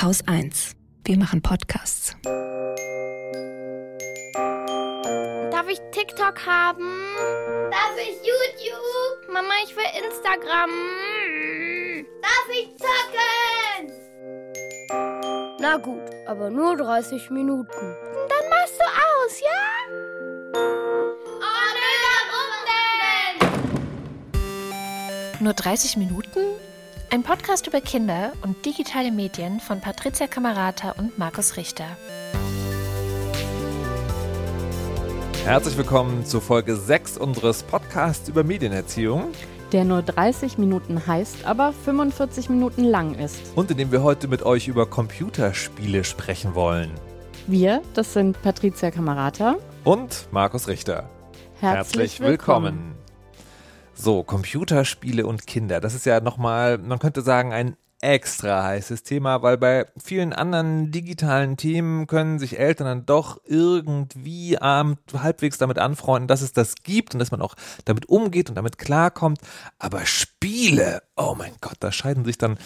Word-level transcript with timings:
Haus 0.00 0.22
1. 0.28 0.76
Wir 1.04 1.18
machen 1.18 1.42
Podcasts. 1.42 2.14
Darf 5.50 5.68
ich 5.68 5.80
TikTok 5.90 6.46
haben? 6.46 6.88
Darf 7.68 7.96
ich 7.96 8.16
YouTube? 8.24 9.32
Mama, 9.32 9.54
ich 9.64 9.74
will 9.74 9.82
Instagram. 10.06 10.70
Darf 12.22 12.48
ich 12.48 12.76
zocken? 12.78 13.92
Na 15.58 15.78
gut, 15.78 16.04
aber 16.28 16.48
nur 16.48 16.76
30 16.76 17.30
Minuten. 17.30 17.96
Dann 18.28 18.48
machst 18.50 18.78
du 18.78 18.84
aus, 18.84 19.40
ja? 19.40 19.64
Oh, 20.54 21.72
nö, 21.74 21.90
warum 22.04 22.52
denn? 24.30 25.44
Nur 25.44 25.54
30 25.54 25.96
Minuten? 25.96 26.57
Ein 27.10 27.22
Podcast 27.22 27.66
über 27.66 27.80
Kinder 27.80 28.32
und 28.42 28.66
digitale 28.66 29.10
Medien 29.10 29.60
von 29.60 29.80
Patricia 29.80 30.26
Kamerata 30.26 30.90
und 30.98 31.16
Markus 31.16 31.56
Richter. 31.56 31.86
Herzlich 35.42 35.78
willkommen 35.78 36.26
zu 36.26 36.40
Folge 36.40 36.76
6 36.76 37.16
unseres 37.16 37.62
Podcasts 37.62 38.28
über 38.28 38.44
Medienerziehung. 38.44 39.28
der 39.72 39.84
nur 39.84 40.02
30 40.02 40.58
Minuten 40.58 41.06
heißt, 41.06 41.46
aber 41.46 41.72
45 41.72 42.50
Minuten 42.50 42.84
lang 42.84 43.14
ist. 43.14 43.40
Und 43.54 43.70
in 43.70 43.78
dem 43.78 43.90
wir 43.90 44.02
heute 44.02 44.28
mit 44.28 44.42
euch 44.42 44.68
über 44.68 44.84
Computerspiele 44.84 46.04
sprechen 46.04 46.54
wollen. 46.54 46.90
Wir, 47.46 47.80
das 47.94 48.12
sind 48.12 48.40
Patricia 48.42 48.90
Kamerata. 48.90 49.56
Und 49.84 50.28
Markus 50.30 50.68
Richter. 50.68 51.08
Herzlich, 51.60 52.20
willkommen. 52.20 52.97
So, 54.00 54.22
Computerspiele 54.22 55.26
und 55.26 55.48
Kinder. 55.48 55.80
Das 55.80 55.92
ist 55.92 56.06
ja 56.06 56.20
nochmal, 56.20 56.78
man 56.78 57.00
könnte 57.00 57.20
sagen, 57.20 57.52
ein 57.52 57.76
extra 58.00 58.62
heißes 58.62 59.02
Thema, 59.02 59.42
weil 59.42 59.58
bei 59.58 59.86
vielen 60.00 60.32
anderen 60.32 60.92
digitalen 60.92 61.56
Themen 61.56 62.06
können 62.06 62.38
sich 62.38 62.60
Eltern 62.60 62.86
dann 62.86 63.06
doch 63.06 63.40
irgendwie 63.44 64.56
ähm, 64.62 64.98
halbwegs 65.12 65.58
damit 65.58 65.80
anfreunden, 65.80 66.28
dass 66.28 66.42
es 66.42 66.52
das 66.52 66.76
gibt 66.84 67.14
und 67.14 67.18
dass 67.18 67.32
man 67.32 67.42
auch 67.42 67.56
damit 67.86 68.08
umgeht 68.08 68.48
und 68.48 68.54
damit 68.54 68.78
klarkommt. 68.78 69.40
Aber 69.80 70.06
Spiele, 70.06 71.02
oh 71.16 71.34
mein 71.36 71.54
Gott, 71.60 71.78
da 71.80 71.90
scheiden 71.90 72.24
sich 72.24 72.38
dann 72.38 72.56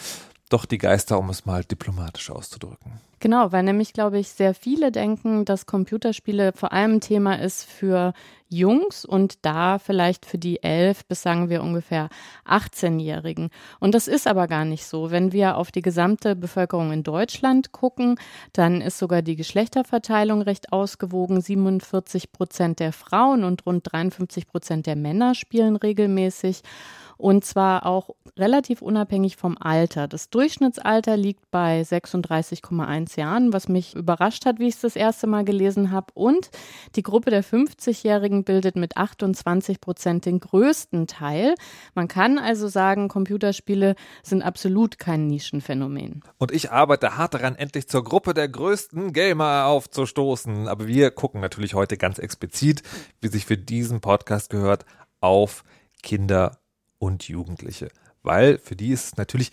doch 0.49 0.65
die 0.65 0.77
Geister, 0.77 1.17
um 1.17 1.31
es 1.31 1.47
mal 1.47 1.63
diplomatisch 1.63 2.29
auszudrücken. 2.29 3.01
Genau, 3.19 3.51
weil 3.51 3.63
nämlich, 3.63 3.93
glaube 3.93 4.19
ich, 4.19 4.29
sehr 4.29 4.53
viele 4.53 4.91
denken, 4.91 5.45
dass 5.45 5.65
Computerspiele 5.65 6.53
vor 6.53 6.73
allem 6.73 6.99
Thema 6.99 7.39
ist 7.39 7.63
für 7.63 8.13
Jungs 8.53 9.05
und 9.05 9.45
da 9.45 9.79
vielleicht 9.79 10.25
für 10.25 10.37
die 10.37 10.61
elf 10.63 11.05
bis 11.05 11.21
sagen 11.21 11.49
wir 11.49 11.61
ungefähr 11.61 12.09
18-Jährigen. 12.45 13.49
Und 13.79 13.95
das 13.95 14.07
ist 14.07 14.27
aber 14.27 14.47
gar 14.47 14.65
nicht 14.65 14.85
so. 14.85 15.11
Wenn 15.11 15.31
wir 15.31 15.57
auf 15.57 15.71
die 15.71 15.81
gesamte 15.81 16.35
Bevölkerung 16.35 16.91
in 16.91 17.03
Deutschland 17.03 17.71
gucken, 17.71 18.17
dann 18.53 18.81
ist 18.81 18.99
sogar 18.99 19.21
die 19.21 19.35
Geschlechterverteilung 19.35 20.41
recht 20.41 20.71
ausgewogen. 20.71 21.41
47 21.41 22.31
Prozent 22.31 22.79
der 22.79 22.93
Frauen 22.93 23.43
und 23.43 23.65
rund 23.65 23.91
53 23.91 24.47
Prozent 24.47 24.85
der 24.85 24.95
Männer 24.95 25.35
spielen 25.35 25.75
regelmäßig. 25.75 26.61
Und 27.23 27.45
zwar 27.45 27.85
auch 27.85 28.09
relativ 28.37 28.81
unabhängig 28.81 29.37
vom 29.37 29.57
Alter. 29.57 30.09
Das 30.09 30.29
Durchschnittsalter 30.29 31.15
liegt 31.15 31.49
bei 31.51 31.81
36,1 31.81 33.17
Jahren, 33.17 33.53
was 33.53 33.69
mich 33.69 33.95
überrascht 33.95 34.45
hat, 34.45 34.59
wie 34.59 34.67
ich 34.67 34.75
es 34.75 34.81
das 34.81 34.97
erste 34.97 35.25
Mal 35.25 35.45
gelesen 35.45 35.91
habe. 35.91 36.07
Und 36.15 36.49
die 36.97 37.01
Gruppe 37.01 37.29
der 37.29 37.41
50-Jährigen 37.41 38.43
bildet 38.43 38.75
mit 38.75 38.97
28 38.97 39.79
Prozent 39.79 40.25
den 40.25 40.41
größten 40.41 41.07
Teil. 41.07 41.55
Man 41.95 42.09
kann 42.09 42.39
also 42.39 42.67
sagen, 42.67 43.07
Computerspiele 43.07 43.95
sind 44.21 44.41
absolut 44.41 44.99
kein 44.99 45.27
Nischenphänomen. 45.27 46.25
Und 46.39 46.51
ich 46.51 46.71
arbeite 46.71 47.15
hart 47.15 47.35
daran, 47.35 47.55
endlich 47.55 47.87
zur 47.87 48.03
Gruppe 48.03 48.33
der 48.33 48.49
größten 48.49 49.13
Gamer 49.13 49.67
aufzustoßen. 49.67 50.67
Aber 50.67 50.87
wir 50.87 51.09
gucken 51.11 51.39
natürlich 51.39 51.73
heute 51.73 51.95
ganz 51.95 52.19
explizit, 52.19 52.83
wie 53.21 53.29
sich 53.29 53.45
für 53.45 53.57
diesen 53.57 54.01
Podcast 54.01 54.49
gehört, 54.49 54.83
auf 55.21 55.63
Kinder 56.01 56.57
und 57.03 57.27
Jugendliche. 57.27 57.89
Weil 58.23 58.57
für 58.57 58.77
die 58.77 58.91
ist 58.91 59.17
natürlich, 59.17 59.51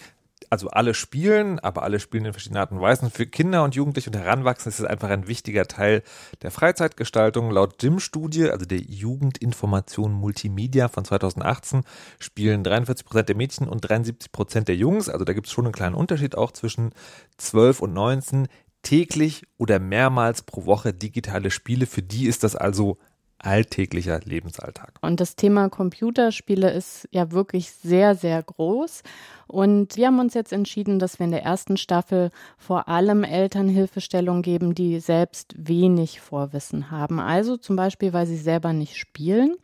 also 0.50 0.68
alle 0.68 0.94
spielen, 0.94 1.58
aber 1.58 1.82
alle 1.82 1.98
spielen 1.98 2.24
in 2.24 2.32
verschiedenen 2.32 2.60
Arten 2.60 2.76
und 2.76 2.80
Weisen. 2.80 3.10
Für 3.10 3.26
Kinder 3.26 3.64
und 3.64 3.74
Jugendliche 3.74 4.10
und 4.10 4.16
Heranwachsende 4.16 4.70
ist 4.70 4.80
es 4.80 4.86
einfach 4.86 5.10
ein 5.10 5.26
wichtiger 5.26 5.66
Teil 5.66 6.02
der 6.42 6.52
Freizeitgestaltung. 6.52 7.50
Laut 7.50 7.82
DIM-Studie, 7.82 8.50
also 8.50 8.64
der 8.64 8.78
Jugendinformation 8.78 10.12
Multimedia 10.12 10.88
von 10.88 11.04
2018, 11.04 11.82
spielen 12.20 12.62
43 12.62 13.04
Prozent 13.04 13.28
der 13.28 13.36
Mädchen 13.36 13.68
und 13.68 13.80
73 13.80 14.30
Prozent 14.30 14.68
der 14.68 14.76
Jungs, 14.76 15.08
also 15.08 15.24
da 15.24 15.32
gibt 15.32 15.48
es 15.48 15.52
schon 15.52 15.66
einen 15.66 15.74
kleinen 15.74 15.96
Unterschied 15.96 16.36
auch 16.36 16.52
zwischen 16.52 16.92
12 17.38 17.80
und 17.80 17.92
19, 17.92 18.46
täglich 18.82 19.42
oder 19.58 19.78
mehrmals 19.78 20.42
pro 20.42 20.64
Woche 20.64 20.94
digitale 20.94 21.50
Spiele. 21.50 21.86
Für 21.86 22.02
die 22.02 22.26
ist 22.26 22.44
das 22.44 22.56
also 22.56 22.98
alltäglicher 23.44 24.20
Lebensalltag. 24.24 24.94
Und 25.00 25.20
das 25.20 25.36
Thema 25.36 25.68
Computerspiele 25.68 26.70
ist 26.70 27.08
ja 27.10 27.32
wirklich 27.32 27.70
sehr, 27.72 28.14
sehr 28.14 28.42
groß. 28.42 29.02
Und 29.46 29.96
wir 29.96 30.06
haben 30.06 30.20
uns 30.20 30.34
jetzt 30.34 30.52
entschieden, 30.52 30.98
dass 30.98 31.18
wir 31.18 31.24
in 31.24 31.32
der 31.32 31.42
ersten 31.42 31.76
Staffel 31.76 32.30
vor 32.58 32.88
allem 32.88 33.24
Elternhilfestellung 33.24 34.42
geben, 34.42 34.74
die 34.74 35.00
selbst 35.00 35.54
wenig 35.56 36.20
Vorwissen 36.20 36.90
haben. 36.90 37.18
Also 37.18 37.56
zum 37.56 37.76
Beispiel, 37.76 38.12
weil 38.12 38.26
sie 38.26 38.36
selber 38.36 38.72
nicht 38.72 38.96
spielen. 38.96 39.56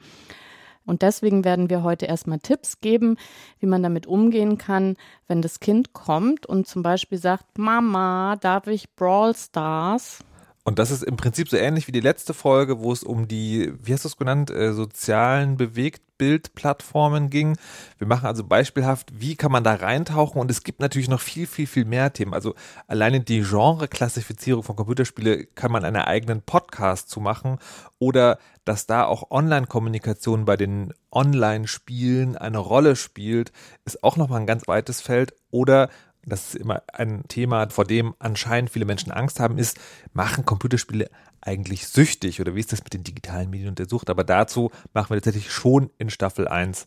Und 0.87 1.03
deswegen 1.03 1.45
werden 1.45 1.69
wir 1.69 1.83
heute 1.83 2.07
erstmal 2.07 2.39
Tipps 2.39 2.81
geben, 2.81 3.17
wie 3.59 3.67
man 3.67 3.83
damit 3.83 4.07
umgehen 4.07 4.57
kann, 4.57 4.97
wenn 5.27 5.43
das 5.43 5.61
Kind 5.61 5.93
kommt 5.93 6.47
und 6.47 6.69
zum 6.69 6.83
Beispiel 6.83 7.19
sagt, 7.19 7.59
Mama, 7.59 8.37
darf 8.41 8.69
ich 8.69 8.95
Brawl 8.95 9.35
Stars? 9.35 10.21
Und 10.67 10.81
das 10.81 10.91
ist 10.91 11.05
im 11.05 11.17
Prinzip 11.17 11.49
so 11.49 11.57
ähnlich 11.57 11.87
wie 11.87 11.93
die 11.93 12.01
letzte 12.01 12.35
Folge, 12.35 12.81
wo 12.81 12.93
es 12.93 13.05
um 13.05 13.29
die, 13.29 13.73
wie 13.81 13.93
hast 13.93 14.05
du 14.05 14.09
es 14.09 14.17
genannt, 14.17 14.51
äh, 14.51 14.73
sozialen 14.73 15.57
Bewegtbildplattformen 15.57 17.31
ging. 17.31 17.57
Wir 17.99 18.09
machen 18.09 18.27
also 18.27 18.43
beispielhaft, 18.43 19.13
wie 19.17 19.37
kann 19.37 19.53
man 19.53 19.63
da 19.63 19.75
reintauchen 19.75 20.41
und 20.41 20.51
es 20.51 20.65
gibt 20.65 20.81
natürlich 20.81 21.09
noch 21.09 21.21
viel, 21.21 21.47
viel, 21.47 21.69
viel 21.69 21.85
mehr 21.85 22.13
Themen. 22.13 22.35
Also 22.35 22.57
alleine 22.89 23.21
die 23.21 23.43
Genre-Klassifizierung 23.43 24.65
von 24.65 24.75
Computerspiele 24.75 25.47
kann 25.47 25.71
man 25.71 25.85
einen 25.85 26.03
eigenen 26.03 26.43
Podcast 26.43 27.11
zu 27.11 27.21
machen 27.21 27.61
oder 28.01 28.41
dass 28.65 28.87
da 28.87 29.05
auch 29.05 29.31
Online-Kommunikation 29.31 30.47
bei 30.47 30.57
den 30.57 30.93
Online-Spielen 31.13 32.37
eine 32.37 32.59
Rolle 32.59 32.97
spielt, 32.97 33.53
ist 33.85 34.03
auch 34.03 34.17
nochmal 34.17 34.41
ein 34.41 34.47
ganz 34.47 34.67
weites 34.67 35.01
Feld 35.01 35.33
oder 35.53 35.91
das 36.27 36.55
ist 36.55 36.57
immer 36.57 36.83
ein 36.93 37.25
Thema, 37.29 37.69
vor 37.71 37.85
dem 37.85 38.15
anscheinend 38.19 38.71
viele 38.71 38.85
Menschen 38.85 39.13
Angst 39.13 39.41
haben, 39.41 39.59
ist, 39.59 39.79
machen 40.13 40.45
Computerspiele 40.45 41.09
eigentlich 41.41 41.87
süchtig 41.87 42.41
oder 42.41 42.55
wie 42.55 42.61
ist 42.61 42.73
das 42.73 42.83
mit 42.83 42.93
den 42.93 43.05
digitalen 43.05 43.51
Medien 43.51 43.69
und 43.69 43.79
der 43.79 43.89
Sucht? 43.89 44.11
Aber 44.11 44.25
dazu 44.25 44.71
machen 44.93 45.11
wir 45.11 45.17
tatsächlich 45.17 45.53
schon 45.53 45.91
in 45.99 46.11
Staffel 46.11 46.49
1 46.49 46.87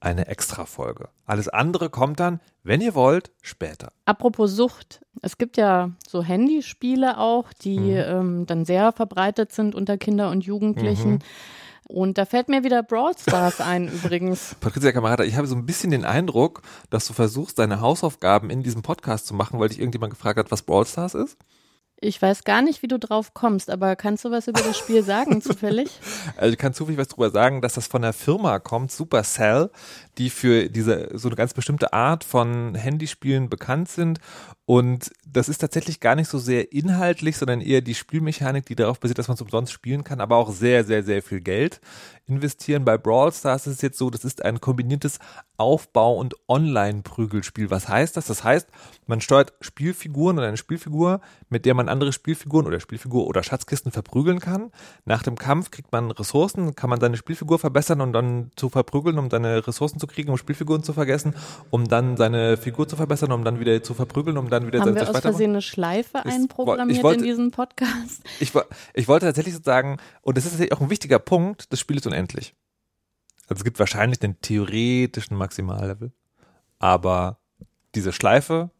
eine 0.00 0.26
Extra-Folge. 0.26 1.08
Alles 1.26 1.48
andere 1.48 1.90
kommt 1.90 2.20
dann, 2.20 2.40
wenn 2.62 2.80
ihr 2.80 2.94
wollt, 2.94 3.30
später. 3.42 3.92
Apropos 4.06 4.50
Sucht. 4.56 5.00
Es 5.22 5.38
gibt 5.38 5.56
ja 5.56 5.90
so 6.08 6.22
Handyspiele 6.22 7.18
auch, 7.18 7.52
die 7.52 7.78
mhm. 7.78 7.96
ähm, 7.96 8.46
dann 8.46 8.64
sehr 8.64 8.92
verbreitet 8.92 9.52
sind 9.52 9.74
unter 9.74 9.98
Kinder 9.98 10.30
und 10.30 10.44
Jugendlichen. 10.44 11.12
Mhm. 11.12 11.18
Und 11.90 12.18
da 12.18 12.24
fällt 12.24 12.48
mir 12.48 12.62
wieder 12.62 12.84
Brawl 12.84 13.18
Stars 13.18 13.60
ein 13.60 13.88
übrigens. 13.92 14.54
Patricia 14.60 14.92
Kamerata, 14.92 15.24
ich 15.24 15.36
habe 15.36 15.48
so 15.48 15.56
ein 15.56 15.66
bisschen 15.66 15.90
den 15.90 16.04
Eindruck, 16.04 16.62
dass 16.88 17.06
du 17.06 17.12
versuchst, 17.12 17.58
deine 17.58 17.80
Hausaufgaben 17.80 18.48
in 18.48 18.62
diesem 18.62 18.82
Podcast 18.82 19.26
zu 19.26 19.34
machen, 19.34 19.58
weil 19.58 19.68
dich 19.68 19.80
irgendjemand 19.80 20.12
gefragt 20.12 20.38
hat, 20.38 20.52
was 20.52 20.62
Brawl 20.62 20.86
Stars 20.86 21.14
ist. 21.14 21.36
Ich 22.02 22.22
weiß 22.22 22.44
gar 22.44 22.62
nicht, 22.62 22.82
wie 22.82 22.88
du 22.88 22.98
drauf 22.98 23.34
kommst, 23.34 23.68
aber 23.68 23.94
kannst 23.94 24.24
du 24.24 24.30
was 24.30 24.46
über 24.46 24.60
das 24.60 24.78
Spiel 24.78 25.02
sagen, 25.02 25.42
zufällig? 25.42 25.90
Also 26.36 26.52
ich 26.52 26.58
kann 26.58 26.72
zufällig 26.72 26.98
was 26.98 27.08
darüber 27.08 27.30
sagen, 27.30 27.60
dass 27.60 27.74
das 27.74 27.88
von 27.88 28.02
der 28.02 28.12
Firma 28.12 28.58
kommt, 28.58 28.90
Supercell, 28.92 29.70
die 30.20 30.28
für 30.28 30.68
diese 30.68 31.08
so 31.14 31.28
eine 31.28 31.36
ganz 31.36 31.54
bestimmte 31.54 31.94
Art 31.94 32.24
von 32.24 32.74
Handyspielen 32.74 33.48
bekannt 33.48 33.88
sind. 33.88 34.20
Und 34.66 35.10
das 35.26 35.48
ist 35.48 35.58
tatsächlich 35.58 35.98
gar 35.98 36.14
nicht 36.14 36.28
so 36.28 36.38
sehr 36.38 36.72
inhaltlich, 36.72 37.38
sondern 37.38 37.60
eher 37.60 37.80
die 37.80 37.94
Spielmechanik, 37.94 38.66
die 38.66 38.76
darauf 38.76 39.00
basiert, 39.00 39.18
dass 39.18 39.28
man 39.28 39.34
es 39.34 39.40
umsonst 39.40 39.72
spielen 39.72 40.04
kann, 40.04 40.20
aber 40.20 40.36
auch 40.36 40.52
sehr, 40.52 40.84
sehr, 40.84 41.02
sehr 41.02 41.22
viel 41.22 41.40
Geld 41.40 41.80
investieren. 42.26 42.84
Bei 42.84 42.96
Brawl 42.96 43.32
Stars 43.32 43.66
ist 43.66 43.76
es 43.76 43.82
jetzt 43.82 43.98
so, 43.98 44.10
das 44.10 44.24
ist 44.24 44.44
ein 44.44 44.60
kombiniertes 44.60 45.18
Aufbau- 45.56 46.14
und 46.14 46.36
Online-Prügelspiel. 46.48 47.70
Was 47.70 47.88
heißt 47.88 48.16
das? 48.16 48.26
Das 48.26 48.44
heißt, 48.44 48.68
man 49.06 49.20
steuert 49.20 49.52
Spielfiguren 49.60 50.38
oder 50.38 50.46
eine 50.46 50.56
Spielfigur, 50.56 51.20
mit 51.48 51.66
der 51.66 51.74
man 51.74 51.88
andere 51.88 52.12
Spielfiguren 52.12 52.66
oder 52.66 52.78
Spielfigur 52.78 53.26
oder 53.26 53.42
Schatzkisten 53.42 53.90
verprügeln 53.90 54.38
kann. 54.38 54.70
Nach 55.04 55.22
dem 55.22 55.36
Kampf 55.36 55.70
kriegt 55.70 55.90
man 55.90 56.12
Ressourcen, 56.12 56.76
kann 56.76 56.90
man 56.90 57.00
seine 57.00 57.16
Spielfigur 57.16 57.58
verbessern 57.58 58.00
und 58.00 58.12
dann 58.12 58.52
zu 58.56 58.68
verprügeln, 58.68 59.18
um 59.18 59.28
seine 59.30 59.66
Ressourcen 59.66 59.98
zu 59.98 60.06
kriegen, 60.12 60.30
um 60.30 60.36
Spielfiguren 60.36 60.82
zu 60.82 60.92
vergessen, 60.92 61.34
um 61.70 61.88
dann 61.88 62.16
seine 62.16 62.56
Figur 62.56 62.88
zu 62.88 62.96
verbessern, 62.96 63.32
um 63.32 63.44
dann 63.44 63.60
wieder 63.60 63.82
zu 63.82 63.94
verprügeln, 63.94 64.36
um 64.36 64.50
dann 64.50 64.66
wieder 64.66 64.80
Haben 64.80 64.94
wir 64.94 65.08
aus 65.08 65.20
Versehen 65.20 65.50
eine 65.50 65.62
Schleife 65.62 66.24
einprogrammiert 66.24 67.02
wollte, 67.02 67.20
in 67.20 67.26
diesem 67.26 67.50
Podcast? 67.50 68.22
Ich, 68.40 68.52
ich 68.94 69.08
wollte 69.08 69.26
tatsächlich 69.26 69.54
so 69.54 69.62
sagen, 69.62 69.98
und 70.22 70.36
das 70.36 70.44
ist 70.44 70.52
tatsächlich 70.52 70.76
auch 70.76 70.80
ein 70.80 70.90
wichtiger 70.90 71.18
Punkt, 71.18 71.72
das 71.72 71.80
Spiel 71.80 71.96
ist 71.96 72.06
unendlich. 72.06 72.54
Also 73.48 73.60
es 73.60 73.64
gibt 73.64 73.78
wahrscheinlich 73.78 74.18
den 74.18 74.40
theoretischen 74.40 75.36
Maximallevel, 75.36 76.12
aber 76.78 77.38
diese 77.94 78.12
Schleife, 78.12 78.70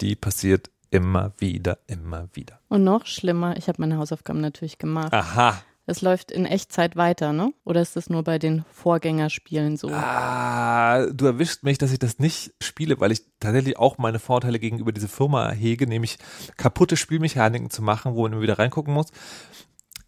die 0.00 0.16
passiert 0.16 0.70
Immer 0.90 1.32
wieder, 1.36 1.78
immer 1.86 2.28
wieder. 2.32 2.60
Und 2.68 2.82
noch 2.84 3.04
schlimmer, 3.04 3.56
ich 3.58 3.68
habe 3.68 3.80
meine 3.80 3.98
Hausaufgaben 3.98 4.40
natürlich 4.40 4.78
gemacht. 4.78 5.12
Aha. 5.12 5.62
Es 5.90 6.02
läuft 6.02 6.30
in 6.30 6.44
Echtzeit 6.44 6.96
weiter, 6.96 7.32
ne? 7.32 7.54
Oder 7.64 7.80
ist 7.80 7.96
das 7.96 8.10
nur 8.10 8.22
bei 8.22 8.38
den 8.38 8.62
Vorgängerspielen 8.70 9.78
so? 9.78 9.88
Ah, 9.88 11.06
du 11.06 11.24
erwischst 11.24 11.62
mich, 11.62 11.78
dass 11.78 11.92
ich 11.92 11.98
das 11.98 12.18
nicht 12.18 12.52
spiele, 12.62 13.00
weil 13.00 13.10
ich 13.10 13.22
tatsächlich 13.40 13.78
auch 13.78 13.96
meine 13.96 14.18
Vorteile 14.18 14.58
gegenüber 14.58 14.92
dieser 14.92 15.08
Firma 15.08 15.50
hege, 15.50 15.86
nämlich 15.86 16.18
kaputte 16.58 16.98
Spielmechaniken 16.98 17.70
zu 17.70 17.80
machen, 17.80 18.14
wo 18.14 18.24
man 18.24 18.34
immer 18.34 18.42
wieder 18.42 18.58
reingucken 18.58 18.92
muss. 18.92 19.06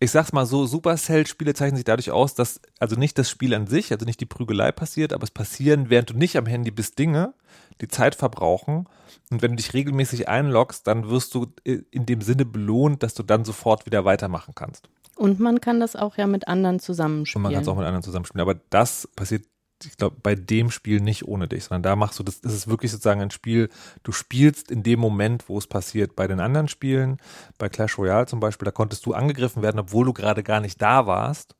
Ich 0.00 0.11
sag's 0.11 0.35
mal 0.35 0.44
so, 0.44 0.67
Supercell-Spiele 0.67 1.55
zeichnen 1.55 1.77
sich 1.77 1.87
dadurch 1.87 2.11
aus, 2.11 2.35
dass 2.35 2.61
also 2.79 2.97
nicht 2.97 3.17
das 3.17 3.31
Spiel 3.31 3.55
an 3.55 3.67
sich, 3.67 3.91
also 3.91 4.05
nicht 4.05 4.21
die 4.21 4.26
Prügelei 4.26 4.73
passiert, 4.73 5.15
aber 5.15 5.25
es 5.25 5.31
passieren, 5.31 5.88
während 5.88 6.11
du 6.11 6.15
nicht 6.15 6.37
am 6.37 6.44
Handy 6.44 6.71
bist, 6.71 6.99
Dinge, 6.99 7.33
die 7.81 7.88
Zeit 7.88 8.15
verbrauchen. 8.15 8.87
Und 9.31 9.41
wenn 9.41 9.53
du 9.53 9.56
dich 9.56 9.73
regelmäßig 9.73 10.29
einloggst, 10.29 10.87
dann 10.87 11.09
wirst 11.09 11.35
du 11.35 11.47
in 11.65 12.05
dem 12.05 12.21
Sinne 12.21 12.44
belohnt, 12.44 13.03
dass 13.03 13.15
du 13.15 13.23
dann 13.23 13.47
sofort 13.47 13.87
wieder 13.87 14.05
weitermachen 14.05 14.55
kannst. 14.55 14.91
Und 15.21 15.39
man 15.39 15.61
kann 15.61 15.81
das 15.81 15.97
auch 15.97 16.17
ja 16.17 16.27
mit 16.27 16.49
anderen 16.49 16.81
zusammenspielen. 16.81 17.41
Und 17.41 17.43
man 17.43 17.53
kann 17.53 17.63
es 17.63 17.69
auch 17.69 17.77
mit 17.77 17.85
anderen 17.85 18.03
zusammenspielen. 18.03 18.41
Aber 18.41 18.59
das 18.71 19.07
passiert, 19.15 19.45
ich 19.85 19.97
glaube, 19.99 20.17
bei 20.23 20.35
dem 20.35 20.71
Spiel 20.71 21.01
nicht 21.01 21.29
ohne 21.29 21.47
dich, 21.47 21.65
sondern 21.65 21.83
da 21.83 21.95
machst 21.95 22.19
du 22.19 22.23
das, 22.23 22.41
das 22.41 22.55
ist 22.55 22.69
wirklich 22.69 22.91
sozusagen 22.91 23.21
ein 23.21 23.31
Spiel, 23.31 23.69
du 24.03 24.13
spielst 24.13 24.71
in 24.71 24.83
dem 24.83 24.99
Moment, 24.99 25.49
wo 25.51 25.59
es 25.59 25.67
passiert. 25.67 26.17
Bei 26.17 26.27
den 26.27 26.41
anderen 26.41 26.69
Spielen, 26.69 27.19
bei 27.59 27.69
Clash 27.69 27.99
Royale 27.99 28.25
zum 28.27 28.41
Beispiel, 28.41 28.65
da 28.65 28.71
konntest 28.73 29.05
du 29.05 29.13
angegriffen 29.13 29.63
werden, 29.63 29.79
obwohl 29.79 30.07
du 30.07 30.15
gerade 30.15 30.43
gar 30.43 30.61
nicht 30.61 30.81
da 30.81 31.07
warst. 31.07 31.55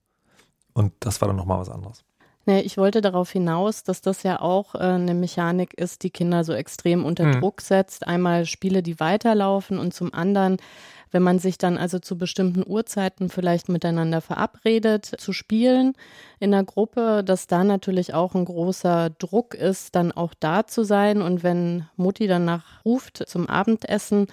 Und 0.73 0.95
das 1.01 1.21
war 1.21 1.29
dann 1.29 1.37
nochmal 1.37 1.59
was 1.61 1.69
anderes. 1.69 2.03
Nee, 2.47 2.61
ich 2.61 2.79
wollte 2.79 3.03
darauf 3.03 3.31
hinaus, 3.31 3.85
dass 3.85 4.01
das 4.01 4.23
ja 4.23 4.41
auch 4.41 4.75
äh, 4.75 4.79
eine 4.79 5.12
Mechanik 5.15 5.75
ist, 5.75 6.03
die 6.03 6.11
Kinder 6.11 6.45
so 6.45 6.55
extrem 6.55 7.05
unter 7.05 7.27
Mhm. 7.27 7.41
Druck 7.41 7.61
setzt. 7.61 8.07
Einmal 8.07 8.47
Spiele, 8.47 8.83
die 8.83 8.99
weiterlaufen 8.99 9.79
und 9.79 9.93
zum 9.93 10.15
anderen, 10.15 10.57
wenn 11.12 11.23
man 11.23 11.39
sich 11.39 11.59
dann 11.59 11.77
also 11.77 11.99
zu 11.99 12.17
bestimmten 12.17 12.62
Uhrzeiten 12.67 13.29
vielleicht 13.29 13.69
miteinander 13.69 14.21
verabredet, 14.21 15.05
zu 15.05 15.33
spielen 15.33 15.95
in 16.39 16.53
der 16.53 16.65
Gruppe, 16.65 17.23
dass 17.25 17.47
da 17.47 17.65
natürlich 17.65 18.15
auch 18.15 18.35
ein 18.35 18.45
großer 18.45 19.11
Druck 19.11 19.55
ist, 19.55 19.95
dann 19.95 20.12
auch 20.12 20.35
da 20.39 20.67
zu 20.67 20.85
sein. 20.85 21.23
Und 21.23 21.43
wenn 21.43 21.87
Mutti 21.97 22.27
danach 22.27 22.85
ruft 22.85 23.29
zum 23.29 23.49
Abendessen, 23.49 24.27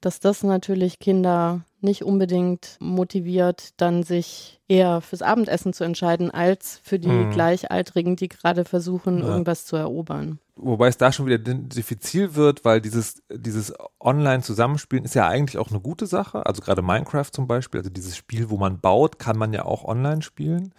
dass 0.00 0.20
das 0.20 0.42
natürlich 0.42 0.98
Kinder 0.98 1.62
nicht 1.82 2.04
unbedingt 2.04 2.76
motiviert, 2.80 3.70
dann 3.80 4.02
sich 4.02 4.60
eher 4.68 5.00
fürs 5.00 5.22
Abendessen 5.22 5.72
zu 5.72 5.84
entscheiden, 5.84 6.30
als 6.30 6.80
für 6.82 6.98
die 6.98 7.08
Mhm. 7.08 7.30
Gleichaltrigen, 7.30 8.16
die 8.16 8.28
gerade 8.28 8.64
versuchen, 8.64 9.18
Ja. 9.20 9.26
irgendwas 9.26 9.64
zu 9.66 9.76
erobern. 9.76 10.38
Wobei 10.56 10.88
es 10.88 10.98
da 10.98 11.12
schon 11.12 11.26
wieder 11.26 11.38
diffizil 11.38 12.34
wird, 12.34 12.64
weil 12.64 12.80
dieses, 12.80 13.22
dieses 13.32 13.72
Online-Zusammenspielen 14.00 15.04
ist 15.04 15.14
ja 15.14 15.26
eigentlich 15.26 15.58
auch 15.58 15.70
eine 15.70 15.80
gute 15.80 16.06
Sache. 16.06 16.44
Also 16.46 16.62
gerade 16.62 16.82
Minecraft 16.82 17.30
zum 17.32 17.46
Beispiel, 17.46 17.80
also 17.80 17.90
dieses 17.90 18.16
Spiel, 18.16 18.50
wo 18.50 18.56
man 18.56 18.80
baut, 18.80 19.18
kann 19.18 19.36
man 19.38 19.52
ja 19.52 19.64
auch 19.64 19.84
online 19.84 20.22
spielen. 20.22 20.72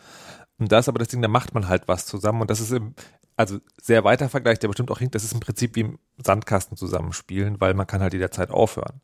Und 0.59 0.71
da 0.71 0.79
ist 0.79 0.87
aber 0.87 0.99
das 0.99 1.07
Ding, 1.09 1.21
da 1.21 1.27
macht 1.27 1.53
man 1.53 1.67
halt 1.67 1.87
was 1.87 2.05
zusammen. 2.05 2.41
Und 2.41 2.49
das 2.49 2.59
ist 2.59 2.71
im, 2.71 2.93
also 3.35 3.59
sehr 3.81 4.03
weiter 4.03 4.29
Vergleich, 4.29 4.59
der 4.59 4.67
bestimmt 4.67 4.91
auch 4.91 4.99
hinkt, 4.99 5.15
das 5.15 5.23
ist 5.23 5.33
im 5.33 5.39
Prinzip 5.39 5.75
wie 5.75 5.81
im 5.81 5.99
Sandkasten 6.23 6.77
zusammenspielen, 6.77 7.59
weil 7.59 7.73
man 7.73 7.87
kann 7.87 8.01
halt 8.01 8.13
jederzeit 8.13 8.51
aufhören. 8.51 9.01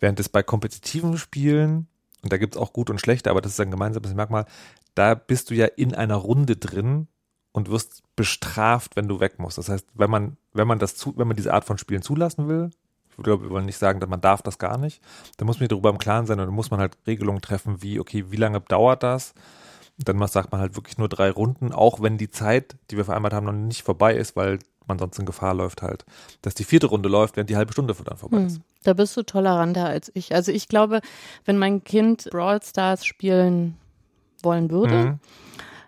Während 0.00 0.20
es 0.20 0.28
bei 0.28 0.42
kompetitiven 0.42 1.16
Spielen, 1.18 1.88
und 2.22 2.32
da 2.32 2.38
gibt 2.38 2.54
es 2.54 2.60
auch 2.60 2.72
gut 2.72 2.90
und 2.90 3.00
schlechte, 3.00 3.30
aber 3.30 3.40
das 3.40 3.52
ist 3.52 3.60
ein 3.60 3.70
gemeinsames 3.70 4.14
Merkmal, 4.14 4.46
da 4.94 5.14
bist 5.14 5.50
du 5.50 5.54
ja 5.54 5.66
in 5.66 5.94
einer 5.94 6.16
Runde 6.16 6.56
drin 6.56 7.08
und 7.52 7.70
wirst 7.70 8.02
bestraft, 8.16 8.96
wenn 8.96 9.08
du 9.08 9.20
weg 9.20 9.38
musst. 9.38 9.58
Das 9.58 9.68
heißt, 9.68 9.86
wenn 9.94 10.10
man, 10.10 10.36
wenn 10.52 10.68
man 10.68 10.78
das 10.78 10.96
zu, 10.96 11.16
wenn 11.16 11.28
man 11.28 11.36
diese 11.36 11.52
Art 11.52 11.64
von 11.64 11.78
Spielen 11.78 12.02
zulassen 12.02 12.48
will, 12.48 12.70
ich 13.16 13.22
glaube, 13.22 13.44
wir 13.44 13.50
wollen 13.50 13.66
nicht 13.66 13.78
sagen, 13.78 14.00
dass 14.00 14.08
man 14.08 14.20
darf 14.20 14.42
das 14.42 14.58
gar 14.58 14.78
nicht, 14.78 15.02
dann 15.36 15.46
muss 15.46 15.60
man 15.60 15.68
darüber 15.68 15.90
im 15.90 15.98
Klaren 15.98 16.26
sein 16.26 16.40
und 16.40 16.46
dann 16.46 16.54
muss 16.54 16.70
man 16.70 16.80
halt 16.80 16.96
Regelungen 17.06 17.42
treffen, 17.42 17.82
wie, 17.82 18.00
okay, 18.00 18.30
wie 18.30 18.36
lange 18.36 18.60
dauert 18.60 19.02
das? 19.02 19.34
Und 19.98 20.08
dann 20.08 20.26
sagt 20.26 20.52
man 20.52 20.60
halt 20.60 20.76
wirklich 20.76 20.98
nur 20.98 21.08
drei 21.08 21.30
Runden, 21.30 21.72
auch 21.72 22.00
wenn 22.00 22.18
die 22.18 22.30
Zeit, 22.30 22.76
die 22.90 22.96
wir 22.96 23.04
vereinbart 23.04 23.34
haben, 23.34 23.46
noch 23.46 23.52
nicht 23.52 23.82
vorbei 23.82 24.14
ist, 24.14 24.36
weil 24.36 24.58
man 24.86 24.98
sonst 24.98 25.18
in 25.18 25.26
Gefahr 25.26 25.54
läuft 25.54 25.82
halt, 25.82 26.04
dass 26.42 26.54
die 26.54 26.64
vierte 26.64 26.86
Runde 26.86 27.08
läuft, 27.08 27.36
während 27.36 27.50
die 27.50 27.56
halbe 27.56 27.72
Stunde 27.72 27.94
dann 28.04 28.16
vorbei 28.16 28.38
ist. 28.38 28.56
Hm. 28.56 28.62
Da 28.82 28.94
bist 28.94 29.16
du 29.16 29.22
toleranter 29.22 29.86
als 29.86 30.10
ich. 30.14 30.34
Also 30.34 30.50
ich 30.50 30.66
glaube, 30.66 31.00
wenn 31.44 31.56
mein 31.58 31.84
Kind 31.84 32.28
Brawl 32.30 32.60
Stars 32.62 33.04
spielen 33.04 33.76
wollen 34.42 34.70
würde, 34.70 34.96
Mhm. 34.96 35.20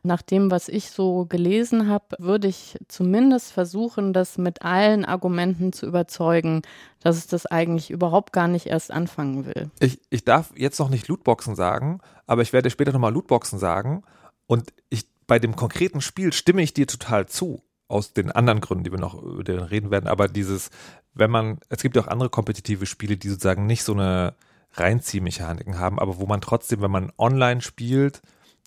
Nach 0.04 0.22
dem, 0.22 0.50
was 0.50 0.68
ich 0.68 0.90
so 0.90 1.24
gelesen 1.26 1.88
habe, 1.88 2.16
würde 2.18 2.46
ich 2.46 2.78
zumindest 2.88 3.52
versuchen, 3.52 4.12
das 4.12 4.38
mit 4.38 4.62
allen 4.62 5.04
Argumenten 5.04 5.72
zu 5.72 5.86
überzeugen, 5.86 6.62
dass 7.00 7.16
es 7.16 7.26
das 7.26 7.46
eigentlich 7.46 7.90
überhaupt 7.90 8.32
gar 8.32 8.46
nicht 8.46 8.66
erst 8.66 8.90
anfangen 8.90 9.46
will. 9.46 9.70
Ich, 9.80 10.00
ich 10.10 10.24
darf 10.24 10.52
jetzt 10.56 10.78
noch 10.78 10.90
nicht 10.90 11.08
Lootboxen 11.08 11.54
sagen, 11.54 12.00
aber 12.26 12.42
ich 12.42 12.52
werde 12.52 12.70
später 12.70 12.92
nochmal 12.92 13.12
Lootboxen 13.12 13.58
sagen. 13.58 14.04
Und 14.46 14.72
ich, 14.90 15.08
bei 15.26 15.38
dem 15.38 15.56
konkreten 15.56 16.00
Spiel 16.00 16.32
stimme 16.32 16.62
ich 16.62 16.74
dir 16.74 16.86
total 16.86 17.26
zu. 17.26 17.62
Aus 17.86 18.14
den 18.14 18.30
anderen 18.30 18.60
Gründen, 18.60 18.84
die 18.84 18.92
wir 18.92 18.98
noch 18.98 19.22
über 19.22 19.44
den 19.44 19.58
reden 19.58 19.90
werden. 19.90 20.08
Aber 20.08 20.26
dieses, 20.26 20.70
wenn 21.12 21.30
man, 21.30 21.58
es 21.68 21.82
gibt 21.82 21.96
ja 21.96 22.02
auch 22.02 22.08
andere 22.08 22.30
kompetitive 22.30 22.86
Spiele, 22.86 23.16
die 23.16 23.28
sozusagen 23.28 23.66
nicht 23.66 23.84
so 23.84 23.92
eine 23.92 24.34
Reinziehmechaniken 24.72 25.78
haben, 25.78 25.98
aber 25.98 26.18
wo 26.18 26.26
man 26.26 26.40
trotzdem, 26.40 26.80
wenn 26.80 26.90
man 26.90 27.12
online 27.18 27.60
spielt, 27.60 28.22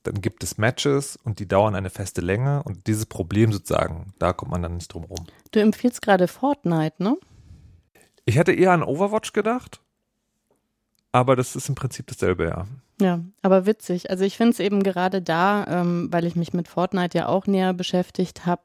dann 0.07 0.21
gibt 0.21 0.44
es 0.44 0.57
Matches 0.57 1.18
und 1.24 1.39
die 1.39 1.48
dauern 1.48 1.75
eine 1.75 1.89
feste 1.89 2.21
Länge 2.21 2.63
und 2.63 2.88
dieses 2.88 3.06
Problem 3.06 3.51
sozusagen, 3.51 4.13
da 4.19 4.33
kommt 4.33 4.51
man 4.51 4.62
dann 4.62 4.75
nicht 4.75 4.94
drum 4.94 5.04
rum. 5.04 5.25
Du 5.51 5.59
empfiehlst 5.59 6.01
gerade 6.01 6.27
Fortnite, 6.27 7.01
ne? 7.04 7.18
Ich 8.25 8.36
hätte 8.36 8.51
eher 8.51 8.71
an 8.71 8.83
Overwatch 8.83 9.33
gedacht, 9.33 9.81
aber 11.12 11.36
das 11.36 11.56
ist 11.56 11.69
im 11.69 11.75
Prinzip 11.75 12.07
dasselbe, 12.07 12.45
ja. 12.45 12.68
Ja, 13.00 13.19
aber 13.42 13.65
witzig. 13.65 14.09
Also 14.09 14.24
ich 14.24 14.38
finde 14.38 14.54
es 14.54 14.59
eben 14.59 14.81
gerade 14.81 15.21
da, 15.21 15.65
ähm, 15.68 16.07
weil 16.12 16.25
ich 16.25 16.36
mich 16.36 16.54
mit 16.54 16.68
Fortnite 16.68 17.18
ja 17.18 17.27
auch 17.27 17.45
näher 17.45 17.74
beschäftigt 17.74 18.45
habe, 18.45 18.63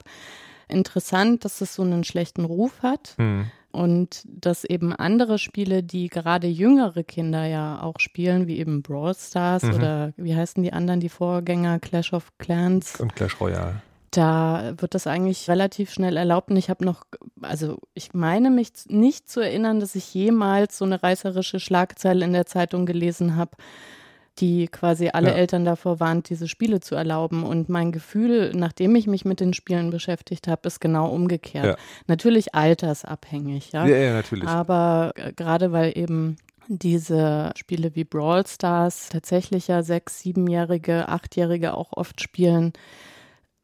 interessant, 0.68 1.44
dass 1.44 1.60
es 1.60 1.74
so 1.74 1.82
einen 1.82 2.04
schlechten 2.04 2.44
Ruf 2.44 2.82
hat. 2.82 3.14
Hm. 3.18 3.50
Und 3.72 4.22
dass 4.26 4.64
eben 4.64 4.92
andere 4.94 5.38
Spiele, 5.38 5.82
die 5.82 6.08
gerade 6.08 6.46
jüngere 6.46 7.02
Kinder 7.02 7.46
ja 7.46 7.82
auch 7.82 7.98
spielen, 7.98 8.46
wie 8.46 8.58
eben 8.58 8.82
Brawl 8.82 9.14
Stars 9.14 9.62
Mhm. 9.62 9.74
oder 9.74 10.12
wie 10.16 10.36
heißen 10.36 10.62
die 10.62 10.72
anderen, 10.72 11.00
die 11.00 11.08
Vorgänger, 11.08 11.78
Clash 11.78 12.12
of 12.12 12.36
Clans, 12.38 13.00
Und 13.00 13.16
Clash 13.16 13.40
Royale. 13.40 13.82
da 14.10 14.74
wird 14.76 14.94
das 14.94 15.06
eigentlich 15.06 15.48
relativ 15.48 15.90
schnell 15.90 16.18
erlaubt. 16.18 16.50
Und 16.50 16.58
ich 16.58 16.68
habe 16.68 16.84
noch, 16.84 17.04
also 17.40 17.78
ich 17.94 18.12
meine 18.12 18.50
mich 18.50 18.70
nicht 18.88 19.28
zu 19.30 19.40
erinnern, 19.40 19.80
dass 19.80 19.94
ich 19.94 20.12
jemals 20.12 20.76
so 20.76 20.84
eine 20.84 21.02
reißerische 21.02 21.58
Schlagzeile 21.58 22.24
in 22.26 22.34
der 22.34 22.44
Zeitung 22.46 22.84
gelesen 22.84 23.36
habe, 23.36 23.52
die 24.38 24.66
quasi 24.68 25.10
alle 25.12 25.28
Ja. 25.28 25.34
Eltern 25.34 25.64
davor 25.64 26.00
warnt, 26.00 26.30
diese 26.30 26.48
Spiele 26.48 26.80
zu 26.80 26.94
erlauben. 26.94 27.44
Und 27.44 27.68
mein 27.68 27.92
Gefühl, 27.92 28.52
nachdem 28.54 28.96
ich 28.96 29.06
mich 29.06 29.24
mit 29.24 29.40
den 29.40 29.52
Spielen 29.52 29.90
beschäftigt 29.90 30.48
habe, 30.48 30.66
ist 30.66 30.80
genau 30.80 31.10
umgekehrt. 31.10 31.66
Ja. 31.66 31.76
Natürlich 32.06 32.54
altersabhängig, 32.54 33.72
ja. 33.72 33.86
Ja, 33.86 33.96
ja, 33.96 34.12
natürlich. 34.12 34.48
Aber 34.48 35.12
gerade 35.36 35.72
weil 35.72 35.96
eben 35.96 36.36
diese 36.68 37.52
Spiele 37.56 37.94
wie 37.94 38.04
Brawl 38.04 38.46
Stars 38.46 39.08
tatsächlich 39.10 39.68
ja 39.68 39.82
sechs, 39.82 40.20
siebenjährige, 40.20 41.08
achtjährige 41.08 41.74
auch 41.74 41.92
oft 41.92 42.22
spielen, 42.22 42.72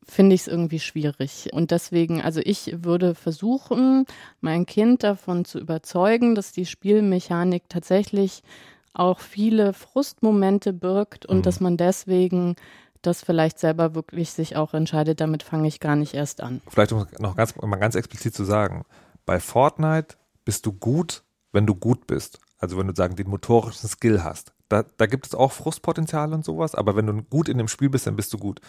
finde 0.04 0.34
ich 0.34 0.42
es 0.42 0.48
irgendwie 0.48 0.80
schwierig. 0.80 1.48
Und 1.52 1.70
deswegen, 1.70 2.22
also 2.22 2.40
ich 2.42 2.75
würde 2.82 3.14
versuchen, 3.14 4.04
mein 4.40 4.66
Kind 4.66 5.02
davon 5.02 5.44
zu 5.44 5.58
überzeugen, 5.58 6.34
dass 6.34 6.52
die 6.52 6.66
Spielmechanik 6.66 7.64
tatsächlich 7.68 8.42
auch 8.99 9.21
viele 9.21 9.73
Frustmomente 9.73 10.73
birgt 10.73 11.26
und 11.26 11.38
Mhm. 11.38 11.43
dass 11.43 11.61
man 11.61 11.76
deswegen 11.76 12.57
das 13.02 13.23
vielleicht 13.23 13.59
selber 13.59 13.95
wirklich 13.95 14.31
sich 14.33 14.57
auch 14.57 14.75
entscheidet, 14.75 15.21
damit 15.21 15.43
fange 15.43 15.69
ich 15.69 15.78
gar 15.81 15.97
nicht 15.97 16.14
erst 16.14 16.40
an. 16.40 16.61
Vielleicht 16.69 16.93
um 16.93 17.07
noch 17.19 17.37
ganz, 17.37 17.55
mal 17.57 17.76
ganz 17.76 17.95
explizit 17.95 18.35
zu 18.35 18.45
sagen, 18.45 18.85
bei 19.25 19.38
Fortnite 19.40 20.17
bist 20.45 20.67
du 20.67 20.73
gut, 20.73 21.23
wenn 21.52 21.67
du 21.67 21.75
gut 21.75 22.07
bist. 22.07 22.40
Also 22.59 22.76
wenn 22.76 22.88
du 22.88 22.95
sagen, 22.95 23.14
den 23.14 23.28
motorischen 23.31 23.88
Skill 23.88 24.25
hast. 24.25 24.52
Da, 24.69 24.83
da 24.97 25.07
gibt 25.07 25.26
es 25.26 25.35
auch 25.35 25.52
Frustpotenzial 25.52 26.33
und 26.35 26.45
sowas, 26.45 26.75
aber 26.75 26.97
wenn 26.97 27.07
du 27.07 27.23
gut 27.23 27.49
in 27.49 27.57
dem 27.57 27.69
Spiel 27.69 27.88
bist, 27.88 28.07
dann 28.07 28.17
bist 28.17 28.33
du 28.33 28.38
gut. 28.38 28.61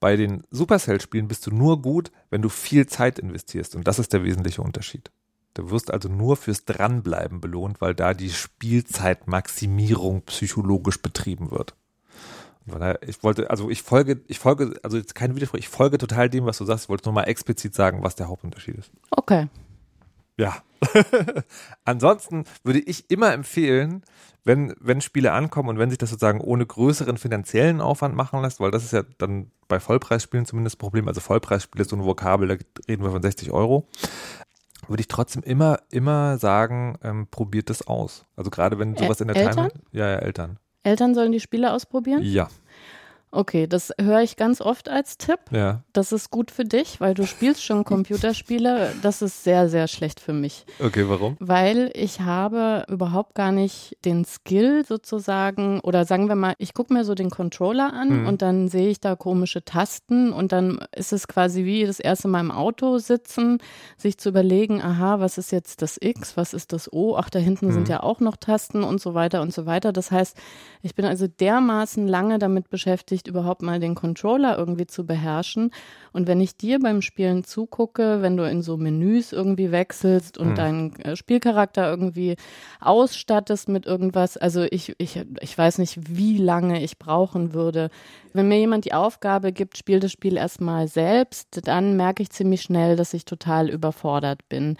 Bei 0.00 0.16
den 0.16 0.42
Supercell-Spielen 0.50 1.28
bist 1.28 1.46
du 1.46 1.50
nur 1.50 1.80
gut, 1.82 2.10
wenn 2.30 2.42
du 2.42 2.48
viel 2.48 2.86
Zeit 2.86 3.18
investierst. 3.18 3.76
Und 3.76 3.86
das 3.86 3.98
ist 3.98 4.12
der 4.14 4.24
wesentliche 4.24 4.62
Unterschied. 4.62 5.10
Du 5.54 5.70
wirst 5.70 5.92
also 5.92 6.08
nur 6.08 6.36
fürs 6.36 6.64
Dranbleiben 6.64 7.40
belohnt, 7.40 7.80
weil 7.80 7.94
da 7.94 8.12
die 8.12 8.30
Spielzeitmaximierung 8.30 10.22
psychologisch 10.22 11.00
betrieben 11.00 11.50
wird. 11.52 11.74
Ich 13.06 13.22
wollte, 13.22 13.50
also 13.50 13.70
ich 13.70 13.82
folge, 13.82 14.22
ich 14.26 14.38
folge, 14.38 14.74
also 14.82 14.96
jetzt 14.96 15.14
kein 15.14 15.36
Widerspruch, 15.36 15.58
ich 15.58 15.68
folge 15.68 15.98
total 15.98 16.30
dem, 16.30 16.46
was 16.46 16.58
du 16.58 16.64
sagst. 16.64 16.84
Ich 16.84 16.88
wollte 16.88 17.04
nur 17.04 17.14
mal 17.14 17.24
explizit 17.24 17.74
sagen, 17.74 18.02
was 18.02 18.16
der 18.16 18.28
Hauptunterschied 18.28 18.76
ist. 18.76 18.90
Okay. 19.10 19.48
Ja. 20.36 20.56
Ansonsten 21.84 22.44
würde 22.64 22.80
ich 22.80 23.10
immer 23.10 23.32
empfehlen, 23.32 24.02
wenn, 24.44 24.74
wenn 24.80 25.00
Spiele 25.00 25.32
ankommen 25.32 25.68
und 25.70 25.78
wenn 25.78 25.90
sich 25.90 25.98
das 25.98 26.10
sozusagen 26.10 26.40
ohne 26.40 26.66
größeren 26.66 27.16
finanziellen 27.16 27.80
Aufwand 27.80 28.16
machen 28.16 28.42
lässt, 28.42 28.60
weil 28.60 28.70
das 28.70 28.84
ist 28.84 28.92
ja 28.92 29.02
dann 29.18 29.50
bei 29.68 29.78
Vollpreisspielen 29.78 30.46
zumindest 30.46 30.76
ein 30.76 30.80
Problem. 30.80 31.06
Also 31.06 31.20
Vollpreisspiele 31.20 31.82
ist 31.82 31.90
so 31.90 31.96
ein 31.96 32.04
Vokabel, 32.04 32.48
da 32.48 32.56
reden 32.88 33.04
wir 33.04 33.10
von 33.10 33.22
60 33.22 33.52
Euro. 33.52 33.88
Würde 34.88 35.00
ich 35.00 35.08
trotzdem 35.08 35.42
immer, 35.42 35.78
immer 35.90 36.38
sagen, 36.38 36.98
ähm, 37.02 37.26
probiert 37.30 37.70
das 37.70 37.86
aus. 37.86 38.26
Also 38.36 38.50
gerade 38.50 38.78
wenn 38.78 38.96
sowas 38.96 39.20
in 39.20 39.28
der 39.28 39.36
Eltern? 39.36 39.70
Time. 39.70 39.84
Ja, 39.92 40.08
ja, 40.08 40.16
Eltern. 40.16 40.58
Eltern 40.82 41.14
sollen 41.14 41.32
die 41.32 41.40
Spiele 41.40 41.72
ausprobieren? 41.72 42.22
Ja, 42.22 42.48
Okay, 43.34 43.66
das 43.66 43.92
höre 44.00 44.20
ich 44.22 44.36
ganz 44.36 44.60
oft 44.60 44.88
als 44.88 45.18
Tipp. 45.18 45.40
ja. 45.50 45.82
Das 45.92 46.10
ist 46.10 46.30
gut 46.30 46.50
für 46.50 46.64
dich, 46.64 47.00
weil 47.00 47.14
du 47.14 47.24
spielst 47.24 47.62
schon 47.64 47.84
Computerspiele. 47.84 48.94
Das 49.02 49.22
ist 49.22 49.44
sehr, 49.44 49.68
sehr 49.68 49.86
schlecht 49.86 50.18
für 50.20 50.32
mich. 50.32 50.64
Okay, 50.80 51.08
warum? 51.08 51.36
Weil 51.38 51.90
ich 51.94 52.20
habe 52.20 52.84
überhaupt 52.88 53.34
gar 53.36 53.52
nicht 53.52 53.96
den 54.04 54.24
Skill 54.24 54.84
sozusagen, 54.84 55.78
oder 55.80 56.04
sagen 56.04 56.28
wir 56.28 56.34
mal, 56.34 56.54
ich 56.58 56.74
gucke 56.74 56.92
mir 56.92 57.04
so 57.04 57.14
den 57.14 57.30
Controller 57.30 57.92
an 57.92 58.22
Mhm. 58.22 58.26
und 58.26 58.42
dann 58.42 58.68
sehe 58.68 58.88
ich 58.88 59.00
da 59.00 59.14
komische 59.16 59.64
Tasten 59.64 60.32
und 60.32 60.52
dann 60.52 60.84
ist 60.96 61.12
es 61.12 61.28
quasi 61.28 61.64
wie 61.64 61.86
das 61.86 62.00
erste 62.00 62.26
Mal 62.28 62.40
im 62.40 62.50
Auto 62.50 62.98
sitzen, 62.98 63.58
sich 63.96 64.18
zu 64.18 64.28
überlegen, 64.30 64.82
aha, 64.82 65.20
was 65.20 65.38
ist 65.38 65.52
jetzt 65.52 65.80
das 65.82 65.96
X, 66.00 66.36
was 66.36 66.54
ist 66.54 66.72
das 66.72 66.92
O, 66.92 67.16
ach, 67.16 67.30
da 67.30 67.38
hinten 67.38 67.66
Mhm. 67.68 67.72
sind 67.72 67.88
ja 67.88 68.02
auch 68.02 68.20
noch 68.20 68.36
Tasten 68.36 68.82
und 68.84 69.00
so 69.00 69.14
weiter 69.14 69.42
und 69.42 69.52
so 69.54 69.64
weiter. 69.66 69.92
Das 69.92 70.10
heißt, 70.10 70.36
ich 70.82 70.94
bin 70.94 71.04
also 71.04 71.26
dermaßen 71.28 72.06
lange 72.08 72.38
damit 72.38 72.68
beschäftigt, 72.68 73.23
überhaupt 73.28 73.62
mal 73.62 73.80
den 73.80 73.94
Controller 73.94 74.56
irgendwie 74.58 74.86
zu 74.86 75.04
beherrschen. 75.06 75.70
Und 76.12 76.26
wenn 76.26 76.40
ich 76.40 76.56
dir 76.56 76.78
beim 76.78 77.02
Spielen 77.02 77.44
zugucke, 77.44 78.22
wenn 78.22 78.36
du 78.36 78.48
in 78.48 78.62
so 78.62 78.76
Menüs 78.76 79.32
irgendwie 79.32 79.70
wechselst 79.72 80.38
und 80.38 80.48
Hm. 80.48 80.54
deinen 80.54 80.96
äh, 81.00 81.16
Spielcharakter 81.16 81.88
irgendwie 81.88 82.36
ausstattest 82.80 83.68
mit 83.68 83.86
irgendwas, 83.86 84.36
also 84.36 84.62
ich, 84.70 84.94
ich, 84.98 85.20
ich 85.40 85.56
weiß 85.58 85.78
nicht, 85.78 86.16
wie 86.16 86.38
lange 86.38 86.82
ich 86.82 86.98
brauchen 86.98 87.54
würde. 87.54 87.90
Wenn 88.32 88.48
mir 88.48 88.58
jemand 88.58 88.84
die 88.84 88.94
Aufgabe 88.94 89.52
gibt, 89.52 89.78
spiel 89.78 90.00
das 90.00 90.12
Spiel 90.12 90.36
erstmal 90.36 90.88
selbst, 90.88 91.66
dann 91.66 91.96
merke 91.96 92.22
ich 92.22 92.30
ziemlich 92.30 92.62
schnell, 92.62 92.96
dass 92.96 93.14
ich 93.14 93.24
total 93.24 93.68
überfordert 93.70 94.48
bin. 94.48 94.76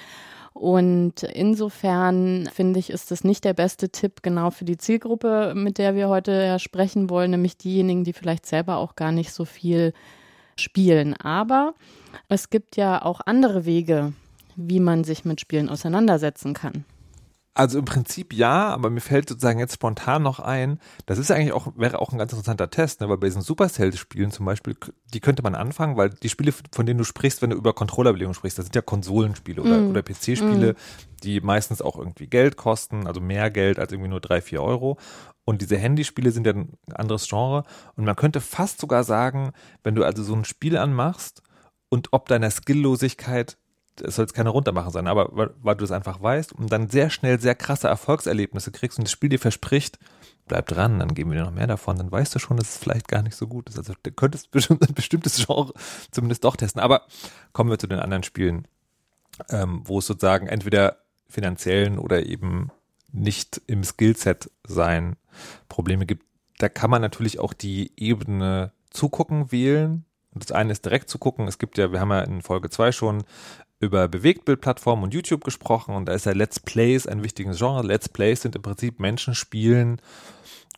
Und 0.55 1.25
insofern 1.25 2.49
finde 2.55 2.79
ich, 2.79 2.91
ist 2.91 3.11
das 3.11 3.25
nicht 3.25 3.45
der 3.45 3.55
beste 3.55 3.89
Tipp 3.91 4.23
genau 4.23 4.51
für 4.51 4.65
die 4.65 4.77
Zielgruppe, 4.77 5.53
mit 5.57 5.79
der 5.79 5.97
wir 5.97 6.09
heute 6.09 6.31
ja 6.31 6.61
sprechen 6.61 7.11
wollen, 7.11 7.33
nämlich 7.33 7.57
diejenigen, 7.57 8.05
die 8.05 8.13
vielleicht 8.13 8.47
selber 8.47 8.77
auch 8.77 8.95
gar 8.95 9.11
nicht 9.11 9.33
so 9.33 9.45
viel 9.45 9.93
spielen. 10.57 11.15
Aber 11.15 11.75
es 12.29 12.51
gibt 12.51 12.77
ja 12.77 13.03
auch 13.03 13.21
andere 13.27 13.67
Wege, 13.67 14.13
wie 14.55 14.79
man 14.79 15.03
sich 15.03 15.25
mit 15.25 15.41
Spielen 15.41 15.69
auseinandersetzen 15.69 16.55
kann. 16.55 16.85
Also 17.57 17.79
im 17.79 17.85
Prinzip 17.85 18.33
ja, 18.33 18.67
aber 18.71 18.91
mir 18.91 19.01
fällt 19.01 19.29
sozusagen 19.29 19.61
jetzt 19.61 19.75
spontan 19.75 20.25
noch 20.25 20.41
ein, 20.41 20.81
das 21.07 21.19
ist 21.19 21.31
eigentlich 21.31 21.53
auch, 21.53 21.69
wäre 21.77 22.01
auch 22.01 22.11
ein 22.11 22.19
ganz 22.19 22.33
interessanter 22.33 22.69
Test, 22.69 23.01
ne? 23.01 23.09
weil 23.09 23.19
bei 23.19 23.29
diesen 23.29 23.43
Supercell-Spielen 23.43 24.33
zum 24.33 24.45
Beispiel, 24.45 24.77
die 25.13 25.21
könnte 25.21 25.45
man 25.45 25.55
anfangen, 25.55 25.97
weil 25.97 26.11
die 26.11 26.29
Spiele, 26.29 26.53
von 26.73 26.85
denen 26.85 26.99
du 26.99 27.05
sprichst, 27.05 27.43
wenn 27.43 27.51
du 27.51 27.57
über 27.57 27.73
Controllerbelegung 27.73 28.35
sprichst, 28.35 28.59
das 28.59 28.67
sind 28.67 28.75
ja 28.75 28.83
Konsolenspiele 28.83 29.63
oder, 29.63 29.79
Mm. 29.79 29.91
oder 29.91 30.03
PC-Spiele, 30.03 30.75
die 31.23 31.41
meistens 31.41 31.81
auch 31.81 31.97
irgendwie 31.97 32.27
Geld 32.27 32.57
kosten, 32.57 33.07
also 33.07 33.21
mehr 33.21 33.51
Geld 33.53 33.79
als 33.79 33.93
irgendwie 33.93 34.11
nur 34.11 34.21
drei, 34.21 34.41
vier 34.41 34.61
Euro. 34.61 34.99
Und 35.45 35.61
diese 35.63 35.77
Handyspiele 35.77 36.33
sind 36.33 36.47
ja 36.47 36.55
ein 36.55 36.73
anderes 36.93 37.29
Genre. 37.29 37.63
Und 37.97 38.05
man 38.05 38.17
könnte 38.17 38.41
fast 38.41 38.81
sogar 38.81 39.05
sagen, 39.05 39.53
wenn 39.85 39.95
du 39.95 40.03
also 40.03 40.25
so 40.25 40.35
ein 40.35 40.45
Spiel 40.45 40.77
anmachst 40.77 41.43
und 41.89 42.09
ob 42.13 42.27
deiner 42.29 42.51
Skilllosigkeit 42.51 43.59
es 44.03 44.17
soll 44.17 44.25
jetzt 44.25 44.35
keine 44.35 44.51
runtermachen 44.51 44.91
sein, 44.91 45.07
aber 45.07 45.29
weil, 45.33 45.51
weil 45.63 45.77
du 45.77 45.83
das 45.83 45.93
einfach 45.93 46.23
weißt 46.23 46.53
und 46.53 46.73
dann 46.73 46.89
sehr 46.89 47.11
schnell 47.11 47.41
sehr 47.41 47.55
krasse 47.55 47.89
Erfolgserlebnisse 47.89 48.73
kriegst 48.73 48.99
und 48.99 49.05
das 49.05 49.13
Spiel 49.13 49.29
dir 49.29 49.39
verspricht, 49.39 49.99
bleib 50.47 50.67
dran, 50.67 50.99
dann 50.99 51.15
geben 51.15 51.31
wir 51.31 51.39
dir 51.39 51.45
noch 51.45 51.55
mehr 51.55 51.67
davon, 51.67 51.97
dann 51.97 52.11
weißt 52.11 52.35
du 52.35 52.39
schon, 52.39 52.57
dass 52.57 52.71
es 52.71 52.79
vielleicht 52.79 53.09
gar 53.09 53.23
nicht 53.23 53.37
so 53.37 53.47
gut 53.47 53.69
ist. 53.69 53.79
Also 53.79 53.95
du 54.03 54.11
könntest 54.13 54.51
bestimmt 54.51 54.87
ein 54.87 54.95
bestimmtes 54.95 55.45
Genre 55.45 55.73
zumindest 56.11 56.45
doch 56.45 56.57
testen. 56.57 56.83
Aber 56.83 57.03
kommen 57.53 57.71
wir 57.71 57.79
zu 57.79 57.87
den 57.87 57.99
anderen 57.99 58.23
Spielen, 58.23 58.67
ähm, 59.51 59.83
wo 59.85 59.99
es 59.99 60.07
sozusagen 60.07 60.47
entweder 60.47 60.99
finanziellen 61.29 61.99
oder 61.99 62.27
eben 62.27 62.71
nicht 63.13 63.63
im 63.67 63.85
Skillset 63.85 64.51
sein 64.65 65.17
Probleme 65.69 66.07
gibt. 66.07 66.25
Da 66.59 66.69
kann 66.69 66.91
man 66.91 67.03
natürlich 67.03 67.39
auch 67.39 67.53
die 67.53 67.93
Ebene 67.97 68.73
zugucken 68.91 69.51
wählen. 69.51 70.05
Das 70.33 70.53
eine 70.53 70.73
ist 70.73 70.85
direkt 70.85 71.09
zugucken. 71.09 71.47
Es 71.47 71.59
gibt 71.59 71.79
ja, 71.79 71.93
wir 71.93 72.01
haben 72.01 72.11
ja 72.11 72.21
in 72.21 72.43
Folge 72.43 72.71
2 72.71 72.93
schon 72.93 73.25
über 73.85 74.09
Bewegtbildplattformen 74.09 75.05
und 75.05 75.15
YouTube 75.15 75.45
gesprochen 75.45 75.95
und 75.95 76.07
da 76.07 76.13
ist 76.13 76.27
ja 76.27 76.33
Let's 76.33 76.61
Plays 76.61 77.07
ein 77.07 77.23
wichtiges 77.23 77.59
Genre. 77.59 77.83
Let's 77.87 78.09
Plays 78.09 78.43
sind 78.43 78.57
im 78.57 78.63
Prinzip 78.63 79.01
Menschen 79.01 79.35
spielen 79.35 80.01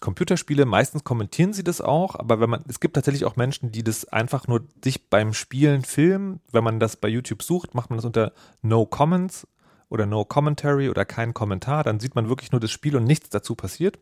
Computerspiele. 0.00 0.66
Meistens 0.66 1.04
kommentieren 1.04 1.52
sie 1.52 1.64
das 1.64 1.80
auch, 1.80 2.16
aber 2.16 2.40
wenn 2.40 2.50
man, 2.50 2.64
es 2.68 2.80
gibt 2.80 2.94
tatsächlich 2.94 3.24
auch 3.24 3.36
Menschen, 3.36 3.72
die 3.72 3.82
das 3.82 4.04
einfach 4.06 4.46
nur 4.46 4.62
sich 4.82 5.08
beim 5.08 5.32
Spielen 5.32 5.82
filmen. 5.82 6.40
Wenn 6.52 6.64
man 6.64 6.80
das 6.80 6.96
bei 6.96 7.08
YouTube 7.08 7.42
sucht, 7.42 7.74
macht 7.74 7.90
man 7.90 7.98
das 7.98 8.04
unter 8.04 8.32
No 8.62 8.86
Comments 8.86 9.46
oder 9.88 10.06
No 10.06 10.24
Commentary 10.24 10.90
oder 10.90 11.04
kein 11.04 11.34
Kommentar. 11.34 11.84
Dann 11.84 12.00
sieht 12.00 12.14
man 12.14 12.28
wirklich 12.28 12.52
nur 12.52 12.60
das 12.60 12.70
Spiel 12.70 12.96
und 12.96 13.04
nichts 13.04 13.30
dazu 13.30 13.54
passiert. 13.54 13.96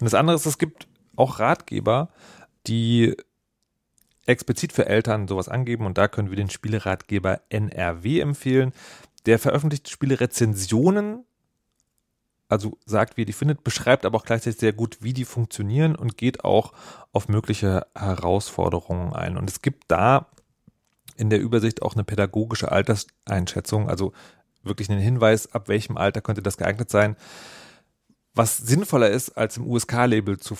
Und 0.00 0.04
das 0.04 0.14
andere 0.14 0.36
ist, 0.36 0.46
es 0.46 0.58
gibt 0.58 0.88
auch 1.14 1.38
Ratgeber, 1.38 2.08
die 2.66 3.16
explizit 4.26 4.72
für 4.72 4.86
Eltern 4.86 5.28
sowas 5.28 5.48
angeben 5.48 5.86
und 5.86 5.98
da 5.98 6.08
können 6.08 6.30
wir 6.30 6.36
den 6.36 6.50
Spieleratgeber 6.50 7.40
NRW 7.48 8.20
empfehlen. 8.20 8.72
Der 9.24 9.38
veröffentlicht 9.38 9.88
Spielerezensionen, 9.88 11.24
also 12.48 12.78
sagt, 12.84 13.16
wie 13.16 13.22
ihr 13.22 13.26
die 13.26 13.32
findet, 13.32 13.64
beschreibt 13.64 14.04
aber 14.04 14.18
auch 14.18 14.24
gleichzeitig 14.24 14.60
sehr 14.60 14.72
gut, 14.72 14.98
wie 15.00 15.12
die 15.12 15.24
funktionieren 15.24 15.96
und 15.96 16.16
geht 16.16 16.44
auch 16.44 16.72
auf 17.12 17.28
mögliche 17.28 17.86
Herausforderungen 17.94 19.12
ein. 19.12 19.36
Und 19.36 19.50
es 19.50 19.62
gibt 19.62 19.84
da 19.88 20.26
in 21.16 21.30
der 21.30 21.40
Übersicht 21.40 21.82
auch 21.82 21.94
eine 21.94 22.04
pädagogische 22.04 22.70
Alterseinschätzung, 22.70 23.88
also 23.88 24.12
wirklich 24.62 24.90
einen 24.90 25.00
Hinweis, 25.00 25.52
ab 25.52 25.68
welchem 25.68 25.96
Alter 25.96 26.20
könnte 26.20 26.42
das 26.42 26.56
geeignet 26.56 26.90
sein, 26.90 27.16
was 28.34 28.58
sinnvoller 28.58 29.10
ist, 29.10 29.30
als 29.30 29.56
im 29.56 29.66
USK-Label 29.66 30.38
zu 30.38 30.54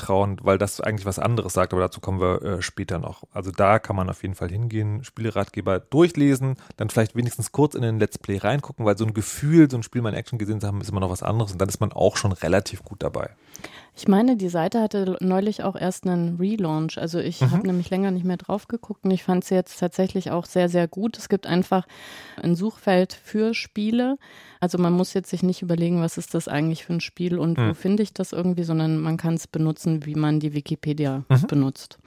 vertrauen, 0.00 0.38
weil 0.42 0.58
das 0.58 0.80
eigentlich 0.80 1.06
was 1.06 1.18
anderes 1.18 1.52
sagt, 1.52 1.72
aber 1.72 1.82
dazu 1.82 2.00
kommen 2.00 2.20
wir 2.20 2.42
äh, 2.42 2.62
später 2.62 2.98
noch. 2.98 3.22
Also 3.32 3.50
da 3.50 3.78
kann 3.78 3.96
man 3.96 4.08
auf 4.08 4.22
jeden 4.22 4.34
Fall 4.34 4.48
hingehen, 4.48 5.04
Spieleratgeber 5.04 5.78
durchlesen, 5.78 6.56
dann 6.76 6.90
vielleicht 6.90 7.14
wenigstens 7.14 7.52
kurz 7.52 7.74
in 7.74 7.82
den 7.82 7.98
Let's 7.98 8.18
Play 8.18 8.38
reingucken, 8.38 8.84
weil 8.84 8.96
so 8.96 9.04
ein 9.04 9.14
Gefühl, 9.14 9.70
so 9.70 9.76
ein 9.76 9.82
Spiel 9.82 10.02
mal 10.02 10.10
in 10.10 10.14
Action 10.14 10.38
gesehen 10.38 10.60
zu 10.60 10.66
haben, 10.66 10.80
ist 10.80 10.90
immer 10.90 11.00
noch 11.00 11.10
was 11.10 11.22
anderes 11.22 11.52
und 11.52 11.60
dann 11.60 11.68
ist 11.68 11.80
man 11.80 11.92
auch 11.92 12.16
schon 12.16 12.32
relativ 12.32 12.82
gut 12.82 13.02
dabei. 13.02 13.30
Ich 14.00 14.08
meine, 14.08 14.36
die 14.36 14.48
Seite 14.48 14.80
hatte 14.80 15.18
neulich 15.20 15.62
auch 15.62 15.76
erst 15.76 16.06
einen 16.06 16.36
Relaunch. 16.38 16.96
Also 16.96 17.18
ich 17.18 17.42
Mhm. 17.42 17.50
habe 17.50 17.66
nämlich 17.66 17.90
länger 17.90 18.10
nicht 18.10 18.24
mehr 18.24 18.38
drauf 18.38 18.66
geguckt 18.66 19.04
und 19.04 19.10
ich 19.10 19.22
fand 19.22 19.44
sie 19.44 19.54
jetzt 19.54 19.78
tatsächlich 19.78 20.30
auch 20.30 20.46
sehr, 20.46 20.70
sehr 20.70 20.88
gut. 20.88 21.18
Es 21.18 21.28
gibt 21.28 21.46
einfach 21.46 21.86
ein 22.42 22.56
Suchfeld 22.56 23.12
für 23.12 23.52
Spiele. 23.52 24.16
Also 24.58 24.78
man 24.78 24.94
muss 24.94 25.12
jetzt 25.12 25.28
sich 25.28 25.42
nicht 25.42 25.60
überlegen, 25.60 26.00
was 26.00 26.16
ist 26.16 26.32
das 26.32 26.48
eigentlich 26.48 26.86
für 26.86 26.94
ein 26.94 27.02
Spiel 27.02 27.38
und 27.38 27.58
wo 27.58 27.62
Mhm. 27.62 27.74
finde 27.74 28.02
ich 28.02 28.14
das 28.14 28.32
irgendwie, 28.32 28.62
sondern 28.64 28.96
man 28.98 29.18
kann 29.18 29.34
es 29.34 29.46
benutzen, 29.46 30.06
wie 30.06 30.14
man 30.14 30.40
die 30.40 30.54
Wikipedia 30.54 31.24
Mhm. 31.28 31.46
benutzt. 31.46 31.98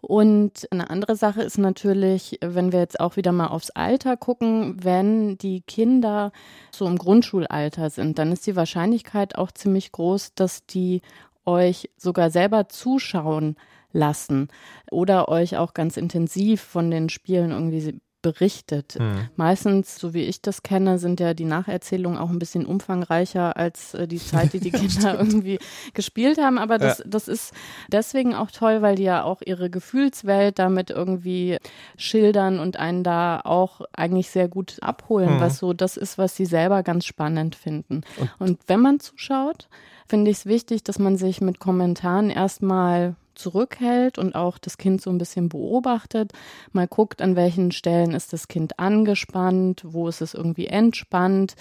Und 0.00 0.66
eine 0.70 0.88
andere 0.90 1.14
Sache 1.14 1.42
ist 1.42 1.58
natürlich, 1.58 2.38
wenn 2.42 2.72
wir 2.72 2.80
jetzt 2.80 3.00
auch 3.00 3.16
wieder 3.16 3.32
mal 3.32 3.48
aufs 3.48 3.70
Alter 3.70 4.16
gucken, 4.16 4.82
wenn 4.82 5.36
die 5.38 5.60
Kinder 5.60 6.32
so 6.70 6.86
im 6.86 6.96
Grundschulalter 6.96 7.90
sind, 7.90 8.18
dann 8.18 8.32
ist 8.32 8.46
die 8.46 8.56
Wahrscheinlichkeit 8.56 9.36
auch 9.36 9.52
ziemlich 9.52 9.92
groß, 9.92 10.34
dass 10.34 10.64
die 10.66 11.02
euch 11.44 11.90
sogar 11.96 12.30
selber 12.30 12.68
zuschauen 12.68 13.56
lassen 13.92 14.48
oder 14.90 15.28
euch 15.28 15.56
auch 15.56 15.74
ganz 15.74 15.96
intensiv 15.96 16.60
von 16.62 16.90
den 16.90 17.08
Spielen 17.08 17.50
irgendwie 17.50 18.00
berichtet. 18.22 18.94
Hm. 18.98 19.28
Meistens, 19.36 19.96
so 19.96 20.14
wie 20.14 20.22
ich 20.24 20.42
das 20.42 20.62
kenne, 20.62 20.98
sind 20.98 21.20
ja 21.20 21.34
die 21.34 21.44
Nacherzählungen 21.44 22.18
auch 22.18 22.30
ein 22.30 22.38
bisschen 22.38 22.66
umfangreicher 22.66 23.56
als 23.56 23.94
äh, 23.94 24.06
die 24.06 24.18
Zeit, 24.18 24.52
die 24.52 24.60
die 24.60 24.70
Kinder 24.70 25.18
irgendwie 25.18 25.58
gespielt 25.94 26.38
haben. 26.38 26.58
Aber 26.58 26.78
das, 26.78 26.98
Ja. 26.98 27.04
das 27.08 27.28
ist 27.28 27.52
deswegen 27.88 28.34
auch 28.34 28.50
toll, 28.50 28.82
weil 28.82 28.96
die 28.96 29.04
ja 29.04 29.24
auch 29.24 29.42
ihre 29.44 29.70
Gefühlswelt 29.70 30.58
damit 30.58 30.90
irgendwie 30.90 31.58
schildern 31.96 32.58
und 32.58 32.76
einen 32.78 33.04
da 33.04 33.40
auch 33.44 33.80
eigentlich 33.92 34.30
sehr 34.30 34.48
gut 34.48 34.76
abholen, 34.80 35.36
Mhm. 35.36 35.40
was 35.40 35.58
so 35.58 35.72
das 35.72 35.96
ist, 35.96 36.18
was 36.18 36.36
sie 36.36 36.46
selber 36.46 36.82
ganz 36.82 37.04
spannend 37.06 37.54
finden. 37.54 38.02
Und- 38.18 38.30
Und, 38.50 38.58
wenn 38.66 38.80
man 38.80 39.00
zuschaut, 39.00 39.68
finde 40.08 40.30
ich 40.30 40.38
es 40.38 40.46
wichtig, 40.46 40.82
dass 40.82 40.98
man 40.98 41.16
sich 41.16 41.40
mit 41.40 41.60
Kommentaren 41.60 42.30
erstmal 42.30 43.14
zurückhält 43.34 44.18
und 44.18 44.34
auch 44.34 44.58
das 44.58 44.78
Kind 44.78 45.00
so 45.00 45.10
ein 45.10 45.18
bisschen 45.18 45.48
beobachtet, 45.48 46.32
mal 46.72 46.88
guckt, 46.88 47.22
an 47.22 47.36
welchen 47.36 47.72
Stellen 47.72 48.12
ist 48.12 48.32
das 48.32 48.48
Kind 48.48 48.78
angespannt, 48.78 49.82
wo 49.84 50.08
ist 50.08 50.20
es 50.20 50.34
irgendwie 50.34 50.66
entspannt. 50.66 51.54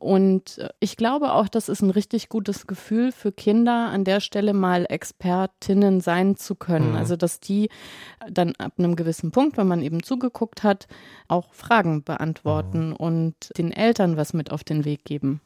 Und 0.00 0.58
äh, 0.58 0.70
ich 0.80 0.96
glaube 0.96 1.32
auch, 1.32 1.48
das 1.48 1.68
ist 1.68 1.82
ein 1.82 1.90
richtig 1.90 2.28
gutes 2.28 2.66
Gefühl 2.66 3.12
für 3.12 3.32
Kinder, 3.32 3.90
an 3.90 4.04
der 4.04 4.20
Stelle 4.20 4.54
mal 4.54 4.86
Expertinnen 4.88 6.00
sein 6.00 6.36
zu 6.36 6.54
können. 6.54 6.90
Mhm. 6.90 6.96
Also, 6.96 7.16
dass 7.16 7.38
die 7.38 7.68
dann 8.28 8.54
ab 8.56 8.72
einem 8.78 8.96
gewissen 8.96 9.30
Punkt, 9.30 9.58
wenn 9.58 9.68
man 9.68 9.82
eben 9.82 10.02
zugeguckt 10.02 10.62
hat, 10.62 10.88
auch 11.28 11.52
Fragen 11.52 12.02
beantworten 12.02 12.92
und 12.92 13.34
den 13.58 13.72
Eltern 13.72 14.16
was 14.16 14.32
mit 14.32 14.50
auf 14.50 14.64
den 14.64 14.84
Weg 14.84 15.04
geben. 15.04 15.40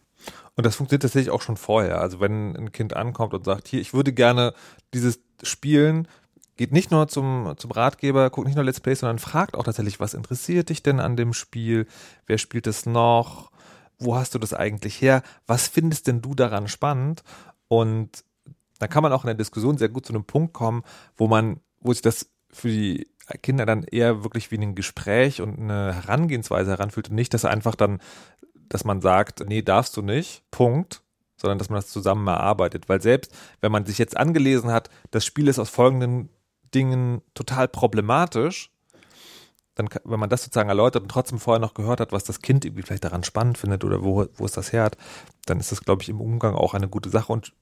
Und 0.56 0.64
das 0.64 0.76
funktioniert 0.76 1.02
tatsächlich 1.02 1.30
auch 1.30 1.42
schon 1.42 1.56
vorher. 1.56 2.00
Also 2.00 2.20
wenn 2.20 2.56
ein 2.56 2.72
Kind 2.72 2.94
ankommt 2.94 3.34
und 3.34 3.44
sagt, 3.44 3.68
hier, 3.68 3.80
ich 3.80 3.92
würde 3.92 4.12
gerne 4.12 4.54
dieses 4.94 5.20
spielen, 5.42 6.08
geht 6.56 6.72
nicht 6.72 6.90
nur 6.90 7.08
zum, 7.08 7.54
zum 7.56 7.70
Ratgeber, 7.70 8.30
guckt 8.30 8.46
nicht 8.46 8.56
nur 8.56 8.64
Let's 8.64 8.80
Plays, 8.80 9.00
sondern 9.00 9.18
fragt 9.18 9.56
auch 9.56 9.64
tatsächlich, 9.64 10.00
was 10.00 10.14
interessiert 10.14 10.68
dich 10.68 10.82
denn 10.82 11.00
an 11.00 11.16
dem 11.16 11.32
Spiel? 11.32 11.86
Wer 12.26 12.38
spielt 12.38 12.66
es 12.66 12.86
noch? 12.86 13.50
Wo 13.98 14.16
hast 14.16 14.34
du 14.34 14.38
das 14.38 14.54
eigentlich 14.54 15.00
her? 15.00 15.22
Was 15.46 15.68
findest 15.68 16.06
denn 16.06 16.22
du 16.22 16.34
daran 16.34 16.68
spannend? 16.68 17.22
Und 17.68 18.24
da 18.78 18.86
kann 18.86 19.02
man 19.02 19.12
auch 19.12 19.24
in 19.24 19.28
der 19.28 19.34
Diskussion 19.34 19.78
sehr 19.78 19.88
gut 19.88 20.06
zu 20.06 20.12
einem 20.12 20.24
Punkt 20.24 20.52
kommen, 20.52 20.82
wo 21.16 21.26
man, 21.26 21.60
wo 21.80 21.92
sich 21.92 22.02
das 22.02 22.30
für 22.50 22.68
die 22.68 23.08
Kinder 23.42 23.66
dann 23.66 23.84
eher 23.84 24.22
wirklich 24.22 24.50
wie 24.50 24.58
ein 24.58 24.74
Gespräch 24.74 25.40
und 25.40 25.58
eine 25.58 25.94
Herangehensweise 25.94 26.72
heranfühlt 26.72 27.08
und 27.08 27.14
nicht, 27.14 27.34
dass 27.34 27.44
einfach 27.44 27.74
dann, 27.74 28.00
dass 28.68 28.84
man 28.84 29.00
sagt, 29.00 29.44
nee, 29.48 29.62
darfst 29.62 29.96
du 29.96 30.02
nicht, 30.02 30.42
Punkt, 30.50 31.02
sondern 31.44 31.58
dass 31.58 31.68
man 31.68 31.76
das 31.76 31.88
zusammen 31.88 32.26
erarbeitet. 32.26 32.88
Weil 32.88 33.02
selbst, 33.02 33.32
wenn 33.60 33.70
man 33.70 33.84
sich 33.84 33.98
jetzt 33.98 34.16
angelesen 34.16 34.72
hat, 34.72 34.88
das 35.10 35.26
Spiel 35.26 35.46
ist 35.48 35.58
aus 35.58 35.68
folgenden 35.68 36.30
Dingen 36.74 37.20
total 37.34 37.68
problematisch, 37.68 38.70
dann, 39.74 39.88
wenn 40.04 40.20
man 40.20 40.30
das 40.30 40.44
sozusagen 40.44 40.68
erläutert 40.68 41.02
und 41.02 41.10
trotzdem 41.10 41.38
vorher 41.38 41.60
noch 41.60 41.74
gehört 41.74 42.00
hat, 42.00 42.12
was 42.12 42.24
das 42.24 42.40
Kind 42.40 42.64
irgendwie 42.64 42.82
vielleicht 42.82 43.04
daran 43.04 43.24
spannend 43.24 43.58
findet 43.58 43.84
oder 43.84 44.02
wo, 44.02 44.26
wo 44.34 44.44
es 44.44 44.52
das 44.52 44.72
her 44.72 44.84
hat, 44.84 44.96
dann 45.46 45.60
ist 45.60 45.72
das, 45.72 45.82
glaube 45.82 46.02
ich, 46.02 46.08
im 46.08 46.20
Umgang 46.20 46.54
auch 46.54 46.74
eine 46.74 46.88
gute 46.88 47.10
Sache 47.10 47.32
und 47.32 47.52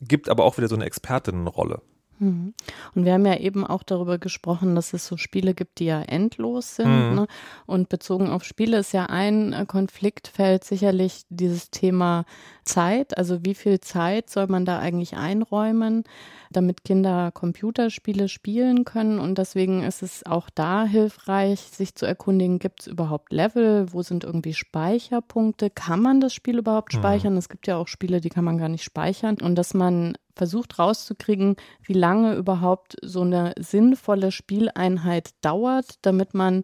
gibt 0.00 0.28
aber 0.28 0.44
auch 0.44 0.56
wieder 0.56 0.68
so 0.68 0.76
eine 0.76 0.84
Expertinnenrolle. 0.84 1.82
Mhm. 2.18 2.54
Und 2.94 3.04
wir 3.04 3.12
haben 3.12 3.26
ja 3.26 3.36
eben 3.36 3.66
auch 3.66 3.82
darüber 3.82 4.18
gesprochen, 4.18 4.74
dass 4.74 4.92
es 4.92 5.06
so 5.06 5.16
Spiele 5.16 5.54
gibt, 5.54 5.78
die 5.78 5.86
ja 5.86 6.02
endlos 6.02 6.76
sind. 6.76 7.10
Mhm. 7.10 7.14
Ne? 7.14 7.26
Und 7.66 7.88
bezogen 7.88 8.28
auf 8.30 8.44
Spiele 8.44 8.78
ist 8.78 8.92
ja 8.92 9.06
ein 9.06 9.52
äh, 9.52 9.66
Konfliktfeld 9.66 10.64
sicherlich 10.64 11.22
dieses 11.28 11.70
Thema 11.70 12.24
Zeit. 12.64 13.16
Also 13.16 13.44
wie 13.44 13.54
viel 13.54 13.80
Zeit 13.80 14.30
soll 14.30 14.46
man 14.48 14.64
da 14.64 14.78
eigentlich 14.78 15.16
einräumen, 15.16 16.04
damit 16.50 16.84
Kinder 16.84 17.30
Computerspiele 17.32 18.28
spielen 18.28 18.84
können? 18.84 19.18
Und 19.18 19.38
deswegen 19.38 19.82
ist 19.82 20.02
es 20.02 20.24
auch 20.24 20.50
da 20.50 20.84
hilfreich, 20.84 21.60
sich 21.60 21.94
zu 21.94 22.06
erkundigen, 22.06 22.58
gibt 22.58 22.82
es 22.82 22.86
überhaupt 22.86 23.32
Level? 23.32 23.92
Wo 23.92 24.02
sind 24.02 24.24
irgendwie 24.24 24.54
Speicherpunkte? 24.54 25.70
Kann 25.70 26.00
man 26.00 26.20
das 26.20 26.34
Spiel 26.34 26.58
überhaupt 26.58 26.94
mhm. 26.94 26.98
speichern? 26.98 27.32
Mhm. 27.34 27.38
Es 27.38 27.48
gibt 27.48 27.66
ja 27.66 27.76
auch 27.76 27.88
Spiele, 27.88 28.20
die 28.20 28.30
kann 28.30 28.44
man 28.44 28.58
gar 28.58 28.68
nicht 28.68 28.84
speichern. 28.84 29.36
Und 29.40 29.56
dass 29.56 29.74
man 29.74 30.16
versucht 30.36 30.78
rauszukriegen, 30.78 31.56
wie 31.82 31.94
lange 31.94 32.34
überhaupt 32.34 32.96
so 33.02 33.22
eine 33.22 33.54
sinnvolle 33.58 34.30
Spieleinheit 34.30 35.30
dauert, 35.40 35.94
damit 36.02 36.34
man 36.34 36.62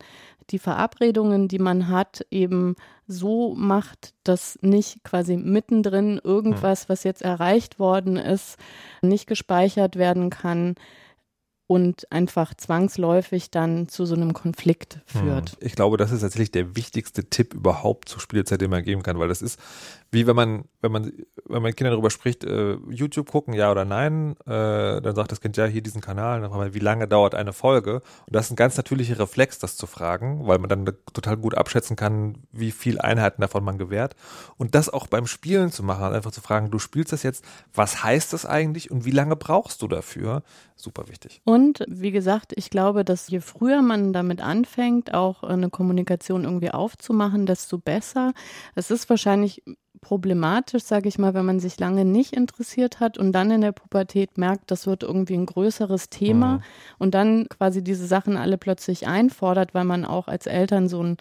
die 0.51 0.59
Verabredungen, 0.59 1.49
die 1.49 1.59
man 1.59 1.89
hat, 1.89 2.27
eben 2.31 2.77
so 3.07 3.55
macht, 3.55 4.15
dass 4.25 4.59
nicht 4.61 5.03
quasi 5.05 5.37
mittendrin 5.37 6.21
irgendwas, 6.23 6.89
was 6.89 7.05
jetzt 7.05 7.23
erreicht 7.23 7.79
worden 7.79 8.17
ist, 8.17 8.59
nicht 9.01 9.27
gespeichert 9.27 9.97
werden 9.97 10.31
kann, 10.31 10.75
und 11.73 12.13
einfach 12.13 12.53
zwangsläufig 12.55 13.51
dann 13.51 13.89
zu 13.89 14.05
so 14.05 14.15
einem 14.15 14.35
Konflikt 14.35 15.01
führt. 15.07 15.53
Hm. 15.53 15.59
Ich 15.61 15.75
glaube, 15.75 15.97
das 15.97 16.13
ist 16.13 16.21
tatsächlich 16.21 16.51
der 16.51 16.77
wichtigste 16.77 17.25
Tipp 17.25 17.55
überhaupt 17.55 18.11
zur 18.11 18.21
Spielzeit, 18.21 18.61
den 18.61 18.71
man 18.71 18.85
geben 18.85 19.03
kann, 19.03 19.19
weil 19.19 19.29
das 19.29 19.41
ist 19.41 19.59
wie 20.13 20.27
wenn 20.27 20.37
man, 20.37 20.65
wenn 20.83 20.93
man, 20.93 21.13
wenn 21.47 21.63
man 21.63 21.75
Kindern 21.75 21.95
darüber 21.95 22.11
spricht, 22.11 22.45
äh, 22.45 22.75
YouTube 22.91 23.31
gucken, 23.31 23.55
ja 23.55 23.71
oder 23.71 23.87
nein, 23.87 24.37
äh, 24.45 25.01
dann 25.01 25.15
sagt 25.15 25.33
das 25.33 25.41
Kind 25.41 25.57
ja 25.57 25.65
hier 25.65 25.81
diesen 25.81 26.03
Kanal, 26.03 26.43
dann 26.43 26.51
fragt 26.51 26.63
man, 26.63 26.75
wie 26.75 26.81
lange 26.81 27.09
dauert 27.09 27.35
eine 27.35 27.55
Folge? 27.55 28.03
Und 28.27 28.37
das 28.37 28.47
ist 28.47 28.53
ein 28.53 28.57
ganz 28.57 28.77
natürlicher 28.77 29.19
Reflex, 29.19 29.59
das 29.59 29.79
zu 29.79 29.87
fragen, 29.87 30.47
weil 30.47 30.59
man 30.59 30.69
dann 30.69 30.85
total 31.15 31.39
gut 31.39 31.57
abschätzen 31.57 31.97
kann, 31.97 32.37
wie 32.53 32.73
viel 32.73 33.01
Einheiten 33.01 33.41
davon 33.41 33.65
man 33.65 33.79
gewährt. 33.79 34.15
Und 34.59 34.75
das 34.75 34.91
auch 34.91 35.07
beim 35.07 35.27
Spielen 35.27 35.73
zu 35.73 35.83
machen, 35.83 36.13
einfach 36.13 36.31
zu 36.31 36.43
fragen, 36.43 36.71
du 36.71 36.79
spielst 36.79 37.15
das 37.15 37.23
jetzt, 37.23 37.43
was 37.73 38.05
heißt 38.05 38.35
das 38.35 38.45
eigentlich 38.45 38.91
und 38.91 39.07
wie 39.07 39.13
lange 39.13 39.35
brauchst 39.35 39.81
du 39.81 39.89
dafür? 39.89 40.43
Super 40.77 41.09
wichtig. 41.09 41.41
Und 41.45 41.62
wie 41.89 42.11
gesagt, 42.11 42.53
ich 42.57 42.71
glaube, 42.71 43.05
dass 43.05 43.29
je 43.29 43.41
früher 43.41 43.83
man 43.83 44.13
damit 44.13 44.41
anfängt, 44.41 45.15
auch 45.15 45.43
eine 45.43 45.71
Kommunikation 45.71 46.45
irgendwie 46.45 46.71
aufzumachen, 46.71 47.47
desto 47.47 47.79
besser. 47.79 48.33
Es 48.75 48.91
ist 48.91 49.09
wahrscheinlich 49.09 49.63
problematisch, 50.01 50.83
sage 50.83 51.09
ich 51.09 51.19
mal, 51.19 51.33
wenn 51.33 51.47
man 51.47 51.61
sich 51.61 51.79
lange 51.79 52.05
nicht 52.05 52.33
interessiert 52.33 52.99
hat 52.99 53.19
und 53.19 53.33
dann 53.33 53.51
in 53.53 53.61
der 53.61 53.73
Pubertät 53.73 54.37
merkt, 54.37 54.71
das 54.71 54.87
wird 54.87 55.05
irgendwie 55.05 55.35
ein 55.35 55.47
größeres 55.47 56.11
Thema 56.11 56.55
mhm. 56.55 56.63
und 56.99 57.15
dann 57.15 57.49
quasi 57.49 57.85
diese 57.85 58.07
Sachen 58.07 58.37
alle 58.37 58.59
plötzlich 58.59 59.07
einfordert, 59.07 59.75
weil 59.75 59.85
man 59.85 60.05
auch 60.05 60.27
als 60.27 60.47
Eltern 60.47 60.89
so 60.89 61.03
ein 61.03 61.17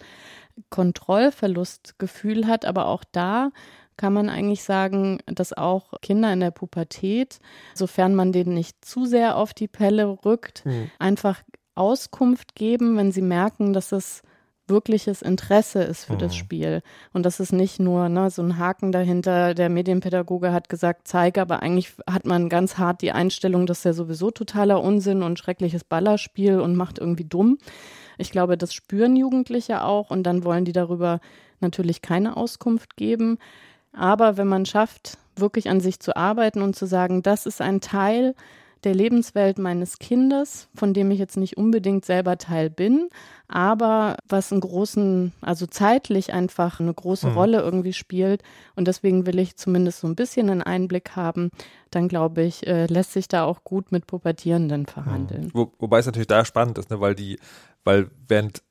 Kontrollverlustgefühl 0.68 2.46
hat. 2.46 2.64
Aber 2.64 2.86
auch 2.86 3.04
da 3.12 3.50
kann 4.02 4.14
man 4.14 4.28
eigentlich 4.28 4.64
sagen, 4.64 5.20
dass 5.26 5.52
auch 5.52 5.92
Kinder 6.02 6.32
in 6.32 6.40
der 6.40 6.50
Pubertät, 6.50 7.38
sofern 7.72 8.16
man 8.16 8.32
denen 8.32 8.52
nicht 8.52 8.84
zu 8.84 9.06
sehr 9.06 9.36
auf 9.36 9.54
die 9.54 9.68
Pelle 9.68 10.18
rückt, 10.24 10.66
mhm. 10.66 10.90
einfach 10.98 11.40
Auskunft 11.76 12.56
geben, 12.56 12.96
wenn 12.96 13.12
sie 13.12 13.22
merken, 13.22 13.72
dass 13.72 13.92
es 13.92 14.22
wirkliches 14.66 15.22
Interesse 15.22 15.84
ist 15.84 16.06
für 16.06 16.14
mhm. 16.14 16.18
das 16.18 16.34
Spiel. 16.34 16.82
Und 17.12 17.24
das 17.24 17.38
ist 17.38 17.52
nicht 17.52 17.78
nur 17.78 18.08
ne, 18.08 18.28
so 18.28 18.42
ein 18.42 18.58
Haken 18.58 18.90
dahinter, 18.90 19.54
der 19.54 19.68
Medienpädagoge 19.68 20.52
hat 20.52 20.68
gesagt, 20.68 21.06
zeige, 21.06 21.40
aber 21.40 21.62
eigentlich 21.62 21.92
hat 22.10 22.26
man 22.26 22.48
ganz 22.48 22.78
hart 22.78 23.02
die 23.02 23.12
Einstellung, 23.12 23.66
dass 23.66 23.82
der 23.82 23.94
sowieso 23.94 24.32
totaler 24.32 24.82
Unsinn 24.82 25.22
und 25.22 25.38
schreckliches 25.38 25.84
Ballerspiel 25.84 26.58
und 26.58 26.74
macht 26.74 26.98
irgendwie 26.98 27.24
dumm. 27.24 27.58
Ich 28.18 28.32
glaube, 28.32 28.58
das 28.58 28.74
spüren 28.74 29.14
Jugendliche 29.14 29.84
auch 29.84 30.10
und 30.10 30.24
dann 30.24 30.42
wollen 30.42 30.64
die 30.64 30.72
darüber 30.72 31.20
natürlich 31.60 32.02
keine 32.02 32.36
Auskunft 32.36 32.96
geben. 32.96 33.38
Aber 33.92 34.36
wenn 34.36 34.48
man 34.48 34.66
schafft, 34.66 35.18
wirklich 35.36 35.68
an 35.68 35.80
sich 35.80 36.00
zu 36.00 36.16
arbeiten 36.16 36.62
und 36.62 36.76
zu 36.76 36.86
sagen, 36.86 37.22
das 37.22 37.46
ist 37.46 37.60
ein 37.60 37.80
Teil, 37.80 38.34
der 38.84 38.94
Lebenswelt 38.94 39.58
meines 39.58 39.98
Kindes, 39.98 40.68
von 40.74 40.92
dem 40.92 41.10
ich 41.10 41.18
jetzt 41.18 41.36
nicht 41.36 41.56
unbedingt 41.56 42.04
selber 42.04 42.36
Teil 42.36 42.68
bin, 42.68 43.08
aber 43.46 44.16
was 44.28 44.50
einen 44.50 44.60
großen, 44.60 45.32
also 45.40 45.66
zeitlich 45.66 46.32
einfach 46.32 46.80
eine 46.80 46.92
große 46.92 47.28
mhm. 47.28 47.34
Rolle 47.34 47.60
irgendwie 47.60 47.92
spielt. 47.92 48.42
Und 48.74 48.88
deswegen 48.88 49.26
will 49.26 49.38
ich 49.38 49.56
zumindest 49.56 50.00
so 50.00 50.08
ein 50.08 50.16
bisschen 50.16 50.50
einen 50.50 50.62
Einblick 50.62 51.14
haben. 51.14 51.50
Dann 51.90 52.08
glaube 52.08 52.42
ich, 52.42 52.66
äh, 52.66 52.86
lässt 52.86 53.12
sich 53.12 53.28
da 53.28 53.44
auch 53.44 53.62
gut 53.62 53.92
mit 53.92 54.06
Pubertierenden 54.06 54.86
verhandeln. 54.86 55.44
Mhm. 55.44 55.50
Wo, 55.54 55.72
wobei 55.78 56.00
es 56.00 56.06
natürlich 56.06 56.28
da 56.28 56.44
spannend 56.44 56.78
ist, 56.78 56.90
ne, 56.90 57.00
weil 57.00 57.14
die, 57.14 57.38
weil 57.84 58.10
während 58.26 58.62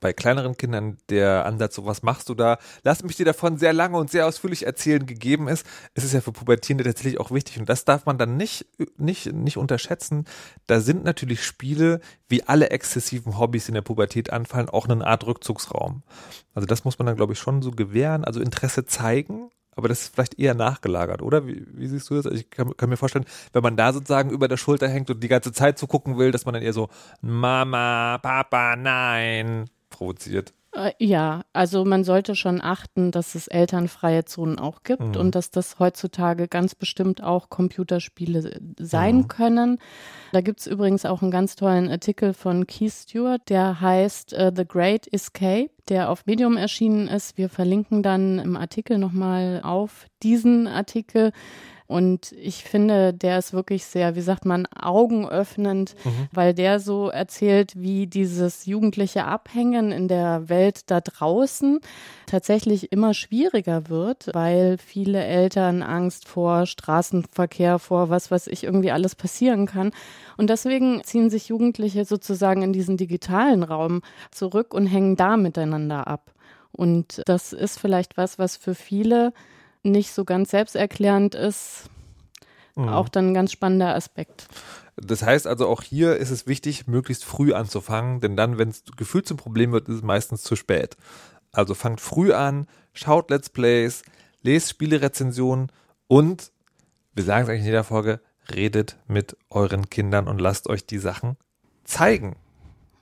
bei 0.00 0.12
kleineren 0.12 0.56
Kindern 0.56 0.96
der 1.10 1.44
Ansatz, 1.44 1.74
so 1.74 1.86
was 1.86 2.02
machst 2.02 2.28
du 2.28 2.34
da, 2.34 2.58
lass 2.82 3.04
mich 3.04 3.16
dir 3.16 3.26
davon 3.26 3.58
sehr 3.58 3.72
lange 3.72 3.98
und 3.98 4.10
sehr 4.10 4.26
ausführlich 4.26 4.66
erzählen, 4.66 5.04
gegeben 5.04 5.46
ist, 5.46 5.66
ist 5.94 6.04
es 6.04 6.12
ja 6.12 6.20
für 6.20 6.32
Pubertierende 6.32 6.84
tatsächlich 6.84 7.20
auch 7.20 7.30
wichtig 7.30 7.58
und 7.58 7.68
das 7.68 7.84
darf 7.84 8.06
man 8.06 8.18
dann 8.18 8.36
nicht, 8.36 8.66
nicht, 8.96 9.32
nicht 9.32 9.58
unterschätzen. 9.58 10.24
Da 10.66 10.80
sind 10.80 11.04
natürlich 11.04 11.44
Spiele, 11.44 12.00
wie 12.28 12.42
alle 12.44 12.70
exzessiven 12.70 13.38
Hobbys 13.38 13.68
in 13.68 13.74
der 13.74 13.82
Pubertät 13.82 14.32
anfallen, 14.32 14.70
auch 14.70 14.88
eine 14.88 15.06
Art 15.06 15.26
Rückzugsraum. 15.26 16.02
Also 16.54 16.66
das 16.66 16.84
muss 16.84 16.98
man 16.98 17.06
dann, 17.06 17.16
glaube 17.16 17.34
ich, 17.34 17.38
schon 17.38 17.62
so 17.62 17.70
gewähren, 17.70 18.24
also 18.24 18.40
Interesse 18.40 18.86
zeigen, 18.86 19.50
aber 19.76 19.88
das 19.88 20.02
ist 20.02 20.14
vielleicht 20.14 20.38
eher 20.38 20.54
nachgelagert, 20.54 21.22
oder? 21.22 21.46
Wie, 21.46 21.64
wie 21.72 21.86
siehst 21.86 22.10
du 22.10 22.14
das? 22.14 22.26
Also 22.26 22.38
ich 22.38 22.50
kann, 22.50 22.76
kann, 22.76 22.88
mir 22.88 22.96
vorstellen, 22.96 23.26
wenn 23.52 23.62
man 23.62 23.76
da 23.76 23.92
sozusagen 23.92 24.30
über 24.30 24.48
der 24.48 24.56
Schulter 24.56 24.88
hängt 24.88 25.10
und 25.10 25.22
die 25.22 25.28
ganze 25.28 25.52
Zeit 25.52 25.78
zugucken 25.78 26.18
will, 26.18 26.32
dass 26.32 26.44
man 26.44 26.54
dann 26.54 26.62
eher 26.62 26.72
so 26.72 26.88
Mama, 27.20 28.18
Papa, 28.18 28.76
nein 28.76 29.68
provoziert. 30.00 30.54
Äh, 30.72 30.92
ja, 30.98 31.42
also 31.52 31.84
man 31.84 32.04
sollte 32.04 32.34
schon 32.34 32.62
achten, 32.62 33.10
dass 33.10 33.34
es 33.34 33.48
elternfreie 33.48 34.24
Zonen 34.24 34.58
auch 34.58 34.82
gibt 34.82 35.02
mhm. 35.02 35.16
und 35.16 35.34
dass 35.34 35.50
das 35.50 35.78
heutzutage 35.78 36.48
ganz 36.48 36.74
bestimmt 36.74 37.22
auch 37.22 37.50
Computerspiele 37.50 38.60
sein 38.78 39.16
mhm. 39.16 39.28
können. 39.28 39.78
Da 40.32 40.40
gibt 40.40 40.60
es 40.60 40.66
übrigens 40.66 41.04
auch 41.04 41.20
einen 41.20 41.30
ganz 41.30 41.54
tollen 41.54 41.90
Artikel 41.90 42.32
von 42.32 42.66
Keith 42.66 42.92
Stewart, 42.92 43.42
der 43.48 43.80
heißt 43.80 44.32
uh, 44.32 44.50
The 44.54 44.64
Great 44.66 45.12
Escape, 45.12 45.70
der 45.88 46.08
auf 46.08 46.24
Medium 46.24 46.56
erschienen 46.56 47.08
ist. 47.08 47.36
Wir 47.36 47.50
verlinken 47.50 48.02
dann 48.02 48.38
im 48.38 48.56
Artikel 48.56 48.96
nochmal 48.96 49.60
auf 49.62 50.06
diesen 50.22 50.66
Artikel. 50.66 51.32
Und 51.90 52.30
ich 52.40 52.62
finde, 52.62 53.12
der 53.12 53.40
ist 53.40 53.52
wirklich 53.52 53.84
sehr, 53.84 54.14
wie 54.14 54.20
sagt 54.20 54.44
man, 54.44 54.66
augenöffnend, 54.66 55.96
mhm. 56.04 56.28
weil 56.30 56.54
der 56.54 56.78
so 56.78 57.08
erzählt, 57.08 57.72
wie 57.74 58.06
dieses 58.06 58.64
jugendliche 58.64 59.24
Abhängen 59.24 59.90
in 59.90 60.06
der 60.06 60.48
Welt 60.48 60.88
da 60.88 61.00
draußen 61.00 61.80
tatsächlich 62.26 62.92
immer 62.92 63.12
schwieriger 63.12 63.88
wird, 63.88 64.30
weil 64.34 64.78
viele 64.78 65.24
Eltern 65.24 65.82
Angst 65.82 66.28
vor 66.28 66.64
Straßenverkehr, 66.66 67.80
vor 67.80 68.08
was 68.08 68.30
weiß 68.30 68.46
ich, 68.46 68.62
irgendwie 68.62 68.92
alles 68.92 69.16
passieren 69.16 69.66
kann. 69.66 69.90
Und 70.36 70.48
deswegen 70.48 71.02
ziehen 71.02 71.28
sich 71.28 71.48
Jugendliche 71.48 72.04
sozusagen 72.04 72.62
in 72.62 72.72
diesen 72.72 72.98
digitalen 72.98 73.64
Raum 73.64 74.02
zurück 74.30 74.74
und 74.74 74.86
hängen 74.86 75.16
da 75.16 75.36
miteinander 75.36 76.06
ab. 76.06 76.34
Und 76.70 77.20
das 77.26 77.52
ist 77.52 77.80
vielleicht 77.80 78.16
was, 78.16 78.38
was 78.38 78.56
für 78.56 78.76
viele 78.76 79.32
nicht 79.82 80.12
so 80.12 80.24
ganz 80.24 80.50
selbsterklärend 80.50 81.34
ist, 81.34 81.84
mhm. 82.76 82.88
auch 82.88 83.08
dann 83.08 83.28
ein 83.28 83.34
ganz 83.34 83.52
spannender 83.52 83.94
Aspekt. 83.94 84.48
Das 84.96 85.22
heißt 85.22 85.46
also 85.46 85.66
auch 85.66 85.82
hier 85.82 86.16
ist 86.16 86.30
es 86.30 86.46
wichtig, 86.46 86.86
möglichst 86.86 87.24
früh 87.24 87.54
anzufangen, 87.54 88.20
denn 88.20 88.36
dann, 88.36 88.58
wenn 88.58 88.68
es 88.68 88.84
gefühlt 88.96 89.26
zum 89.26 89.36
Problem 89.36 89.72
wird, 89.72 89.88
ist 89.88 89.96
es 89.96 90.02
meistens 90.02 90.42
zu 90.42 90.56
spät. 90.56 90.96
Also 91.52 91.74
fangt 91.74 92.00
früh 92.00 92.32
an, 92.32 92.66
schaut 92.92 93.30
Let's 93.30 93.48
Plays, 93.48 94.02
lest 94.42 94.70
Spielerezensionen 94.70 95.72
und, 96.06 96.52
wir 97.14 97.24
sagen 97.24 97.44
es 97.44 97.48
eigentlich 97.48 97.60
in 97.60 97.66
jeder 97.66 97.84
Folge, 97.84 98.20
redet 98.54 98.96
mit 99.06 99.36
euren 99.48 99.88
Kindern 99.88 100.28
und 100.28 100.40
lasst 100.40 100.68
euch 100.68 100.86
die 100.86 100.98
Sachen 100.98 101.36
zeigen. 101.84 102.36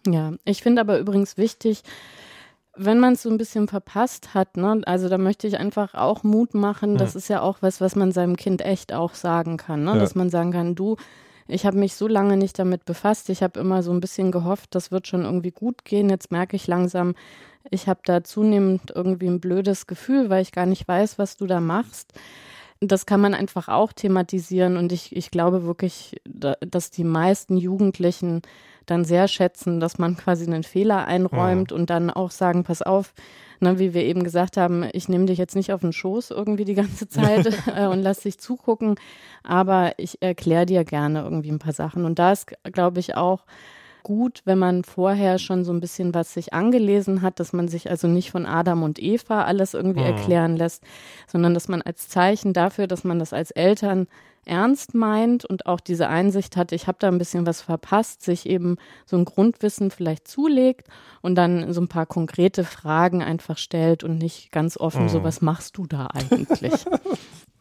Ja, 0.07 0.33
ich 0.45 0.63
finde 0.63 0.81
aber 0.81 0.99
übrigens 0.99 1.37
wichtig, 1.37 1.83
wenn 2.79 3.01
man 3.01 3.15
es 3.15 3.23
so 3.23 3.31
ein 3.31 3.39
bisschen 3.39 3.69
verpasst 3.69 4.35
hat, 4.35 4.57
ne, 4.57 4.81
also 4.87 5.09
da 5.09 5.19
möchte 5.19 5.47
ich 5.47 5.59
einfach 5.59 5.95
auch 5.95 6.23
Mut 6.23 6.55
machen. 6.55 6.97
Das 6.97 7.17
ist 7.17 7.29
ja 7.29 7.43
auch 7.43 7.59
was, 7.61 7.81
was 7.81 7.97
man 7.97 8.13
seinem 8.13 8.37
Kind 8.37 8.65
echt 8.65 8.93
auch 8.93 9.15
sagen 9.15 9.57
kann, 9.57 9.85
ne? 9.85 9.93
Ja. 9.95 9.99
dass 9.99 10.15
man 10.15 10.31
sagen 10.31 10.53
kann, 10.53 10.75
du, 10.75 10.97
ich 11.49 11.67
habe 11.67 11.79
mich 11.79 11.95
so 11.95 12.07
lange 12.07 12.37
nicht 12.37 12.59
damit 12.59 12.85
befasst. 12.85 13.31
Ich 13.31 13.43
habe 13.43 13.59
immer 13.59 13.83
so 13.83 13.91
ein 13.91 14.01
bisschen 14.01 14.31
gehofft, 14.31 14.75
das 14.75 14.93
wird 14.93 15.09
schon 15.09 15.25
irgendwie 15.25 15.51
gut 15.51 15.85
gehen. 15.85 16.11
Jetzt 16.11 16.31
merke 16.31 16.57
ich 16.57 16.67
langsam, 16.67 17.15
ich 17.71 17.89
habe 17.89 18.01
da 18.05 18.23
zunehmend 18.23 18.93
irgendwie 18.95 19.29
ein 19.29 19.41
blödes 19.41 19.87
Gefühl, 19.87 20.31
weil 20.31 20.43
ich 20.43 20.53
gar 20.53 20.67
nicht 20.67 20.87
weiß, 20.87 21.19
was 21.19 21.37
du 21.37 21.47
da 21.47 21.61
machst. 21.61 22.13
Das 22.81 23.07
kann 23.07 23.21
man 23.21 23.35
einfach 23.35 23.69
auch 23.69 23.93
thematisieren 23.93 24.77
und 24.77 24.93
ich, 24.93 25.17
ich 25.17 25.33
glaube 25.33 25.65
wirklich, 25.65 26.21
da, 26.25 26.55
dass 26.61 26.93
die 26.93 27.03
meisten 27.03 27.57
Jugendlichen 27.57 28.43
dann 28.91 29.05
sehr 29.05 29.29
schätzen, 29.29 29.81
dass 29.81 29.99
man 29.99 30.17
quasi 30.17 30.47
einen 30.47 30.63
Fehler 30.65 31.07
einräumt 31.07 31.73
und 31.73 31.91
dann 31.91 32.11
auch 32.11 32.31
sagen, 32.31 32.65
pass 32.65 32.83
auf, 32.83 33.13
ne, 33.61 33.79
wie 33.79 33.95
wir 33.95 34.05
eben 34.05 34.25
gesagt 34.25 34.57
haben, 34.57 34.85
ich 34.93 35.09
nehme 35.09 35.27
dich 35.27 35.39
jetzt 35.39 35.57
nicht 35.57 35.73
auf 35.73 35.81
den 35.81 35.93
Schoß 35.93 36.31
irgendwie 36.31 36.65
die 36.65 36.75
ganze 36.75 37.09
Zeit 37.09 37.47
äh, 37.75 37.87
und 37.87 38.03
lass 38.03 38.21
dich 38.21 38.39
zugucken, 38.39 38.97
aber 39.43 39.93
ich 39.99 40.23
erkläre 40.23 40.67
dir 40.67 40.85
gerne 40.85 41.23
irgendwie 41.23 41.51
ein 41.51 41.59
paar 41.59 41.73
Sachen. 41.73 42.05
Und 42.05 42.19
da 42.19 42.33
ist, 42.33 42.53
glaube 42.65 43.01
ich, 43.01 43.15
auch 43.17 43.45
gut, 44.05 44.41
wenn 44.47 44.59
man 44.59 44.85
vorher 44.85 45.39
schon 45.39 45.65
so 45.65 45.73
ein 45.73 45.81
bisschen 45.81 46.15
was 46.15 46.33
sich 46.33 46.55
angelesen 46.55 47.21
hat, 47.21 47.41
dass 47.41 47.53
man 47.53 47.69
sich 47.69 47.91
also 47.91 48.09
nicht 48.09 48.31
von 48.31 48.47
Adam 48.47 48.83
und 48.83 48.99
Eva 49.03 49.45
alles 49.45 49.75
irgendwie 49.75 50.01
Mhm. 50.01 50.07
erklären 50.07 50.57
lässt, 50.57 50.83
sondern 51.27 51.53
dass 51.53 51.69
man 51.69 51.83
als 51.83 52.09
Zeichen 52.09 52.55
dafür, 52.55 52.87
dass 52.87 53.05
man 53.05 53.19
das 53.19 53.33
als 53.35 53.51
Eltern 53.51 54.07
ernst 54.49 54.95
meint 54.95 55.45
und 55.45 55.67
auch 55.67 55.81
diese 55.81 56.09
Einsicht 56.09 56.57
hat, 56.57 56.73
ich 56.73 56.87
habe 56.87 56.99
da 57.01 57.09
ein 57.09 57.19
bisschen 57.19 57.47
was 57.47 57.63
verpasst, 57.63 58.23
sich 58.23 58.47
eben 58.47 58.77
so 59.07 59.17
ein 59.17 59.25
Grundwissen 59.25 59.91
vielleicht 59.91 60.27
zulegt 60.27 60.89
und 61.23 61.35
dann 61.35 61.73
so 61.73 61.81
ein 61.81 61.89
paar 61.89 62.07
konkrete 62.07 62.65
Fragen 62.65 63.23
einfach 63.23 63.59
stellt 63.59 64.05
und 64.05 64.19
nicht 64.19 64.51
ganz 64.53 64.77
offen 64.77 65.09
so, 65.09 65.23
was 65.23 65.41
machst 65.41 65.77
du 65.77 65.87
da 65.87 66.07
eigentlich? 66.07 66.73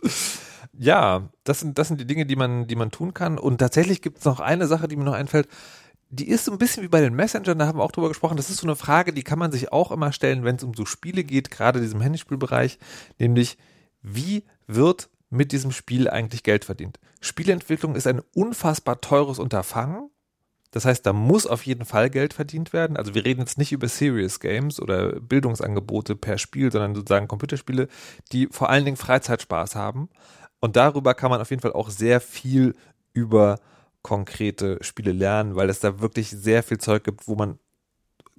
Ja, 0.79 1.29
das 1.43 1.59
sind, 1.59 1.79
das 1.79 1.87
sind 1.87 1.99
die 1.99 2.05
Dinge, 2.05 2.25
die 2.25 2.35
man, 2.35 2.67
die 2.67 2.75
man 2.75 2.91
tun 2.91 3.13
kann. 3.13 3.39
Und 3.39 3.57
tatsächlich 3.57 4.01
gibt 4.01 4.19
es 4.19 4.25
noch 4.25 4.39
eine 4.39 4.67
Sache, 4.67 4.87
die 4.87 4.95
mir 4.95 5.05
noch 5.05 5.13
einfällt. 5.13 5.47
Die 6.09 6.27
ist 6.27 6.45
so 6.45 6.51
ein 6.51 6.57
bisschen 6.57 6.83
wie 6.83 6.87
bei 6.87 7.01
den 7.01 7.15
Messengern, 7.15 7.59
da 7.59 7.67
haben 7.67 7.79
wir 7.79 7.83
auch 7.83 7.91
drüber 7.91 8.07
gesprochen. 8.09 8.37
Das 8.37 8.49
ist 8.49 8.57
so 8.57 8.67
eine 8.67 8.75
Frage, 8.75 9.11
die 9.11 9.23
kann 9.23 9.39
man 9.39 9.51
sich 9.51 9.73
auch 9.73 9.91
immer 9.91 10.11
stellen, 10.11 10.43
wenn 10.43 10.55
es 10.55 10.63
um 10.63 10.73
so 10.73 10.85
Spiele 10.85 11.23
geht, 11.23 11.51
gerade 11.51 11.79
in 11.79 11.85
diesem 11.85 11.99
Handyspielbereich, 11.99 12.77
nämlich 13.19 13.57
wie 14.01 14.43
wird 14.67 15.09
mit 15.29 15.51
diesem 15.51 15.71
Spiel 15.71 16.09
eigentlich 16.09 16.43
Geld 16.43 16.65
verdient? 16.65 16.99
Spielentwicklung 17.21 17.95
ist 17.95 18.07
ein 18.07 18.21
unfassbar 18.33 19.01
teures 19.01 19.39
Unterfangen. 19.39 20.09
Das 20.71 20.85
heißt, 20.85 21.05
da 21.05 21.13
muss 21.13 21.47
auf 21.47 21.65
jeden 21.65 21.85
Fall 21.85 22.09
Geld 22.09 22.33
verdient 22.33 22.73
werden. 22.73 22.97
Also 22.97 23.15
wir 23.15 23.25
reden 23.25 23.39
jetzt 23.39 23.57
nicht 23.57 23.71
über 23.71 23.87
Serious 23.87 24.39
Games 24.39 24.81
oder 24.81 25.19
Bildungsangebote 25.19 26.15
per 26.15 26.37
Spiel, 26.37 26.71
sondern 26.71 26.93
sozusagen 26.93 27.27
Computerspiele, 27.27 27.87
die 28.31 28.47
vor 28.51 28.69
allen 28.69 28.85
Dingen 28.85 28.97
Freizeitspaß 28.97 29.75
haben. 29.75 30.09
Und 30.59 30.75
darüber 30.75 31.13
kann 31.13 31.31
man 31.31 31.41
auf 31.41 31.49
jeden 31.49 31.61
Fall 31.61 31.73
auch 31.73 31.89
sehr 31.89 32.19
viel 32.19 32.75
über 33.13 33.59
konkrete 34.01 34.77
Spiele 34.81 35.11
lernen, 35.11 35.55
weil 35.55 35.69
es 35.69 35.79
da 35.79 35.99
wirklich 35.99 36.29
sehr 36.29 36.63
viel 36.63 36.77
Zeug 36.77 37.03
gibt, 37.03 37.27
wo 37.27 37.35
man, 37.35 37.59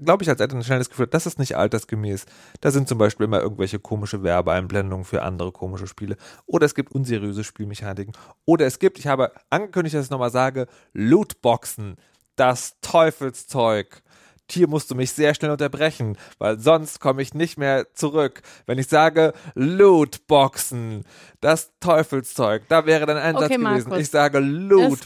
glaube 0.03 0.23
ich, 0.23 0.29
als 0.29 0.41
Eltern 0.41 0.63
schnell 0.63 0.79
das 0.79 0.91
Gefühl 0.91 1.07
das 1.07 1.27
ist 1.27 1.39
nicht 1.39 1.57
altersgemäß. 1.57 2.27
Da 2.61 2.71
sind 2.71 2.89
zum 2.89 2.99
Beispiel 2.99 3.25
immer 3.25 3.41
irgendwelche 3.41 3.79
komische 3.79 4.23
Werbeeinblendungen 4.23 5.05
für 5.05 5.23
andere 5.23 5.53
komische 5.53 5.87
Spiele. 5.87 6.17
Oder 6.47 6.67
es 6.67 6.75
gibt 6.75 6.93
unseriöse 6.93 7.45
Spielmechaniken. 7.45 8.15
Oder 8.45 8.67
es 8.67 8.79
gibt, 8.79 8.99
ich 8.99 9.07
habe 9.07 9.33
angekündigt, 9.51 9.95
dass 9.95 10.07
ich 10.07 10.11
nochmal 10.11 10.31
sage, 10.31 10.67
Lootboxen. 10.93 11.97
Das 12.37 12.77
Teufelszeug. 12.81 14.03
Hier 14.51 14.67
musst 14.69 14.91
du 14.91 14.95
mich 14.95 15.13
sehr 15.13 15.35
schnell 15.35 15.51
unterbrechen, 15.51 16.17
weil 16.39 16.59
sonst 16.59 17.01
komme 17.01 17.21
ich 17.23 17.35
nicht 17.35 17.59
mehr 17.59 17.93
zurück. 17.95 18.41
Wenn 18.67 18.79
ich 18.79 18.89
sage 18.89 19.35
Lootboxen, 19.55 21.05
das 21.41 21.73
Teufelszeug, 21.81 22.63
da 22.69 22.87
wäre 22.87 23.07
dann 23.07 23.17
ein 23.19 23.37
Okay, 23.37 23.45
Satz 23.45 23.53
gewesen. 23.57 23.89
Markus. 23.89 23.99
Ich 23.99 24.11
sage 24.11 24.39
Es 24.39 24.45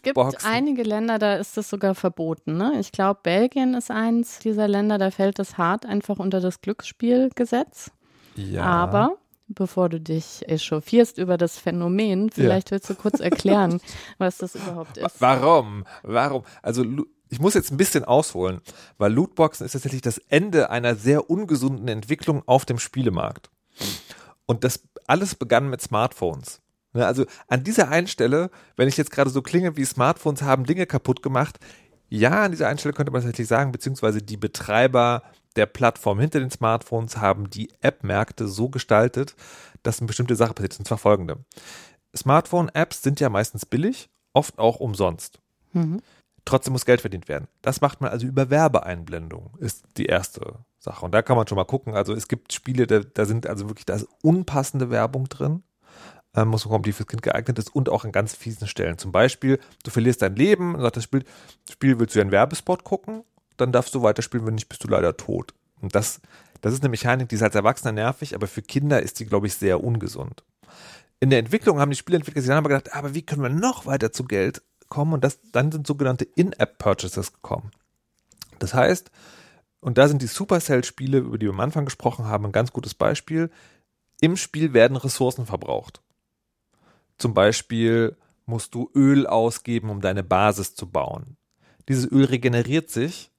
gibt 0.02 0.16
Lootboxen. 0.16 0.48
einige 0.48 0.82
Länder, 0.82 1.18
da 1.18 1.34
ist 1.36 1.56
das 1.56 1.68
sogar 1.68 1.94
verboten. 1.94 2.56
Ne? 2.56 2.74
Ich 2.80 2.92
glaube, 2.92 3.20
Belgien 3.22 3.74
ist 3.74 3.90
eins 3.90 4.38
dieser 4.38 4.68
Länder, 4.68 4.98
da 4.98 5.10
fällt 5.10 5.38
das 5.38 5.58
hart 5.58 5.86
einfach 5.86 6.18
unter 6.18 6.40
das 6.40 6.60
Glücksspielgesetz. 6.60 7.90
ja. 8.36 8.62
Aber 8.62 9.16
bevor 9.48 9.88
du 9.90 10.00
dich 10.00 10.48
echauffierst 10.48 11.18
über 11.18 11.36
das 11.36 11.58
Phänomen, 11.58 12.30
vielleicht 12.30 12.70
willst 12.70 12.88
du 12.88 12.94
kurz 12.94 13.20
erklären, 13.20 13.80
was 14.18 14.38
das 14.38 14.54
überhaupt 14.54 14.96
ist. 14.96 15.20
Warum? 15.20 15.84
Warum? 16.02 16.44
Also 16.62 16.84
ich 17.32 17.40
muss 17.40 17.54
jetzt 17.54 17.72
ein 17.72 17.78
bisschen 17.78 18.04
ausholen, 18.04 18.60
weil 18.98 19.10
Lootboxen 19.10 19.64
ist 19.64 19.72
tatsächlich 19.72 20.02
das 20.02 20.18
Ende 20.18 20.68
einer 20.68 20.94
sehr 20.94 21.30
ungesunden 21.30 21.88
Entwicklung 21.88 22.42
auf 22.46 22.66
dem 22.66 22.78
Spielemarkt. 22.78 23.48
Und 24.44 24.64
das 24.64 24.82
alles 25.06 25.34
begann 25.34 25.70
mit 25.70 25.80
Smartphones. 25.80 26.60
Ne, 26.92 27.06
Also 27.06 27.24
an 27.48 27.64
dieser 27.64 27.88
einen 27.88 28.06
Stelle, 28.06 28.50
wenn 28.76 28.86
ich 28.86 28.98
jetzt 28.98 29.10
gerade 29.10 29.30
so 29.30 29.40
klinge 29.40 29.78
wie 29.78 29.84
Smartphones 29.86 30.42
haben 30.42 30.64
Dinge 30.64 30.84
kaputt 30.84 31.22
gemacht, 31.22 31.58
ja, 32.10 32.42
an 32.42 32.50
dieser 32.50 32.68
einen 32.68 32.78
Stelle 32.78 32.92
könnte 32.92 33.12
man 33.12 33.22
tatsächlich 33.22 33.48
sagen, 33.48 33.72
beziehungsweise 33.72 34.20
die 34.20 34.36
Betreiber 34.36 35.22
der 35.56 35.64
Plattform 35.64 36.20
hinter 36.20 36.38
den 36.38 36.50
Smartphones 36.50 37.16
haben 37.16 37.48
die 37.48 37.72
App-Märkte 37.80 38.46
so 38.46 38.68
gestaltet, 38.68 39.36
dass 39.82 40.00
eine 40.00 40.06
bestimmte 40.06 40.36
Sache 40.36 40.52
passiert. 40.52 40.78
Und 40.78 40.84
zwar 40.84 40.98
folgende. 40.98 41.38
Smartphone-Apps 42.14 43.00
sind 43.02 43.20
ja 43.20 43.30
meistens 43.30 43.64
billig, 43.64 44.10
oft 44.34 44.58
auch 44.58 44.80
umsonst. 44.80 45.38
Trotzdem 46.44 46.72
muss 46.72 46.84
Geld 46.84 47.00
verdient 47.00 47.28
werden. 47.28 47.46
Das 47.62 47.80
macht 47.80 48.00
man 48.00 48.10
also 48.10 48.26
über 48.26 48.50
Werbeeinblendungen, 48.50 49.50
ist 49.58 49.84
die 49.96 50.06
erste 50.06 50.64
Sache. 50.78 51.04
Und 51.04 51.12
da 51.12 51.22
kann 51.22 51.36
man 51.36 51.46
schon 51.46 51.56
mal 51.56 51.64
gucken. 51.64 51.94
Also 51.94 52.14
es 52.14 52.26
gibt 52.26 52.52
Spiele, 52.52 52.86
da, 52.86 53.00
da 53.00 53.24
sind 53.26 53.46
also 53.46 53.68
wirklich, 53.68 53.86
da 53.86 53.94
ist 53.94 54.08
unpassende 54.22 54.90
Werbung 54.90 55.28
drin. 55.28 55.62
Ähm, 56.34 56.48
muss 56.48 56.64
man 56.64 56.70
gucken, 56.70 56.80
ob 56.80 56.84
die 56.84 56.92
fürs 56.92 57.06
Kind 57.06 57.22
geeignet 57.22 57.58
ist 57.58 57.74
und 57.74 57.88
auch 57.88 58.04
an 58.04 58.10
ganz 58.10 58.34
fiesen 58.34 58.66
Stellen. 58.66 58.98
Zum 58.98 59.12
Beispiel, 59.12 59.60
du 59.84 59.90
verlierst 59.90 60.22
dein 60.22 60.34
Leben 60.34 60.74
und 60.74 60.80
sagt 60.80 60.96
das 60.96 61.04
Spiel, 61.04 61.24
Spiel 61.70 61.98
willst 62.00 62.16
du 62.16 62.20
einen 62.20 62.32
Werbespot 62.32 62.84
gucken, 62.84 63.22
dann 63.56 63.70
darfst 63.70 63.94
du 63.94 64.02
weiterspielen, 64.02 64.46
wenn 64.46 64.54
nicht, 64.54 64.68
bist 64.68 64.82
du 64.82 64.88
leider 64.88 65.16
tot. 65.16 65.54
Und 65.80 65.94
das, 65.94 66.20
das 66.62 66.72
ist 66.72 66.82
eine 66.82 66.88
Mechanik, 66.88 67.28
die 67.28 67.34
ist 67.34 67.42
als 67.42 67.54
Erwachsener 67.54 67.92
nervig, 67.92 68.34
aber 68.34 68.46
für 68.46 68.62
Kinder 68.62 69.02
ist 69.02 69.20
die, 69.20 69.26
glaube 69.26 69.46
ich, 69.46 69.54
sehr 69.54 69.84
ungesund. 69.84 70.42
In 71.20 71.30
der 71.30 71.38
Entwicklung 71.38 71.78
haben 71.78 71.90
die 71.90 71.96
Spieleentwickler 71.96 72.40
sich 72.40 72.48
dann 72.48 72.58
aber 72.58 72.70
gedacht, 72.70 72.94
aber 72.94 73.14
wie 73.14 73.22
können 73.22 73.42
wir 73.42 73.50
noch 73.50 73.86
weiter 73.86 74.10
zu 74.10 74.24
Geld 74.24 74.62
kommen? 74.92 75.14
Und 75.14 75.24
das, 75.24 75.40
dann 75.52 75.72
sind 75.72 75.86
sogenannte 75.86 76.24
In-App-Purchases 76.24 77.32
gekommen. 77.32 77.70
Das 78.58 78.74
heißt, 78.74 79.10
und 79.80 79.96
da 79.96 80.06
sind 80.06 80.20
die 80.20 80.26
Supercell-Spiele, 80.26 81.18
über 81.18 81.38
die 81.38 81.46
wir 81.46 81.54
am 81.54 81.60
Anfang 81.60 81.86
gesprochen 81.86 82.26
haben, 82.26 82.44
ein 82.44 82.52
ganz 82.52 82.72
gutes 82.72 82.92
Beispiel. 82.92 83.50
Im 84.20 84.36
Spiel 84.36 84.74
werden 84.74 84.98
Ressourcen 84.98 85.46
verbraucht. 85.46 86.02
Zum 87.16 87.32
Beispiel 87.32 88.16
musst 88.44 88.74
du 88.74 88.90
Öl 88.94 89.26
ausgeben, 89.26 89.88
um 89.88 90.02
deine 90.02 90.22
Basis 90.22 90.74
zu 90.74 90.86
bauen. 90.86 91.38
Dieses 91.88 92.10
Öl 92.12 92.26
regeneriert 92.26 92.90
sich 92.90 93.30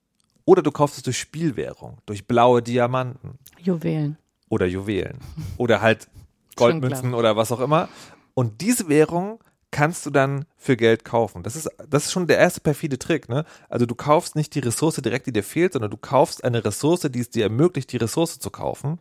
oder 0.45 0.63
du 0.63 0.71
kaufst 0.71 0.97
es 0.97 1.03
durch 1.03 1.19
Spielwährung, 1.19 1.99
durch 2.07 2.25
blaue 2.25 2.63
Diamanten 2.63 3.37
Juwelen. 3.59 4.17
oder 4.49 4.65
Juwelen 4.65 5.19
oder 5.57 5.81
halt 5.81 6.09
Goldmünzen 6.55 7.13
oder 7.13 7.37
was 7.37 7.51
auch 7.51 7.59
immer. 7.59 7.89
Und 8.33 8.61
diese 8.61 8.89
Währung 8.89 9.39
kannst 9.73 10.05
du 10.05 10.09
dann 10.09 10.45
für 10.55 10.77
Geld 10.77 11.03
kaufen. 11.03 11.43
Das 11.43 11.57
ist, 11.57 11.69
das 11.89 12.05
ist 12.05 12.11
schon 12.13 12.27
der 12.27 12.37
erste 12.37 12.61
perfide 12.61 12.97
Trick, 12.97 13.27
ne? 13.27 13.43
Also 13.67 13.85
du 13.85 13.95
kaufst 13.95 14.37
nicht 14.37 14.55
die 14.55 14.59
Ressource 14.59 14.95
direkt, 14.95 15.27
die 15.27 15.33
dir 15.33 15.43
fehlt, 15.43 15.73
sondern 15.73 15.91
du 15.91 15.97
kaufst 15.97 16.45
eine 16.45 16.63
Ressource, 16.63 17.01
die 17.11 17.19
es 17.19 17.29
dir 17.29 17.43
ermöglicht, 17.43 17.91
die 17.91 17.97
Ressource 17.97 18.39
zu 18.39 18.49
kaufen. 18.49 18.99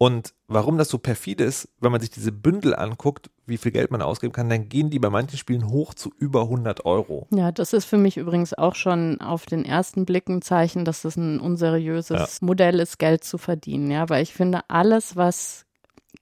Und 0.00 0.32
warum 0.46 0.78
das 0.78 0.88
so 0.88 0.98
perfide 0.98 1.42
ist, 1.42 1.68
wenn 1.80 1.90
man 1.90 2.00
sich 2.00 2.10
diese 2.10 2.30
Bündel 2.30 2.74
anguckt, 2.74 3.30
wie 3.46 3.56
viel 3.56 3.72
Geld 3.72 3.90
man 3.90 4.00
ausgeben 4.00 4.32
kann, 4.32 4.48
dann 4.48 4.68
gehen 4.68 4.90
die 4.90 5.00
bei 5.00 5.10
manchen 5.10 5.36
Spielen 5.36 5.68
hoch 5.68 5.92
zu 5.92 6.12
über 6.18 6.42
100 6.42 6.86
Euro. 6.86 7.26
Ja, 7.30 7.50
das 7.50 7.72
ist 7.72 7.84
für 7.84 7.98
mich 7.98 8.16
übrigens 8.16 8.54
auch 8.54 8.76
schon 8.76 9.20
auf 9.20 9.44
den 9.44 9.64
ersten 9.64 10.06
Blick 10.06 10.28
ein 10.28 10.40
Zeichen, 10.40 10.84
dass 10.84 11.02
das 11.02 11.16
ein 11.16 11.40
unseriöses 11.40 12.40
Modell 12.40 12.78
ist, 12.78 12.98
Geld 12.98 13.24
zu 13.24 13.38
verdienen. 13.38 13.90
Ja, 13.90 14.08
weil 14.08 14.22
ich 14.22 14.34
finde, 14.34 14.60
alles, 14.68 15.16
was 15.16 15.66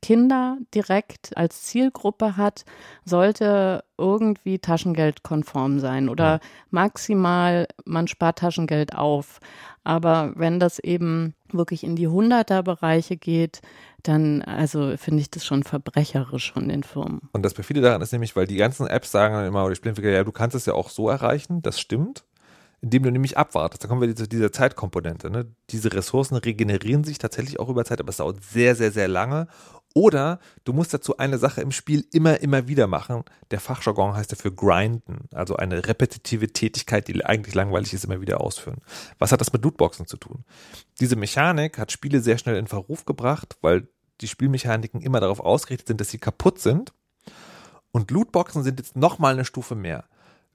Kinder 0.03 0.59
direkt 0.75 1.37
als 1.37 1.63
Zielgruppe 1.63 2.37
hat, 2.37 2.65
sollte 3.05 3.85
irgendwie 3.99 4.59
taschengeldkonform 4.59 5.81
sein 5.81 6.09
oder 6.09 6.41
maximal 6.71 7.67
man 7.85 8.07
spart 8.07 8.39
Taschengeld 8.39 8.95
auf. 8.95 9.41
Aber 9.85 10.33
wenn 10.37 10.61
das 10.61 10.79
eben 10.79 11.35
wirklich 11.51 11.85
in 11.85 11.97
die 11.97 12.09
Hunderterbereiche 12.09 13.17
geht, 13.17 13.61
dann 14.03 14.43
also 14.43 14.97
finde 14.97 15.21
ich 15.21 15.31
das 15.31 15.45
schon 15.45 15.63
verbrecherisch 15.63 16.53
von 16.53 16.69
den 16.69 16.83
Firmen. 16.83 17.23
Und 17.33 17.43
das 17.43 17.55
perfide 17.55 17.81
daran 17.81 18.03
ist 18.03 18.13
nämlich, 18.13 18.37
weil 18.37 18.47
die 18.47 18.57
ganzen 18.57 18.87
Apps 18.87 19.11
sagen 19.11 19.35
dann 19.35 19.47
immer, 19.47 19.63
oder 19.63 19.71
die 19.71 19.77
Spielentwickler, 19.77 20.11
ja, 20.11 20.25
du 20.25 20.33
kannst 20.33 20.57
es 20.57 20.67
ja 20.67 20.75
auch 20.75 20.91
so 20.91 21.09
erreichen, 21.09 21.63
das 21.63 21.81
stimmt, 21.81 22.25
indem 22.81 23.05
du 23.05 23.11
nämlich 23.11 23.39
abwartest. 23.39 23.83
Da 23.83 23.89
kommen 23.89 24.01
wir 24.01 24.15
zu 24.15 24.29
dieser 24.29 24.53
Zeitkomponente. 24.53 25.31
Ne? 25.31 25.47
Diese 25.71 25.93
Ressourcen 25.93 26.37
regenerieren 26.37 27.05
sich 27.05 27.19
tatsächlich 27.19 27.59
auch 27.59 27.69
über 27.69 27.85
Zeit, 27.85 28.01
aber 28.01 28.11
es 28.11 28.19
dauert 28.19 28.43
sehr, 28.43 28.75
sehr, 28.75 28.93
sehr 28.93 29.09
lange. 29.09 29.49
Oder 29.97 30.41
du 30.65 30.75
musst 30.75 30.93
dazu 30.93 31.17
eine 31.17 31.39
Sache 31.39 31.63
im 31.63 31.73
Spiel 31.73 32.07
immer, 32.13 32.43
immer 32.43 32.69
wieder 32.69 32.87
machen. 32.87 33.25
Der 33.51 33.61
Fachjargon 33.61 34.15
heißt 34.15 34.31
dafür 34.31 34.51
grinden, 34.51 35.27
also 35.33 35.57
eine 35.57 35.87
repetitive 35.87 36.53
Tätigkeit, 36.53 37.09
die 37.09 37.25
eigentlich 37.25 37.55
langweilig 37.55 37.95
ist, 37.95 38.05
immer 38.05 38.21
wieder 38.21 38.43
ausführen. 38.43 38.83
Was 39.19 39.33
hat 39.33 39.41
das 39.41 39.55
mit 39.55 39.65
Lootboxen 39.65 40.07
zu 40.07 40.19
tun? 40.19 40.45
Diese 41.01 41.17
Mechanik 41.17 41.79
hat 41.79 41.93
Spiele 41.93 42.21
sehr 42.21 42.37
schnell 42.37 42.59
in 42.59 42.67
Verruf 42.67 43.07
gebracht, 43.07 43.57
weil 43.63 43.89
die 44.21 44.29
Spielmechaniken 44.29 45.01
immer 45.01 45.21
darauf 45.21 45.41
ausgerichtet 45.41 45.89
sind, 45.89 45.99
dass 45.99 46.11
sie 46.11 46.19
kaputt 46.19 46.59
sind. 46.59 46.93
Und 47.91 48.11
Lootboxen 48.11 48.63
sind 48.65 48.79
jetzt 48.79 48.97
nochmal 48.97 49.33
eine 49.33 49.47
Stufe 49.47 49.77
mehr. 49.77 50.05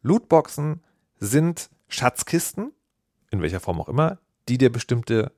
Lootboxen 0.04 0.84
sind 1.20 1.72
Schatzkisten, 1.88 2.74
in 3.32 3.42
welcher 3.42 3.60
Form 3.60 3.82
auch 3.82 3.90
immer, 3.90 4.20
die 4.48 4.60
dir 4.60 4.72
bestimmte 4.72 5.32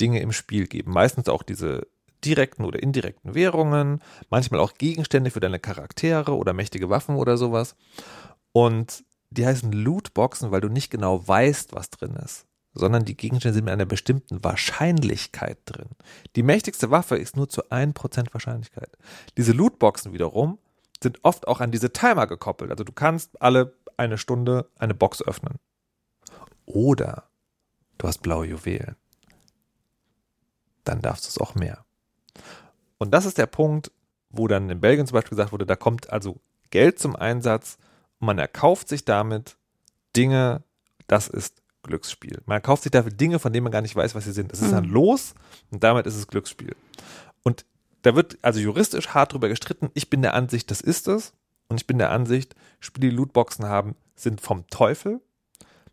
Dinge 0.00 0.20
im 0.20 0.30
Spiel 0.30 0.68
geben. 0.68 0.92
Meistens 0.92 1.28
auch 1.28 1.42
diese 1.42 1.88
direkten 2.24 2.64
oder 2.64 2.82
indirekten 2.82 3.34
Währungen, 3.34 4.02
manchmal 4.28 4.60
auch 4.60 4.74
Gegenstände 4.74 5.30
für 5.30 5.40
deine 5.40 5.58
Charaktere 5.58 6.36
oder 6.36 6.52
mächtige 6.52 6.90
Waffen 6.90 7.16
oder 7.16 7.36
sowas. 7.36 7.76
Und 8.52 9.04
die 9.30 9.46
heißen 9.46 9.72
Lootboxen, 9.72 10.50
weil 10.50 10.60
du 10.60 10.68
nicht 10.68 10.90
genau 10.90 11.26
weißt, 11.26 11.72
was 11.72 11.90
drin 11.90 12.16
ist, 12.16 12.46
sondern 12.74 13.04
die 13.04 13.16
Gegenstände 13.16 13.54
sind 13.54 13.64
mit 13.64 13.72
einer 13.72 13.86
bestimmten 13.86 14.42
Wahrscheinlichkeit 14.42 15.58
drin. 15.66 15.90
Die 16.36 16.42
mächtigste 16.42 16.90
Waffe 16.90 17.16
ist 17.16 17.36
nur 17.36 17.48
zu 17.48 17.70
1% 17.70 18.32
Wahrscheinlichkeit. 18.32 18.90
Diese 19.36 19.52
Lootboxen 19.52 20.12
wiederum 20.12 20.58
sind 21.02 21.20
oft 21.22 21.48
auch 21.48 21.60
an 21.60 21.70
diese 21.70 21.92
Timer 21.92 22.26
gekoppelt. 22.26 22.70
Also 22.70 22.84
du 22.84 22.92
kannst 22.92 23.40
alle 23.40 23.74
eine 23.96 24.18
Stunde 24.18 24.68
eine 24.78 24.94
Box 24.94 25.22
öffnen. 25.22 25.56
Oder 26.66 27.30
du 27.98 28.08
hast 28.08 28.22
blaue 28.22 28.46
Juwelen. 28.46 28.96
Dann 30.84 31.00
darfst 31.00 31.24
du 31.24 31.28
es 31.28 31.38
auch 31.38 31.54
mehr. 31.54 31.84
Und 33.00 33.12
das 33.12 33.24
ist 33.24 33.38
der 33.38 33.46
Punkt, 33.46 33.90
wo 34.28 34.46
dann 34.46 34.68
in 34.68 34.80
Belgien 34.80 35.06
zum 35.06 35.14
Beispiel 35.14 35.30
gesagt 35.30 35.52
wurde, 35.52 35.64
da 35.64 35.74
kommt 35.74 36.10
also 36.10 36.38
Geld 36.68 36.98
zum 36.98 37.16
Einsatz 37.16 37.78
und 38.20 38.26
man 38.26 38.38
erkauft 38.38 38.88
sich 38.88 39.06
damit 39.06 39.56
Dinge, 40.14 40.62
das 41.06 41.26
ist 41.26 41.62
Glücksspiel. 41.82 42.42
Man 42.44 42.56
erkauft 42.56 42.82
sich 42.82 42.92
dafür 42.92 43.10
Dinge, 43.10 43.38
von 43.38 43.54
denen 43.54 43.64
man 43.64 43.72
gar 43.72 43.80
nicht 43.80 43.96
weiß, 43.96 44.14
was 44.14 44.24
sie 44.24 44.32
sind. 44.32 44.52
Das 44.52 44.60
ist 44.60 44.72
dann 44.72 44.86
mhm. 44.86 44.92
los 44.92 45.34
und 45.70 45.82
damit 45.82 46.06
ist 46.06 46.14
es 46.14 46.28
Glücksspiel. 46.28 46.76
Und 47.42 47.64
da 48.02 48.14
wird 48.14 48.36
also 48.42 48.60
juristisch 48.60 49.08
hart 49.08 49.32
drüber 49.32 49.48
gestritten. 49.48 49.90
Ich 49.94 50.10
bin 50.10 50.20
der 50.20 50.34
Ansicht, 50.34 50.70
das 50.70 50.82
ist 50.82 51.08
es. 51.08 51.32
Und 51.68 51.80
ich 51.80 51.86
bin 51.86 51.96
der 51.96 52.10
Ansicht, 52.10 52.54
Spiele, 52.80 53.08
die 53.08 53.16
Lootboxen 53.16 53.64
haben, 53.64 53.96
sind 54.14 54.42
vom 54.42 54.66
Teufel. 54.68 55.20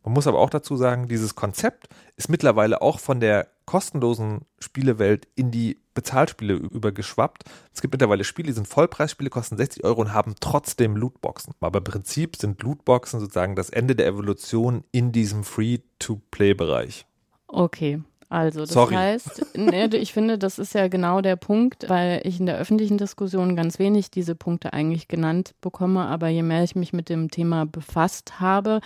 Man 0.03 0.13
muss 0.13 0.27
aber 0.27 0.39
auch 0.39 0.49
dazu 0.49 0.75
sagen, 0.75 1.07
dieses 1.07 1.35
Konzept 1.35 1.87
ist 2.17 2.29
mittlerweile 2.29 2.81
auch 2.81 2.99
von 2.99 3.21
der 3.21 3.47
kostenlosen 3.65 4.41
Spielewelt 4.59 5.27
in 5.35 5.51
die 5.51 5.79
Bezahlspiele 5.97 6.53
übergeschwappt. 6.53 7.45
Es 7.73 7.81
gibt 7.81 7.91
mittlerweile 7.91 8.23
Spiele, 8.23 8.49
die 8.49 8.53
sind 8.53 8.67
Vollpreisspiele, 8.67 9.31
kosten 9.31 9.57
60 9.57 9.83
Euro 9.83 10.01
und 10.01 10.13
haben 10.13 10.35
trotzdem 10.39 10.95
Lootboxen. 10.95 11.53
Aber 11.59 11.79
im 11.79 11.83
Prinzip 11.83 12.35
sind 12.35 12.61
Lootboxen 12.61 13.19
sozusagen 13.19 13.55
das 13.55 13.71
Ende 13.71 13.95
der 13.95 14.05
Evolution 14.05 14.83
in 14.91 15.11
diesem 15.11 15.43
Free-to-Play-Bereich. 15.43 17.07
Okay. 17.47 18.01
Also, 18.29 18.59
das 18.59 18.69
Sorry. 18.69 18.93
heißt, 18.93 19.57
ne, 19.57 19.87
ich 19.95 20.13
finde, 20.13 20.37
das 20.37 20.59
ist 20.59 20.75
ja 20.75 20.87
genau 20.87 21.21
der 21.21 21.35
Punkt, 21.35 21.89
weil 21.89 22.21
ich 22.25 22.39
in 22.39 22.45
der 22.45 22.59
öffentlichen 22.59 22.99
Diskussion 22.99 23.55
ganz 23.55 23.79
wenig 23.79 24.11
diese 24.11 24.35
Punkte 24.35 24.73
eigentlich 24.73 25.07
genannt 25.07 25.55
bekomme. 25.61 26.05
Aber 26.05 26.27
je 26.27 26.43
mehr 26.43 26.63
ich 26.63 26.75
mich 26.75 26.93
mit 26.93 27.09
dem 27.09 27.31
Thema 27.31 27.65
befasst 27.65 28.39
habe, 28.39 28.81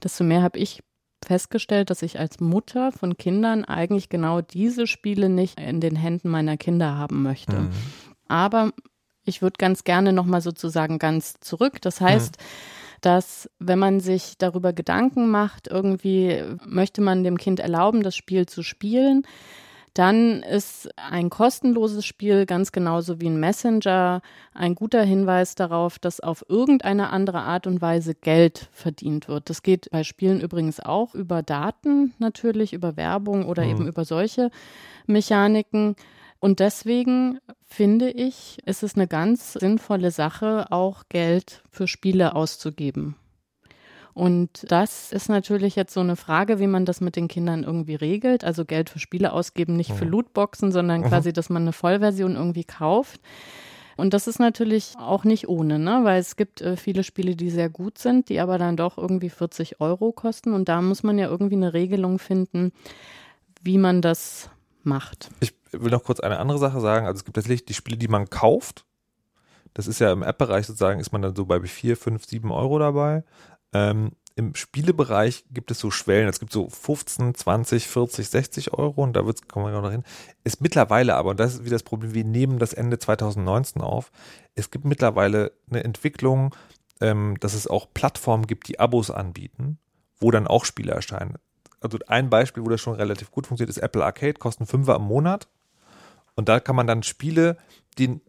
desto 0.00 0.22
mehr 0.22 0.42
habe 0.42 0.58
ich 0.58 0.80
festgestellt, 1.24 1.90
dass 1.90 2.02
ich 2.02 2.18
als 2.18 2.40
Mutter 2.40 2.92
von 2.92 3.16
Kindern 3.16 3.64
eigentlich 3.64 4.08
genau 4.08 4.40
diese 4.40 4.86
Spiele 4.86 5.28
nicht 5.28 5.60
in 5.60 5.80
den 5.80 5.96
Händen 5.96 6.28
meiner 6.28 6.56
Kinder 6.56 6.96
haben 6.96 7.22
möchte. 7.22 7.60
Mhm. 7.60 7.70
Aber 8.28 8.72
ich 9.24 9.42
würde 9.42 9.56
ganz 9.58 9.84
gerne 9.84 10.12
nochmal 10.12 10.40
sozusagen 10.40 10.98
ganz 10.98 11.34
zurück. 11.40 11.80
Das 11.80 12.00
heißt, 12.00 12.38
mhm. 12.38 12.44
dass 13.00 13.50
wenn 13.58 13.78
man 13.78 14.00
sich 14.00 14.34
darüber 14.38 14.72
Gedanken 14.72 15.30
macht, 15.30 15.68
irgendwie 15.68 16.42
möchte 16.66 17.00
man 17.00 17.24
dem 17.24 17.38
Kind 17.38 17.60
erlauben, 17.60 18.02
das 18.02 18.16
Spiel 18.16 18.46
zu 18.46 18.62
spielen, 18.62 19.22
dann 19.94 20.42
ist 20.42 20.88
ein 20.96 21.28
kostenloses 21.28 22.06
Spiel 22.06 22.46
ganz 22.46 22.72
genauso 22.72 23.20
wie 23.20 23.28
ein 23.28 23.38
Messenger 23.38 24.22
ein 24.54 24.74
guter 24.74 25.02
Hinweis 25.02 25.54
darauf, 25.54 25.98
dass 25.98 26.20
auf 26.20 26.44
irgendeine 26.48 27.10
andere 27.10 27.40
Art 27.40 27.66
und 27.66 27.82
Weise 27.82 28.14
Geld 28.14 28.68
verdient 28.72 29.28
wird. 29.28 29.50
Das 29.50 29.62
geht 29.62 29.90
bei 29.90 30.02
Spielen 30.02 30.40
übrigens 30.40 30.80
auch 30.80 31.14
über 31.14 31.42
Daten 31.42 32.14
natürlich, 32.18 32.72
über 32.72 32.96
Werbung 32.96 33.46
oder 33.46 33.64
mhm. 33.64 33.70
eben 33.70 33.86
über 33.86 34.04
solche 34.04 34.50
Mechaniken. 35.06 35.96
Und 36.40 36.60
deswegen 36.60 37.38
finde 37.64 38.10
ich, 38.10 38.58
ist 38.66 38.82
es 38.82 38.94
eine 38.94 39.06
ganz 39.06 39.52
sinnvolle 39.52 40.10
Sache, 40.10 40.66
auch 40.70 41.04
Geld 41.08 41.62
für 41.70 41.86
Spiele 41.86 42.34
auszugeben. 42.34 43.16
Und 44.14 44.70
das 44.70 45.10
ist 45.12 45.28
natürlich 45.28 45.74
jetzt 45.74 45.94
so 45.94 46.00
eine 46.00 46.16
Frage, 46.16 46.58
wie 46.58 46.66
man 46.66 46.84
das 46.84 47.00
mit 47.00 47.16
den 47.16 47.28
Kindern 47.28 47.64
irgendwie 47.64 47.94
regelt. 47.94 48.44
Also 48.44 48.64
Geld 48.64 48.90
für 48.90 48.98
Spiele 48.98 49.32
ausgeben, 49.32 49.76
nicht 49.76 49.92
für 49.92 50.04
mhm. 50.04 50.10
Lootboxen, 50.10 50.70
sondern 50.70 51.00
mhm. 51.00 51.06
quasi, 51.06 51.32
dass 51.32 51.48
man 51.48 51.62
eine 51.62 51.72
Vollversion 51.72 52.36
irgendwie 52.36 52.64
kauft. 52.64 53.20
Und 53.96 54.14
das 54.14 54.26
ist 54.26 54.38
natürlich 54.38 54.94
auch 54.98 55.24
nicht 55.24 55.48
ohne, 55.48 55.78
ne? 55.78 56.00
weil 56.02 56.20
es 56.20 56.36
gibt 56.36 56.60
äh, 56.60 56.76
viele 56.76 57.04
Spiele, 57.04 57.36
die 57.36 57.50
sehr 57.50 57.68
gut 57.68 57.98
sind, 57.98 58.28
die 58.28 58.40
aber 58.40 58.58
dann 58.58 58.76
doch 58.76 58.98
irgendwie 58.98 59.30
40 59.30 59.80
Euro 59.80 60.12
kosten. 60.12 60.52
Und 60.52 60.68
da 60.68 60.82
muss 60.82 61.02
man 61.02 61.18
ja 61.18 61.28
irgendwie 61.28 61.56
eine 61.56 61.72
Regelung 61.72 62.18
finden, 62.18 62.72
wie 63.62 63.78
man 63.78 64.02
das 64.02 64.50
macht. 64.82 65.30
Ich 65.40 65.54
will 65.72 65.90
noch 65.90 66.04
kurz 66.04 66.20
eine 66.20 66.38
andere 66.38 66.58
Sache 66.58 66.80
sagen. 66.80 67.06
Also 67.06 67.18
es 67.18 67.24
gibt 67.24 67.36
tatsächlich 67.36 67.64
die 67.64 67.74
Spiele, 67.74 67.96
die 67.96 68.08
man 68.08 68.28
kauft. 68.28 68.84
Das 69.74 69.86
ist 69.86 70.00
ja 70.00 70.12
im 70.12 70.22
App-Bereich 70.22 70.66
sozusagen, 70.66 71.00
ist 71.00 71.12
man 71.12 71.22
dann 71.22 71.34
so 71.34 71.46
bei 71.46 71.60
4, 71.60 71.96
5, 71.96 72.26
7 72.26 72.50
Euro 72.50 72.78
dabei. 72.78 73.24
Ähm, 73.72 74.12
Im 74.34 74.54
Spielebereich 74.54 75.44
gibt 75.50 75.70
es 75.70 75.78
so 75.78 75.90
Schwellen. 75.90 76.28
Es 76.28 76.40
gibt 76.40 76.52
so 76.52 76.68
15, 76.68 77.34
20, 77.34 77.86
40, 77.86 78.28
60 78.28 78.72
Euro 78.72 79.02
und 79.02 79.14
da 79.14 79.26
wird's, 79.26 79.46
kommen 79.46 79.72
wir 79.72 79.80
noch 79.80 79.90
hin. 79.90 80.04
Ist 80.44 80.60
mittlerweile 80.60 81.16
aber, 81.16 81.30
und 81.30 81.40
das 81.40 81.54
ist 81.54 81.64
wie 81.64 81.70
das 81.70 81.82
Problem, 81.82 82.14
wir 82.14 82.24
nehmen 82.24 82.58
das 82.58 82.72
Ende 82.72 82.98
2019 82.98 83.82
auf. 83.82 84.10
Es 84.54 84.70
gibt 84.70 84.84
mittlerweile 84.84 85.52
eine 85.70 85.84
Entwicklung, 85.84 86.54
ähm, 87.00 87.36
dass 87.40 87.54
es 87.54 87.66
auch 87.66 87.88
Plattformen 87.92 88.46
gibt, 88.46 88.68
die 88.68 88.80
Abos 88.80 89.10
anbieten, 89.10 89.78
wo 90.18 90.30
dann 90.30 90.46
auch 90.46 90.64
Spiele 90.64 90.92
erscheinen. 90.92 91.36
Also 91.80 91.98
ein 92.06 92.30
Beispiel, 92.30 92.64
wo 92.64 92.68
das 92.68 92.80
schon 92.80 92.94
relativ 92.94 93.30
gut 93.30 93.46
funktioniert, 93.46 93.76
ist 93.76 93.82
Apple 93.82 94.04
Arcade, 94.04 94.34
kosten 94.34 94.66
Fünfer 94.66 94.96
im 94.96 95.02
Monat. 95.02 95.48
Und 96.36 96.48
da 96.48 96.60
kann 96.60 96.76
man 96.76 96.86
dann 96.86 97.02
Spiele, 97.02 97.58
die 97.98 98.20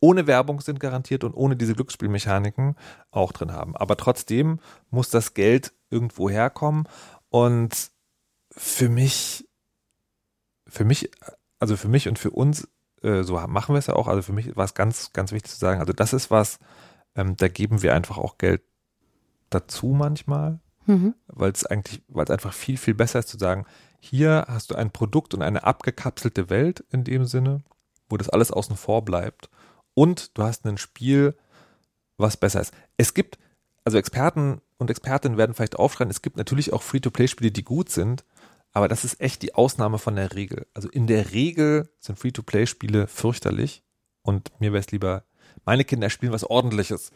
ohne 0.00 0.26
Werbung 0.26 0.60
sind 0.60 0.80
garantiert 0.80 1.24
und 1.24 1.34
ohne 1.34 1.56
diese 1.56 1.74
Glücksspielmechaniken 1.74 2.76
auch 3.10 3.32
drin 3.32 3.52
haben. 3.52 3.76
Aber 3.76 3.96
trotzdem 3.96 4.58
muss 4.90 5.10
das 5.10 5.34
Geld 5.34 5.72
irgendwo 5.90 6.30
herkommen 6.30 6.88
und 7.28 7.90
für 8.50 8.88
mich, 8.88 9.48
für 10.66 10.84
mich, 10.84 11.10
also 11.58 11.76
für 11.76 11.88
mich 11.88 12.08
und 12.08 12.18
für 12.18 12.30
uns, 12.30 12.68
äh, 13.02 13.22
so 13.22 13.38
machen 13.46 13.74
wir 13.74 13.78
es 13.78 13.86
ja 13.86 13.94
auch, 13.94 14.08
also 14.08 14.22
für 14.22 14.32
mich 14.32 14.56
war 14.56 14.64
es 14.64 14.74
ganz, 14.74 15.12
ganz 15.12 15.32
wichtig 15.32 15.52
zu 15.52 15.58
sagen, 15.58 15.80
also 15.80 15.92
das 15.92 16.12
ist 16.12 16.30
was, 16.30 16.58
ähm, 17.14 17.36
da 17.36 17.48
geben 17.48 17.82
wir 17.82 17.94
einfach 17.94 18.18
auch 18.18 18.38
Geld 18.38 18.62
dazu 19.50 19.88
manchmal, 19.88 20.60
mhm. 20.86 21.14
weil 21.26 21.52
es 21.52 21.66
eigentlich, 21.66 22.02
weil 22.08 22.24
es 22.24 22.30
einfach 22.30 22.54
viel, 22.54 22.78
viel 22.78 22.94
besser 22.94 23.18
ist 23.18 23.28
zu 23.28 23.38
sagen, 23.38 23.66
hier 24.00 24.46
hast 24.48 24.70
du 24.70 24.76
ein 24.76 24.90
Produkt 24.90 25.34
und 25.34 25.42
eine 25.42 25.64
abgekapselte 25.64 26.48
Welt 26.48 26.84
in 26.90 27.04
dem 27.04 27.26
Sinne, 27.26 27.62
wo 28.08 28.16
das 28.16 28.30
alles 28.30 28.50
außen 28.50 28.76
vor 28.76 29.04
bleibt 29.04 29.50
und 30.00 30.38
du 30.38 30.44
hast 30.44 30.64
ein 30.64 30.78
Spiel, 30.78 31.36
was 32.16 32.38
besser 32.38 32.62
ist. 32.62 32.72
Es 32.96 33.12
gibt, 33.12 33.38
also 33.84 33.98
Experten 33.98 34.62
und 34.78 34.88
Expertinnen 34.88 35.36
werden 35.36 35.52
vielleicht 35.54 35.76
aufschreien, 35.76 36.08
es 36.08 36.22
gibt 36.22 36.38
natürlich 36.38 36.72
auch 36.72 36.80
Free-to-Play-Spiele, 36.80 37.50
die 37.50 37.64
gut 37.64 37.90
sind, 37.90 38.24
aber 38.72 38.88
das 38.88 39.04
ist 39.04 39.20
echt 39.20 39.42
die 39.42 39.54
Ausnahme 39.54 39.98
von 39.98 40.16
der 40.16 40.34
Regel. 40.34 40.66
Also 40.72 40.88
in 40.88 41.06
der 41.06 41.32
Regel 41.32 41.90
sind 41.98 42.18
Free-to-Play-Spiele 42.18 43.08
fürchterlich 43.08 43.82
und 44.22 44.58
mir 44.58 44.72
wäre 44.72 44.80
es 44.80 44.90
lieber, 44.90 45.24
meine 45.66 45.84
Kinder 45.84 46.08
spielen 46.08 46.32
was 46.32 46.44
ordentliches. 46.44 47.10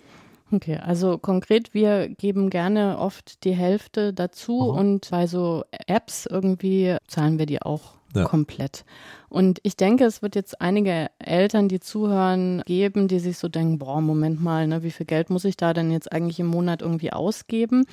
Okay, 0.53 0.77
also 0.77 1.19
konkret, 1.19 1.75
wir 1.75 2.09
geben 2.09 2.51
gerne 2.51 2.99
oft 2.99 3.45
die 3.45 3.55
Hälfte 3.55 4.13
dazu 4.13 4.73
Aha. 4.73 4.81
und 4.81 5.11
bei 5.11 5.27
so 5.27 5.65
Apps 5.87 6.27
irgendwie 6.27 6.97
zahlen 7.09 7.39
wir 7.39 7.47
die 7.47 7.63
auch 7.63 7.95
ja. 8.15 8.25
komplett. 8.25 8.85
Und 9.29 9.59
ich 9.63 9.77
denke, 9.77 10.05
es 10.05 10.23
wird 10.23 10.35
jetzt 10.37 10.61
einige 10.61 11.09
Eltern, 11.19 11.69
die 11.69 11.81
zuhören, 11.81 12.63
geben, 12.67 13.09
die 13.09 13.19
sich 13.19 13.39
so 13.39 13.49
denken, 13.49 13.79
boah, 13.79 14.01
Moment 14.01 14.41
mal, 14.41 14.67
ne, 14.67 14.83
wie 14.83 14.91
viel 14.91 15.07
Geld 15.07 15.31
muss 15.31 15.45
ich 15.45 15.57
da 15.57 15.73
denn 15.73 15.91
jetzt 15.91 16.13
eigentlich 16.13 16.39
im 16.39 16.47
Monat 16.47 16.83
irgendwie 16.83 17.13
ausgeben? 17.13 17.85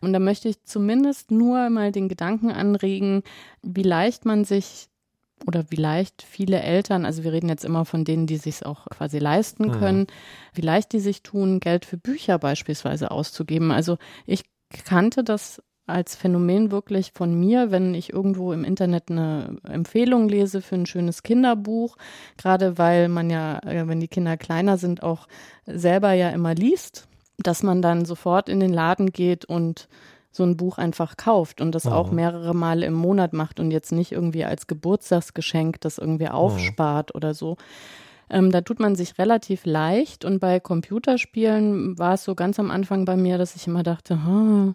Und 0.00 0.12
da 0.12 0.18
möchte 0.18 0.48
ich 0.48 0.64
zumindest 0.64 1.30
nur 1.30 1.70
mal 1.70 1.92
den 1.92 2.08
Gedanken 2.08 2.50
anregen, 2.50 3.22
wie 3.62 3.84
leicht 3.84 4.24
man 4.24 4.44
sich 4.44 4.88
oder 5.46 5.64
wie 5.70 5.76
leicht 5.76 6.22
viele 6.22 6.60
Eltern, 6.60 7.04
also 7.04 7.24
wir 7.24 7.32
reden 7.32 7.48
jetzt 7.48 7.64
immer 7.64 7.84
von 7.84 8.04
denen, 8.04 8.26
die 8.26 8.36
sich 8.36 8.64
auch 8.64 8.86
quasi 8.86 9.18
leisten 9.18 9.68
mhm. 9.68 9.72
können, 9.72 10.00
mhm. 10.00 10.06
wie 10.54 10.60
leicht 10.60 10.92
die 10.92 11.00
sich 11.00 11.22
tun, 11.22 11.60
Geld 11.60 11.84
für 11.84 11.96
Bücher 11.96 12.38
beispielsweise 12.38 13.10
auszugeben. 13.10 13.70
Also 13.70 13.98
ich 14.26 14.44
kannte 14.84 15.24
das 15.24 15.62
als 15.86 16.14
Phänomen 16.14 16.70
wirklich 16.70 17.12
von 17.12 17.38
mir, 17.38 17.70
wenn 17.70 17.94
ich 17.94 18.12
irgendwo 18.12 18.52
im 18.52 18.64
Internet 18.64 19.10
eine 19.10 19.56
Empfehlung 19.68 20.28
lese 20.28 20.62
für 20.62 20.76
ein 20.76 20.86
schönes 20.86 21.22
Kinderbuch, 21.22 21.96
gerade 22.36 22.78
weil 22.78 23.08
man 23.08 23.30
ja, 23.30 23.58
äh, 23.64 23.88
wenn 23.88 24.00
die 24.00 24.08
Kinder 24.08 24.36
kleiner 24.36 24.78
sind, 24.78 25.02
auch 25.02 25.26
selber 25.66 26.12
ja 26.12 26.30
immer 26.30 26.54
liest, 26.54 27.08
dass 27.38 27.62
man 27.62 27.82
dann 27.82 28.04
sofort 28.04 28.48
in 28.48 28.60
den 28.60 28.72
Laden 28.72 29.10
geht 29.10 29.44
und 29.44 29.88
so 30.32 30.42
ein 30.42 30.56
Buch 30.56 30.78
einfach 30.78 31.16
kauft 31.16 31.60
und 31.60 31.74
das 31.74 31.84
mhm. 31.84 31.92
auch 31.92 32.10
mehrere 32.10 32.54
Male 32.54 32.86
im 32.86 32.94
Monat 32.94 33.34
macht 33.34 33.60
und 33.60 33.70
jetzt 33.70 33.92
nicht 33.92 34.12
irgendwie 34.12 34.44
als 34.44 34.66
Geburtstagsgeschenk 34.66 35.80
das 35.80 35.98
irgendwie 35.98 36.24
mhm. 36.24 36.32
aufspart 36.32 37.14
mhm. 37.14 37.16
oder 37.16 37.34
so. 37.34 37.56
Ähm, 38.30 38.50
da 38.50 38.62
tut 38.62 38.80
man 38.80 38.96
sich 38.96 39.18
relativ 39.18 39.66
leicht 39.66 40.24
und 40.24 40.40
bei 40.40 40.58
Computerspielen 40.58 41.98
war 41.98 42.14
es 42.14 42.24
so 42.24 42.34
ganz 42.34 42.58
am 42.58 42.70
Anfang 42.70 43.04
bei 43.04 43.16
mir, 43.16 43.36
dass 43.36 43.54
ich 43.54 43.66
immer 43.66 43.82
dachte, 43.82 44.14
hm, 44.14 44.74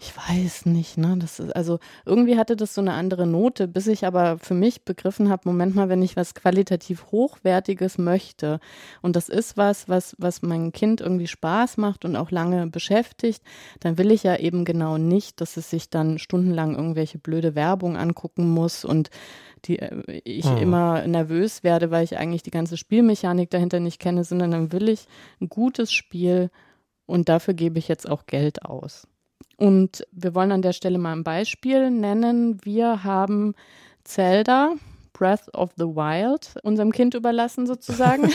ich 0.00 0.16
weiß 0.16 0.66
nicht, 0.66 0.96
ne? 0.96 1.16
Das 1.18 1.40
ist, 1.40 1.56
also 1.56 1.80
irgendwie 2.06 2.38
hatte 2.38 2.54
das 2.54 2.72
so 2.72 2.80
eine 2.80 2.92
andere 2.92 3.26
Note, 3.26 3.66
bis 3.66 3.88
ich 3.88 4.06
aber 4.06 4.38
für 4.38 4.54
mich 4.54 4.84
begriffen 4.84 5.28
habe, 5.28 5.48
Moment 5.48 5.74
mal, 5.74 5.88
wenn 5.88 6.02
ich 6.02 6.14
was 6.14 6.36
qualitativ 6.36 7.06
Hochwertiges 7.10 7.98
möchte 7.98 8.60
und 9.02 9.16
das 9.16 9.28
ist 9.28 9.56
was, 9.56 9.88
was, 9.88 10.14
was 10.18 10.40
mein 10.42 10.70
Kind 10.70 11.00
irgendwie 11.00 11.26
Spaß 11.26 11.78
macht 11.78 12.04
und 12.04 12.14
auch 12.14 12.30
lange 12.30 12.68
beschäftigt, 12.68 13.42
dann 13.80 13.98
will 13.98 14.12
ich 14.12 14.22
ja 14.22 14.36
eben 14.36 14.64
genau 14.64 14.98
nicht, 14.98 15.40
dass 15.40 15.56
es 15.56 15.68
sich 15.68 15.90
dann 15.90 16.20
stundenlang 16.20 16.76
irgendwelche 16.76 17.18
blöde 17.18 17.56
Werbung 17.56 17.96
angucken 17.96 18.48
muss 18.48 18.84
und 18.84 19.10
die 19.64 19.80
äh, 19.80 20.20
ich 20.22 20.48
hm. 20.48 20.58
immer 20.58 21.08
nervös 21.08 21.64
werde, 21.64 21.90
weil 21.90 22.04
ich 22.04 22.16
eigentlich 22.18 22.44
die 22.44 22.52
ganze 22.52 22.76
Spielmechanik 22.76 23.50
dahinter 23.50 23.80
nicht 23.80 23.98
kenne, 23.98 24.22
sondern 24.22 24.52
dann 24.52 24.70
will 24.70 24.88
ich 24.88 25.06
ein 25.40 25.48
gutes 25.48 25.90
Spiel 25.92 26.50
und 27.06 27.28
dafür 27.28 27.54
gebe 27.54 27.80
ich 27.80 27.88
jetzt 27.88 28.08
auch 28.08 28.26
Geld 28.26 28.64
aus. 28.64 29.08
Und 29.58 30.06
wir 30.12 30.34
wollen 30.36 30.52
an 30.52 30.62
der 30.62 30.72
Stelle 30.72 30.98
mal 30.98 31.12
ein 31.12 31.24
Beispiel 31.24 31.90
nennen. 31.90 32.64
Wir 32.64 33.02
haben 33.02 33.54
Zelda, 34.04 34.74
Breath 35.12 35.52
of 35.52 35.72
the 35.76 35.84
Wild, 35.84 36.54
unserem 36.62 36.92
Kind 36.92 37.14
überlassen 37.14 37.66
sozusagen. 37.66 38.30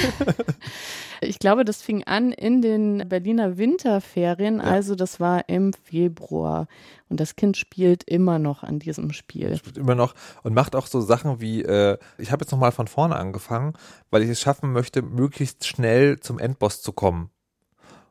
ich 1.22 1.40
glaube, 1.40 1.64
das 1.64 1.82
fing 1.82 2.04
an 2.04 2.34
in 2.34 2.62
den 2.62 3.08
Berliner 3.08 3.58
Winterferien, 3.58 4.58
ja. 4.58 4.64
also 4.64 4.96
das 4.96 5.22
war 5.22 5.48
im 5.48 5.72
Februar. 5.72 6.68
Und 7.08 7.22
das 7.22 7.38
Kind 7.38 7.56
spielt 7.56 8.04
immer 8.04 8.38
noch 8.38 8.64
an 8.64 8.80
diesem 8.80 9.14
Spiel. 9.14 9.56
Spielt 9.56 9.78
immer 9.78 9.96
noch 9.96 10.16
und 10.44 10.54
macht 10.54 10.76
auch 10.76 10.88
so 10.88 11.00
Sachen 11.00 11.40
wie, 11.40 11.62
äh, 11.62 11.98
ich 12.18 12.34
habe 12.34 12.44
jetzt 12.44 12.52
nochmal 12.52 12.74
von 12.74 12.88
vorne 12.88 13.16
angefangen, 13.16 13.74
weil 14.10 14.24
ich 14.24 14.30
es 14.30 14.42
schaffen 14.42 14.74
möchte, 14.74 15.02
möglichst 15.02 15.66
schnell 15.66 16.20
zum 16.20 16.38
Endboss 16.38 16.82
zu 16.82 16.92
kommen. 16.92 17.30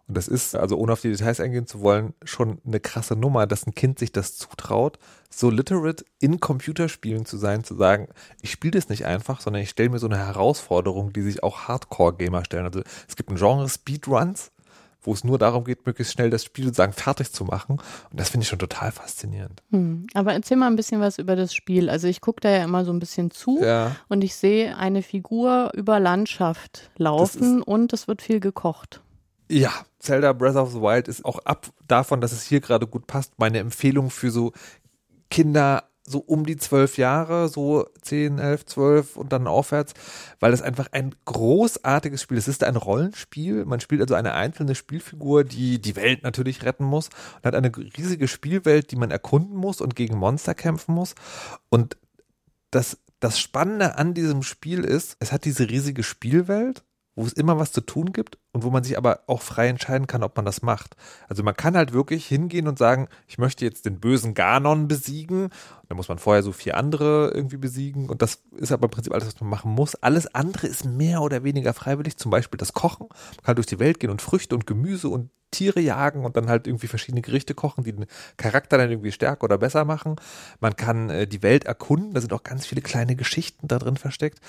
Und 0.08 0.16
das 0.16 0.28
ist, 0.28 0.56
also 0.56 0.76
ohne 0.76 0.92
auf 0.92 1.00
die 1.00 1.10
Details 1.10 1.40
eingehen 1.40 1.66
zu 1.66 1.80
wollen, 1.80 2.12
schon 2.24 2.58
eine 2.66 2.80
krasse 2.80 3.16
Nummer, 3.16 3.46
dass 3.46 3.66
ein 3.66 3.74
Kind 3.74 3.98
sich 3.98 4.12
das 4.12 4.36
zutraut, 4.36 4.98
so 5.30 5.48
literate 5.48 6.04
in 6.18 6.40
Computerspielen 6.40 7.24
zu 7.24 7.36
sein, 7.36 7.64
zu 7.64 7.74
sagen, 7.74 8.08
ich 8.42 8.50
spiele 8.50 8.72
das 8.72 8.88
nicht 8.88 9.06
einfach, 9.06 9.40
sondern 9.40 9.62
ich 9.62 9.70
stelle 9.70 9.90
mir 9.90 9.98
so 9.98 10.08
eine 10.08 10.18
Herausforderung, 10.18 11.12
die 11.12 11.22
sich 11.22 11.42
auch 11.42 11.68
Hardcore-Gamer 11.68 12.44
stellen. 12.44 12.66
Also 12.66 12.82
es 13.08 13.16
gibt 13.16 13.30
ein 13.30 13.36
Genre 13.36 13.68
Speedruns, 13.68 14.50
wo 15.02 15.12
es 15.12 15.24
nur 15.24 15.38
darum 15.38 15.64
geht, 15.64 15.84
möglichst 15.86 16.12
schnell 16.12 16.30
das 16.30 16.44
Spiel 16.44 16.64
sozusagen 16.66 16.92
fertig 16.92 17.32
zu 17.32 17.44
machen. 17.44 17.78
Und 18.10 18.20
das 18.20 18.30
finde 18.30 18.44
ich 18.44 18.48
schon 18.48 18.58
total 18.58 18.92
faszinierend. 18.92 19.62
Hm. 19.70 20.06
Aber 20.14 20.32
erzähl 20.32 20.56
mal 20.56 20.68
ein 20.68 20.76
bisschen 20.76 21.00
was 21.00 21.18
über 21.18 21.36
das 21.36 21.54
Spiel. 21.54 21.90
Also 21.90 22.06
ich 22.06 22.20
gucke 22.20 22.40
da 22.40 22.50
ja 22.50 22.64
immer 22.64 22.84
so 22.84 22.92
ein 22.92 22.98
bisschen 22.98 23.30
zu 23.30 23.60
ja. 23.62 23.96
und 24.08 24.22
ich 24.22 24.34
sehe 24.34 24.76
eine 24.76 25.02
Figur 25.02 25.70
über 25.74 25.98
Landschaft 25.98 26.90
laufen 26.96 27.62
und 27.62 27.92
es 27.92 28.08
wird 28.08 28.22
viel 28.22 28.40
gekocht. 28.40 29.00
Ja, 29.48 29.72
Zelda 30.02 30.32
Breath 30.32 30.56
of 30.56 30.72
the 30.72 30.80
Wild 30.80 31.08
ist 31.08 31.24
auch 31.24 31.38
ab 31.44 31.68
davon, 31.86 32.20
dass 32.20 32.32
es 32.32 32.42
hier 32.42 32.60
gerade 32.60 32.86
gut 32.86 33.06
passt, 33.06 33.38
meine 33.38 33.60
Empfehlung 33.60 34.10
für 34.10 34.30
so 34.30 34.52
Kinder 35.30 35.84
so 36.04 36.18
um 36.18 36.44
die 36.44 36.56
zwölf 36.56 36.98
Jahre, 36.98 37.48
so 37.48 37.86
zehn, 38.00 38.40
elf, 38.40 38.66
zwölf 38.66 39.16
und 39.16 39.32
dann 39.32 39.46
aufwärts, 39.46 39.94
weil 40.40 40.52
es 40.52 40.60
einfach 40.60 40.88
ein 40.90 41.14
großartiges 41.24 42.20
Spiel 42.20 42.38
ist. 42.38 42.48
Es 42.48 42.56
ist 42.56 42.64
ein 42.64 42.74
Rollenspiel. 42.74 43.64
Man 43.64 43.78
spielt 43.78 44.00
also 44.00 44.14
eine 44.14 44.34
einzelne 44.34 44.74
Spielfigur, 44.74 45.44
die 45.44 45.80
die 45.80 45.94
Welt 45.94 46.24
natürlich 46.24 46.64
retten 46.64 46.84
muss 46.84 47.08
und 47.36 47.44
hat 47.44 47.54
eine 47.54 47.70
riesige 47.76 48.26
Spielwelt, 48.26 48.90
die 48.90 48.96
man 48.96 49.12
erkunden 49.12 49.56
muss 49.56 49.80
und 49.80 49.94
gegen 49.94 50.16
Monster 50.16 50.54
kämpfen 50.54 50.92
muss. 50.92 51.14
Und 51.68 51.96
das, 52.72 52.98
das 53.20 53.38
Spannende 53.38 53.96
an 53.96 54.14
diesem 54.14 54.42
Spiel 54.42 54.82
ist, 54.82 55.16
es 55.20 55.30
hat 55.30 55.44
diese 55.44 55.70
riesige 55.70 56.02
Spielwelt 56.02 56.82
wo 57.14 57.24
es 57.24 57.32
immer 57.32 57.58
was 57.58 57.72
zu 57.72 57.82
tun 57.82 58.12
gibt 58.12 58.38
und 58.52 58.64
wo 58.64 58.70
man 58.70 58.84
sich 58.84 58.96
aber 58.96 59.20
auch 59.26 59.42
frei 59.42 59.68
entscheiden 59.68 60.06
kann, 60.06 60.22
ob 60.22 60.36
man 60.36 60.44
das 60.44 60.62
macht. 60.62 60.96
Also 61.28 61.42
man 61.42 61.54
kann 61.54 61.76
halt 61.76 61.92
wirklich 61.92 62.26
hingehen 62.26 62.68
und 62.68 62.78
sagen, 62.78 63.08
ich 63.26 63.38
möchte 63.38 63.64
jetzt 63.64 63.84
den 63.84 64.00
bösen 64.00 64.34
Ganon 64.34 64.88
besiegen. 64.88 65.50
Da 65.88 65.94
muss 65.94 66.08
man 66.08 66.18
vorher 66.18 66.42
so 66.42 66.52
vier 66.52 66.76
andere 66.76 67.32
irgendwie 67.34 67.58
besiegen 67.58 68.08
und 68.08 68.22
das 68.22 68.42
ist 68.56 68.72
aber 68.72 68.84
im 68.84 68.90
Prinzip 68.90 69.12
alles, 69.12 69.26
was 69.26 69.40
man 69.40 69.50
machen 69.50 69.72
muss. 69.72 69.94
Alles 69.96 70.34
andere 70.34 70.66
ist 70.66 70.84
mehr 70.84 71.20
oder 71.20 71.44
weniger 71.44 71.74
freiwillig, 71.74 72.16
zum 72.16 72.30
Beispiel 72.30 72.58
das 72.58 72.72
Kochen. 72.72 73.08
Man 73.08 73.44
kann 73.44 73.56
durch 73.56 73.66
die 73.66 73.78
Welt 73.78 74.00
gehen 74.00 74.10
und 74.10 74.22
Früchte 74.22 74.54
und 74.54 74.66
Gemüse 74.66 75.08
und 75.08 75.30
Tiere 75.52 75.80
jagen 75.80 76.24
und 76.24 76.36
dann 76.36 76.48
halt 76.48 76.66
irgendwie 76.66 76.88
verschiedene 76.88 77.20
Gerichte 77.20 77.54
kochen, 77.54 77.84
die 77.84 77.92
den 77.92 78.06
Charakter 78.38 78.78
dann 78.78 78.90
irgendwie 78.90 79.12
stärker 79.12 79.44
oder 79.44 79.58
besser 79.58 79.84
machen. 79.84 80.16
Man 80.60 80.76
kann 80.76 81.10
äh, 81.10 81.26
die 81.28 81.42
Welt 81.42 81.64
erkunden, 81.64 82.14
da 82.14 82.20
sind 82.20 82.32
auch 82.32 82.42
ganz 82.42 82.66
viele 82.66 82.80
kleine 82.80 83.14
Geschichten 83.16 83.68
da 83.68 83.78
drin 83.78 83.98
versteckt 83.98 84.40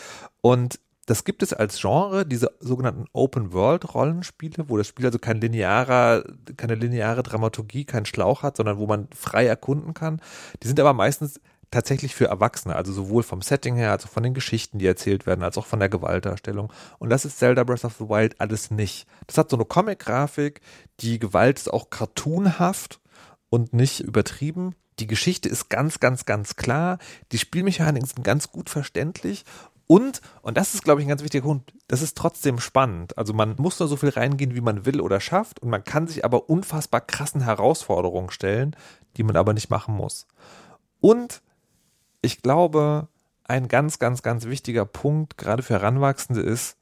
und 0.42 0.80
das 1.06 1.26
gibt 1.26 1.44
es 1.44 1.54
als 1.54 1.80
Genre, 1.80 2.26
diese 2.26 2.52
sogenannten 2.60 3.06
Open-World-Rollenspiele, 3.12 4.70
wo 4.70 4.78
das 4.78 4.88
Spiel 4.88 5.06
also 5.06 5.20
kein 5.20 5.42
linearer, 5.42 6.24
keine 6.56 6.76
lineare 6.76 7.24
Dramaturgie, 7.24 7.86
keinen 7.86 8.06
Schlauch 8.06 8.42
hat, 8.42 8.58
sondern 8.58 8.78
wo 8.78 8.88
man 8.88 9.08
frei 9.14 9.46
erkunden 9.46 9.94
kann. 9.94 10.22
Die 10.62 10.68
sind 10.68 10.80
aber 10.80 10.94
meistens 10.94 11.42
tatsächlich 11.72 12.16
für 12.16 12.28
Erwachsene, 12.28 12.76
also 12.76 12.94
sowohl 12.94 13.24
vom 13.24 13.42
Setting 13.42 13.76
her, 13.76 13.92
als 13.92 14.06
auch 14.06 14.10
von 14.10 14.24
den 14.24 14.34
Geschichten, 14.34 14.78
die 14.78 14.86
erzählt 14.86 15.26
werden, 15.26 15.44
als 15.44 15.58
auch 15.58 15.66
von 15.66 15.80
der 15.80 15.90
Gewaltdarstellung. 15.90 16.72
Und 17.00 17.10
das 17.10 17.26
ist 17.26 17.40
Zelda 17.40 17.64
Breath 17.64 17.84
of 17.84 17.96
the 17.98 18.08
Wild 18.08 18.40
alles 18.40 18.72
nicht. 18.72 19.08
Das 19.28 19.38
hat 19.38 19.50
so 19.50 19.58
eine 19.58 19.66
Comic-Grafik, 19.66 20.62
die 21.00 21.20
Gewalt 21.20 21.58
ist 21.58 21.74
auch 21.74 21.90
cartoonhaft 21.90 23.02
und 23.50 23.74
nicht 23.74 24.02
übertrieben. 24.02 24.76
Die 25.00 25.08
Geschichte 25.08 25.50
ist 25.50 25.70
ganz, 25.70 26.00
ganz, 26.00 26.26
ganz 26.26 26.56
klar. 26.56 27.00
Die 27.32 27.40
Spielmechaniken 27.40 28.08
sind 28.08 28.24
ganz 28.24 28.52
gut 28.52 28.70
verständlich 28.70 29.44
und, 29.94 30.22
und 30.42 30.58
das 30.58 30.74
ist, 30.74 30.84
glaube 30.84 31.02
ich, 31.02 31.06
ein 31.06 31.10
ganz 31.10 31.22
wichtiger 31.22 31.44
Grund, 31.44 31.72
das 31.88 32.02
ist 32.02 32.18
trotzdem 32.18 32.60
spannend. 32.60 33.16
Also 33.16 33.32
man 33.32 33.54
muss 33.60 33.80
nur 33.80 33.88
so 33.88 33.96
viel 33.96 34.10
reingehen, 34.10 34.56
wie 34.56 34.62
man 34.62 34.88
will 34.88 35.00
oder 35.00 35.20
schafft. 35.20 35.60
Und 35.60 35.70
man 35.70 35.84
kann 35.84 36.08
sich 36.08 36.26
aber 36.26 36.50
unfassbar 36.50 37.00
krassen 37.00 37.42
Herausforderungen 37.42 38.32
stellen, 38.32 38.76
die 39.18 39.22
man 39.22 39.36
aber 39.36 39.54
nicht 39.54 39.70
machen 39.70 39.94
muss. 39.94 40.26
Und 41.00 41.44
ich 42.24 42.42
glaube, 42.42 43.08
ein 43.44 43.68
ganz, 43.68 44.00
ganz, 44.00 44.24
ganz 44.24 44.46
wichtiger 44.46 44.86
Punkt, 44.86 45.38
gerade 45.38 45.62
für 45.62 45.76
Heranwachsende, 45.76 46.42
ist, 46.42 46.76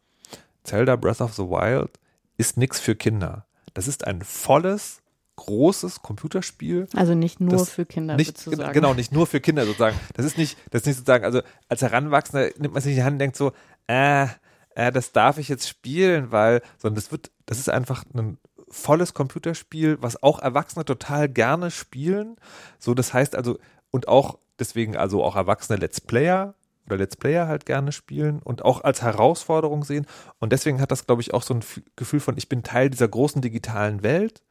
Zelda 0.64 0.96
Breath 0.96 1.20
of 1.20 1.34
the 1.34 1.44
Wild 1.44 2.00
ist 2.38 2.56
nichts 2.56 2.80
für 2.80 2.96
Kinder. 2.96 3.46
Das 3.74 3.90
ist 3.90 4.08
ein 4.08 4.22
volles, 4.22 5.01
großes 5.46 6.02
Computerspiel. 6.02 6.88
Also 6.96 7.16
nicht 7.16 7.40
nur 7.40 7.66
für 7.66 7.86
Kinder 7.86 8.16
nicht, 8.16 8.38
sozusagen. 8.38 8.74
Genau, 8.74 8.94
nicht 8.94 9.12
nur 9.12 9.28
für 9.28 9.40
Kinder 9.40 9.66
sozusagen. 9.66 9.98
Das 10.14 10.26
ist 10.26 10.38
nicht, 10.38 10.58
das 10.70 10.82
ist 10.82 10.88
nicht 10.88 10.98
sozusagen, 10.98 11.26
also 11.26 11.42
als 11.68 11.82
Heranwachsender 11.82 12.50
nimmt 12.58 12.74
man 12.74 12.84
sich 12.84 12.92
in 12.92 12.98
die 12.98 13.04
Hand 13.04 13.14
und 13.16 13.20
denkt 13.20 13.36
so, 13.36 13.52
äh, 13.88 14.28
äh, 14.76 14.92
das 14.92 15.12
darf 15.12 15.38
ich 15.38 15.50
jetzt 15.50 15.68
spielen, 15.68 16.32
weil, 16.32 16.62
sondern 16.78 16.96
das 16.96 17.12
wird, 17.12 17.32
das 17.46 17.60
ist 17.60 17.70
einfach 17.70 18.06
ein 18.14 18.38
volles 18.70 19.14
Computerspiel, 19.14 19.98
was 20.02 20.22
auch 20.24 20.40
Erwachsene 20.40 20.86
total 20.86 21.28
gerne 21.28 21.72
spielen. 21.72 22.38
So, 22.80 22.94
das 22.94 23.14
heißt 23.14 23.36
also, 23.36 23.58
und 23.90 24.08
auch 24.08 24.38
deswegen 24.60 24.96
also 24.96 25.24
auch 25.24 25.36
erwachsene 25.36 25.78
Let's 25.78 26.00
Player 26.00 26.56
oder 26.86 26.98
Let's 26.98 27.18
Player 27.18 27.48
halt 27.48 27.66
gerne 27.66 27.92
spielen 27.92 28.40
und 28.40 28.64
auch 28.64 28.84
als 28.84 29.02
Herausforderung 29.02 29.84
sehen. 29.84 30.06
Und 30.40 30.54
deswegen 30.54 30.80
hat 30.80 30.92
das, 30.92 31.06
glaube 31.06 31.22
ich, 31.22 31.34
auch 31.34 31.44
so 31.44 31.54
ein 31.54 31.64
Gefühl 31.96 32.20
von, 32.20 32.38
ich 32.38 32.50
bin 32.50 32.64
Teil 32.64 32.90
dieser 32.90 33.08
großen 33.08 33.42
digitalen 33.42 34.04
Welt 34.04 34.42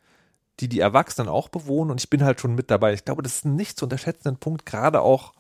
die 0.60 0.68
die 0.68 0.80
Erwachsenen 0.80 1.28
auch 1.28 1.48
bewohnen 1.48 1.90
und 1.90 2.00
ich 2.00 2.10
bin 2.10 2.24
halt 2.24 2.40
schon 2.40 2.54
mit 2.54 2.70
dabei. 2.70 2.92
Ich 2.92 3.04
glaube, 3.04 3.22
das 3.22 3.36
ist 3.36 3.44
ein 3.44 3.56
nicht 3.56 3.78
zu 3.78 3.86
unterschätzenden 3.86 4.38
Punkt, 4.38 4.66
gerade 4.66 5.00
auch 5.00 5.32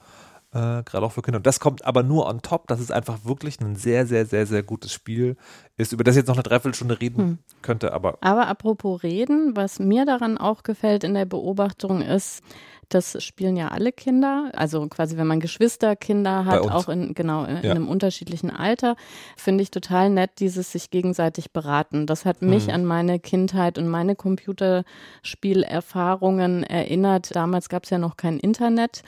äh, 0.52 0.82
gerade 0.82 1.02
auch 1.02 1.12
für 1.12 1.22
Kinder. 1.22 1.38
Und 1.38 1.46
das 1.46 1.60
kommt 1.60 1.84
aber 1.84 2.02
nur 2.02 2.26
on 2.26 2.42
top, 2.42 2.66
dass 2.66 2.80
es 2.80 2.90
einfach 2.90 3.24
wirklich 3.24 3.60
ein 3.60 3.76
sehr, 3.76 4.06
sehr, 4.06 4.26
sehr, 4.26 4.46
sehr 4.46 4.62
gutes 4.62 4.92
Spiel 4.92 5.36
ist, 5.80 5.92
über 5.92 6.04
das 6.04 6.16
jetzt 6.16 6.28
noch 6.28 6.36
eine 6.36 6.42
Dreiviertelstunde 6.42 7.00
reden 7.00 7.18
hm. 7.18 7.38
könnte. 7.62 7.92
Aber, 7.92 8.18
aber 8.20 8.48
apropos 8.48 9.02
reden, 9.02 9.56
was 9.56 9.78
mir 9.78 10.04
daran 10.04 10.38
auch 10.38 10.62
gefällt 10.62 11.04
in 11.04 11.14
der 11.14 11.24
Beobachtung 11.24 12.02
ist, 12.02 12.42
das 12.90 13.22
spielen 13.22 13.56
ja 13.56 13.68
alle 13.68 13.92
Kinder. 13.92 14.50
Also 14.52 14.86
quasi, 14.88 15.16
wenn 15.16 15.26
man 15.26 15.40
Geschwisterkinder 15.40 16.44
hat, 16.44 16.60
auch 16.60 16.88
in, 16.88 17.14
genau, 17.14 17.44
in, 17.44 17.62
ja. 17.62 17.70
einem 17.70 17.88
unterschiedlichen 17.88 18.50
Alter, 18.50 18.96
finde 19.36 19.62
ich 19.62 19.70
total 19.70 20.10
nett, 20.10 20.32
dieses 20.40 20.72
sich 20.72 20.90
gegenseitig 20.90 21.52
beraten. 21.52 22.06
Das 22.06 22.24
hat 22.24 22.42
mich 22.42 22.66
mhm. 22.66 22.74
an 22.74 22.84
meine 22.84 23.20
Kindheit 23.20 23.78
und 23.78 23.86
meine 23.88 24.16
Computerspielerfahrungen 24.16 26.64
erinnert. 26.64 27.30
Damals 27.34 27.68
gab 27.68 27.84
es 27.84 27.90
ja 27.90 27.98
noch 27.98 28.16
kein 28.16 28.40
Internet. 28.40 29.02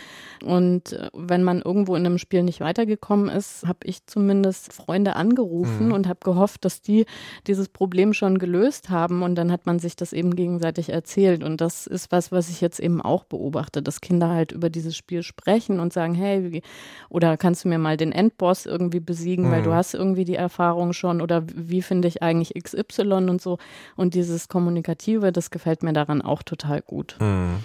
Und 0.45 0.93
äh, 0.93 1.09
wenn 1.13 1.43
man 1.43 1.61
irgendwo 1.61 1.97
in 1.97 2.07
einem 2.07 2.19
Spiel 2.19 2.45
nicht 2.45 2.61
weitergekommen 2.61 3.29
ist, 3.29 3.67
habe 3.67 3.81
ich 3.85 4.07
zumindest 4.07 4.73
Freunde 4.73 5.17
angerufen 5.17 5.89
mhm. 5.89 5.93
und 5.93 6.07
habe 6.07 6.21
gehofft, 6.23 6.62
dass 6.65 6.83
die 6.83 7.07
dieses 7.47 7.69
Problem 7.69 8.13
schon 8.13 8.39
gelöst 8.39 8.91
haben 8.91 9.23
und 9.23 9.35
dann 9.35 9.53
hat 9.53 9.67
man 9.67 9.79
sich 9.79 9.97
das 9.97 10.13
eben 10.13 10.35
gegenseitig 10.37 10.91
erzählt. 10.91 11.43
Und 11.43 11.61
das 11.61 11.87
ist 11.87 12.13
was, 12.13 12.33
was 12.33 12.49
ich 12.49 12.61
jetzt 12.61 12.81
eben 12.81 13.01
auch 13.01 13.25
beobachte, 13.25 13.83
dass 13.83 14.01
Kinder 14.01 14.29
halt 14.29 14.53
über 14.53 14.71
dieses 14.71 14.97
Spiel 14.97 15.23
sprechen 15.23 15.81
und 15.81 15.93
sagen, 15.93 16.15
hey, 16.15 16.53
wie, 16.53 16.63
oder 17.09 17.37
kannst 17.37 17.65
du 17.65 17.69
mir 17.69 17.79
mal 17.79 17.97
den 17.97 18.13
Endboss 18.13 18.67
irgendwie 18.67 19.01
besiegen, 19.01 19.47
mhm. 19.47 19.51
weil 19.51 19.63
du 19.63 19.73
hast 19.75 19.95
irgendwie 19.95 20.25
die 20.25 20.37
Erfahrung 20.37 20.93
schon 20.93 21.21
oder 21.21 21.45
wie 21.55 21.83
finde 21.83 22.09
ich 22.09 22.23
eigentlich 22.23 22.55
XY 22.63 23.29
und 23.29 23.43
so. 23.43 23.59
Und 23.97 24.15
dieses 24.15 24.49
Kommunikative, 24.49 25.33
das 25.33 25.51
gefällt 25.51 25.83
mir 25.83 25.93
daran 25.93 26.23
auch 26.23 26.43
total 26.43 26.83
gut. 26.83 27.17
Mhm. 27.21 27.61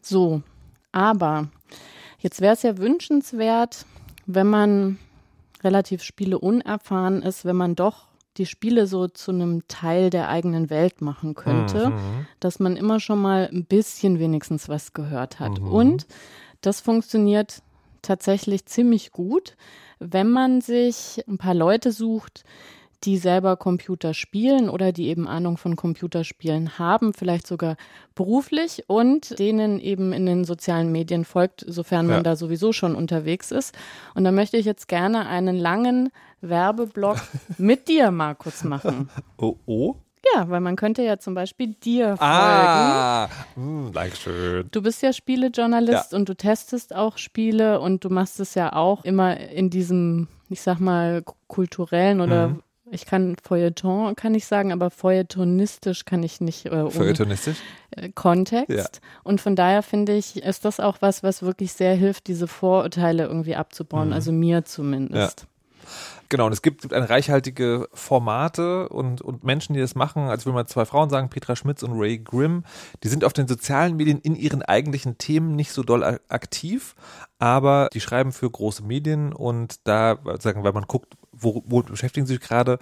So, 0.00 0.42
aber 0.92 1.48
jetzt 2.18 2.40
wäre 2.40 2.54
es 2.54 2.62
ja 2.62 2.78
wünschenswert, 2.78 3.84
wenn 4.26 4.46
man 4.46 4.98
relativ 5.62 6.02
Spiele 6.02 6.38
unerfahren 6.38 7.22
ist, 7.22 7.44
wenn 7.44 7.56
man 7.56 7.74
doch 7.74 8.06
die 8.36 8.46
Spiele 8.46 8.86
so 8.86 9.08
zu 9.08 9.32
einem 9.32 9.66
Teil 9.68 10.10
der 10.10 10.28
eigenen 10.28 10.70
Welt 10.70 11.00
machen 11.00 11.34
könnte, 11.34 11.90
mhm. 11.90 12.26
dass 12.40 12.60
man 12.60 12.76
immer 12.76 13.00
schon 13.00 13.20
mal 13.20 13.48
ein 13.52 13.64
bisschen 13.64 14.18
wenigstens 14.18 14.68
was 14.68 14.92
gehört 14.92 15.40
hat. 15.40 15.60
Mhm. 15.60 15.72
Und 15.72 16.06
das 16.60 16.80
funktioniert 16.80 17.62
tatsächlich 18.02 18.66
ziemlich 18.66 19.10
gut, 19.10 19.56
wenn 19.98 20.30
man 20.30 20.60
sich 20.60 21.24
ein 21.26 21.38
paar 21.38 21.54
Leute 21.54 21.90
sucht, 21.90 22.44
die 23.04 23.16
selber 23.16 23.56
Computer 23.56 24.12
spielen 24.12 24.68
oder 24.68 24.92
die 24.92 25.08
eben 25.08 25.28
Ahnung 25.28 25.56
von 25.56 25.76
Computerspielen 25.76 26.78
haben, 26.78 27.12
vielleicht 27.14 27.46
sogar 27.46 27.76
beruflich 28.14 28.84
und 28.88 29.38
denen 29.38 29.80
eben 29.80 30.12
in 30.12 30.26
den 30.26 30.44
sozialen 30.44 30.90
Medien 30.90 31.24
folgt, 31.24 31.64
sofern 31.66 32.06
man 32.06 32.16
ja. 32.16 32.22
da 32.22 32.36
sowieso 32.36 32.72
schon 32.72 32.96
unterwegs 32.96 33.52
ist. 33.52 33.76
Und 34.14 34.24
da 34.24 34.32
möchte 34.32 34.56
ich 34.56 34.66
jetzt 34.66 34.88
gerne 34.88 35.26
einen 35.26 35.56
langen 35.56 36.10
Werbeblock 36.40 37.18
mit 37.58 37.88
dir, 37.88 38.10
Markus, 38.10 38.64
machen. 38.64 39.08
Oh, 39.36 39.56
oh. 39.66 39.94
Ja, 40.34 40.50
weil 40.50 40.60
man 40.60 40.74
könnte 40.74 41.02
ja 41.02 41.18
zum 41.18 41.34
Beispiel 41.34 41.74
dir 41.74 42.16
folgen. 42.16 42.22
Ah, 42.22 43.28
mh, 43.54 43.92
hm, 43.94 44.12
schön. 44.14 44.68
Du 44.72 44.82
bist 44.82 45.00
ja 45.00 45.12
Spielejournalist 45.12 46.12
ja. 46.12 46.18
und 46.18 46.28
du 46.28 46.34
testest 46.34 46.94
auch 46.94 47.18
Spiele 47.18 47.80
und 47.80 48.04
du 48.04 48.10
machst 48.10 48.40
es 48.40 48.54
ja 48.54 48.72
auch 48.72 49.04
immer 49.04 49.38
in 49.38 49.70
diesem, 49.70 50.26
ich 50.50 50.60
sag 50.60 50.80
mal, 50.80 51.22
kulturellen 51.46 52.20
oder 52.20 52.48
mhm 52.48 52.62
ich 52.90 53.06
kann 53.06 53.36
Feuilleton, 53.42 54.14
kann 54.16 54.34
ich 54.34 54.46
sagen, 54.46 54.72
aber 54.72 54.90
feuilletonistisch 54.90 56.04
kann 56.04 56.22
ich 56.22 56.40
nicht. 56.40 56.66
Äh, 56.66 56.90
Feuilletonistisch? 56.90 57.58
Äh, 57.90 58.10
Kontext. 58.10 58.70
Ja. 58.70 59.10
Und 59.22 59.40
von 59.40 59.56
daher 59.56 59.82
finde 59.82 60.14
ich, 60.16 60.42
ist 60.42 60.64
das 60.64 60.80
auch 60.80 60.98
was, 61.00 61.22
was 61.22 61.42
wirklich 61.42 61.72
sehr 61.72 61.94
hilft, 61.94 62.26
diese 62.26 62.46
Vorurteile 62.46 63.24
irgendwie 63.24 63.56
abzubauen, 63.56 64.08
mhm. 64.08 64.14
also 64.14 64.32
mir 64.32 64.64
zumindest. 64.64 65.40
Ja. 65.40 65.46
Genau, 66.28 66.46
und 66.46 66.52
es 66.52 66.60
gibt, 66.60 66.82
gibt 66.82 66.92
eine 66.92 67.08
reichhaltige 67.08 67.88
Formate 67.94 68.90
und, 68.90 69.22
und 69.22 69.44
Menschen, 69.44 69.72
die 69.72 69.80
das 69.80 69.94
machen. 69.94 70.24
Also 70.24 70.42
ich 70.42 70.46
will 70.46 70.52
mal 70.52 70.66
zwei 70.66 70.84
Frauen 70.84 71.08
sagen, 71.08 71.30
Petra 71.30 71.56
Schmitz 71.56 71.82
und 71.82 71.92
Ray 71.98 72.18
Grimm, 72.18 72.64
die 73.02 73.08
sind 73.08 73.24
auf 73.24 73.32
den 73.32 73.48
sozialen 73.48 73.96
Medien 73.96 74.20
in 74.20 74.36
ihren 74.36 74.60
eigentlichen 74.62 75.16
Themen 75.16 75.56
nicht 75.56 75.72
so 75.72 75.82
doll 75.82 76.20
aktiv, 76.28 76.94
aber 77.38 77.88
die 77.94 78.00
schreiben 78.00 78.32
für 78.32 78.50
große 78.50 78.82
Medien 78.82 79.32
und 79.32 79.76
da, 79.84 80.18
sagen, 80.38 80.64
weil 80.64 80.72
man 80.72 80.84
guckt, 80.84 81.16
wo, 81.40 81.62
wo 81.66 81.82
beschäftigen 81.82 82.26
sie 82.26 82.34
sich 82.34 82.42
gerade, 82.42 82.78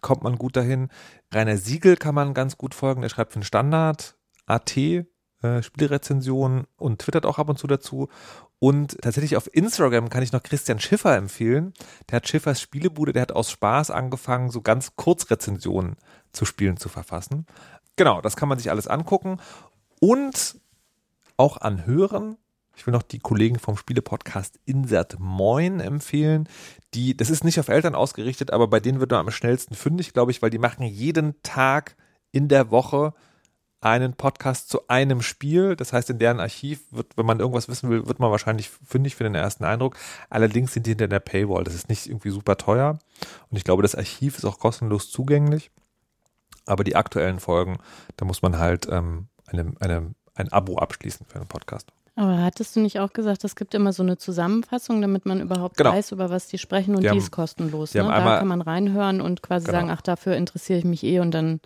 kommt 0.00 0.22
man 0.22 0.36
gut 0.36 0.56
dahin. 0.56 0.88
Rainer 1.32 1.56
Siegel 1.56 1.96
kann 1.96 2.14
man 2.14 2.34
ganz 2.34 2.58
gut 2.58 2.74
folgen, 2.74 3.02
der 3.02 3.08
schreibt 3.08 3.32
für 3.32 3.38
den 3.38 3.44
Standard, 3.44 4.16
AT, 4.46 4.76
äh, 4.76 5.62
Spielrezensionen 5.62 6.66
und 6.76 7.00
twittert 7.00 7.26
auch 7.26 7.38
ab 7.38 7.48
und 7.48 7.58
zu 7.58 7.66
dazu. 7.66 8.08
Und 8.58 8.98
tatsächlich 9.02 9.36
auf 9.36 9.52
Instagram 9.52 10.08
kann 10.08 10.22
ich 10.22 10.32
noch 10.32 10.42
Christian 10.42 10.78
Schiffer 10.78 11.16
empfehlen. 11.16 11.72
Der 12.08 12.16
hat 12.16 12.28
Schiffers 12.28 12.60
Spielebude, 12.60 13.12
der 13.12 13.22
hat 13.22 13.32
aus 13.32 13.50
Spaß 13.50 13.90
angefangen, 13.90 14.50
so 14.50 14.60
ganz 14.60 14.94
Kurzrezensionen 14.94 15.96
zu 16.32 16.44
Spielen 16.44 16.76
zu 16.76 16.88
verfassen. 16.88 17.46
Genau, 17.96 18.20
das 18.20 18.36
kann 18.36 18.48
man 18.48 18.58
sich 18.58 18.70
alles 18.70 18.86
angucken 18.86 19.38
und 20.00 20.60
auch 21.36 21.56
anhören. 21.56 22.36
Ich 22.76 22.86
will 22.86 22.92
noch 22.92 23.02
die 23.02 23.18
Kollegen 23.18 23.58
vom 23.58 23.76
Spielepodcast 23.76 24.58
Insert 24.64 25.18
Moin 25.18 25.80
empfehlen. 25.80 26.48
Die, 26.94 27.16
das 27.16 27.30
ist 27.30 27.44
nicht 27.44 27.60
auf 27.60 27.68
Eltern 27.68 27.94
ausgerichtet, 27.94 28.50
aber 28.50 28.68
bei 28.68 28.80
denen 28.80 29.00
wird 29.00 29.10
man 29.10 29.20
am 29.20 29.30
schnellsten 29.30 29.74
fündig, 29.74 30.12
glaube 30.12 30.30
ich, 30.30 30.42
weil 30.42 30.50
die 30.50 30.58
machen 30.58 30.84
jeden 30.84 31.40
Tag 31.42 31.96
in 32.32 32.48
der 32.48 32.70
Woche 32.70 33.14
einen 33.82 34.14
Podcast 34.14 34.68
zu 34.68 34.86
einem 34.88 35.22
Spiel. 35.22 35.76
Das 35.76 35.92
heißt, 35.92 36.08
in 36.08 36.18
deren 36.18 36.40
Archiv 36.40 36.80
wird, 36.92 37.16
wenn 37.16 37.26
man 37.26 37.40
irgendwas 37.40 37.68
wissen 37.68 37.90
will, 37.90 38.06
wird 38.06 38.20
man 38.20 38.30
wahrscheinlich 38.30 38.70
fündig 38.70 39.16
für 39.16 39.24
den 39.24 39.34
ersten 39.34 39.64
Eindruck. 39.64 39.96
Allerdings 40.30 40.72
sind 40.72 40.86
die 40.86 40.92
hinter 40.92 41.08
der 41.08 41.20
Paywall. 41.20 41.64
Das 41.64 41.74
ist 41.74 41.88
nicht 41.88 42.06
irgendwie 42.06 42.30
super 42.30 42.56
teuer. 42.56 42.98
Und 43.50 43.56
ich 43.56 43.64
glaube, 43.64 43.82
das 43.82 43.96
Archiv 43.96 44.38
ist 44.38 44.44
auch 44.44 44.60
kostenlos 44.60 45.10
zugänglich. 45.10 45.70
Aber 46.64 46.84
die 46.84 46.94
aktuellen 46.94 47.40
Folgen, 47.40 47.78
da 48.16 48.24
muss 48.24 48.40
man 48.40 48.58
halt 48.58 48.86
ähm, 48.88 49.26
eine, 49.46 49.74
eine, 49.80 50.14
ein 50.34 50.52
Abo 50.52 50.78
abschließen 50.78 51.26
für 51.26 51.36
einen 51.36 51.48
Podcast. 51.48 51.92
Aber 52.14 52.42
hattest 52.42 52.76
du 52.76 52.80
nicht 52.80 53.00
auch 53.00 53.12
gesagt, 53.12 53.42
es 53.44 53.56
gibt 53.56 53.74
immer 53.74 53.92
so 53.92 54.02
eine 54.02 54.18
Zusammenfassung, 54.18 55.00
damit 55.00 55.24
man 55.24 55.40
überhaupt 55.40 55.78
genau. 55.78 55.92
weiß, 55.92 56.12
über 56.12 56.28
was 56.28 56.46
die 56.46 56.58
sprechen 56.58 56.94
und 56.94 57.02
die, 57.02 57.10
die 57.10 57.16
ist 57.16 57.30
kostenlos. 57.30 57.94
Ne? 57.94 58.02
Da 58.02 58.38
kann 58.38 58.48
man 58.48 58.60
reinhören 58.60 59.22
und 59.22 59.42
quasi 59.42 59.66
genau. 59.66 59.78
sagen, 59.78 59.90
ach, 59.90 60.02
dafür 60.02 60.36
interessiere 60.36 60.78
ich 60.78 60.84
mich 60.84 61.04
eh 61.04 61.20
und 61.20 61.30
dann 61.30 61.60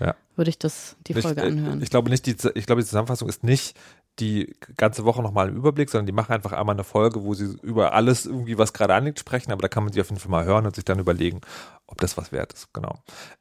ja. 0.00 0.16
würde 0.34 0.48
ich 0.48 0.58
das 0.58 0.96
die 1.06 1.14
Folge 1.14 1.42
ich, 1.42 1.46
anhören. 1.46 1.78
Ich, 1.78 1.84
ich 1.84 1.90
glaube 1.90 2.10
nicht, 2.10 2.26
die, 2.26 2.36
ich 2.54 2.66
glaube, 2.66 2.82
die 2.82 2.86
Zusammenfassung 2.86 3.28
ist 3.28 3.44
nicht 3.44 3.76
die 4.18 4.54
ganze 4.76 5.04
Woche 5.04 5.22
nochmal 5.22 5.48
einen 5.48 5.56
Überblick, 5.56 5.88
sondern 5.88 6.06
die 6.06 6.12
machen 6.12 6.32
einfach 6.32 6.52
einmal 6.52 6.74
eine 6.74 6.84
Folge, 6.84 7.24
wo 7.24 7.32
sie 7.32 7.56
über 7.62 7.94
alles 7.94 8.26
irgendwie, 8.26 8.58
was 8.58 8.72
gerade 8.72 8.94
anliegt, 8.94 9.18
sprechen, 9.18 9.52
aber 9.52 9.62
da 9.62 9.68
kann 9.68 9.84
man 9.84 9.92
sie 9.92 10.00
auf 10.00 10.10
jeden 10.10 10.20
Fall 10.20 10.30
mal 10.30 10.44
hören 10.44 10.66
und 10.66 10.74
sich 10.74 10.84
dann 10.84 10.98
überlegen, 10.98 11.40
ob 11.86 11.98
das 11.98 12.18
was 12.18 12.30
wert 12.30 12.52
ist. 12.52 12.74
Genau. 12.74 12.96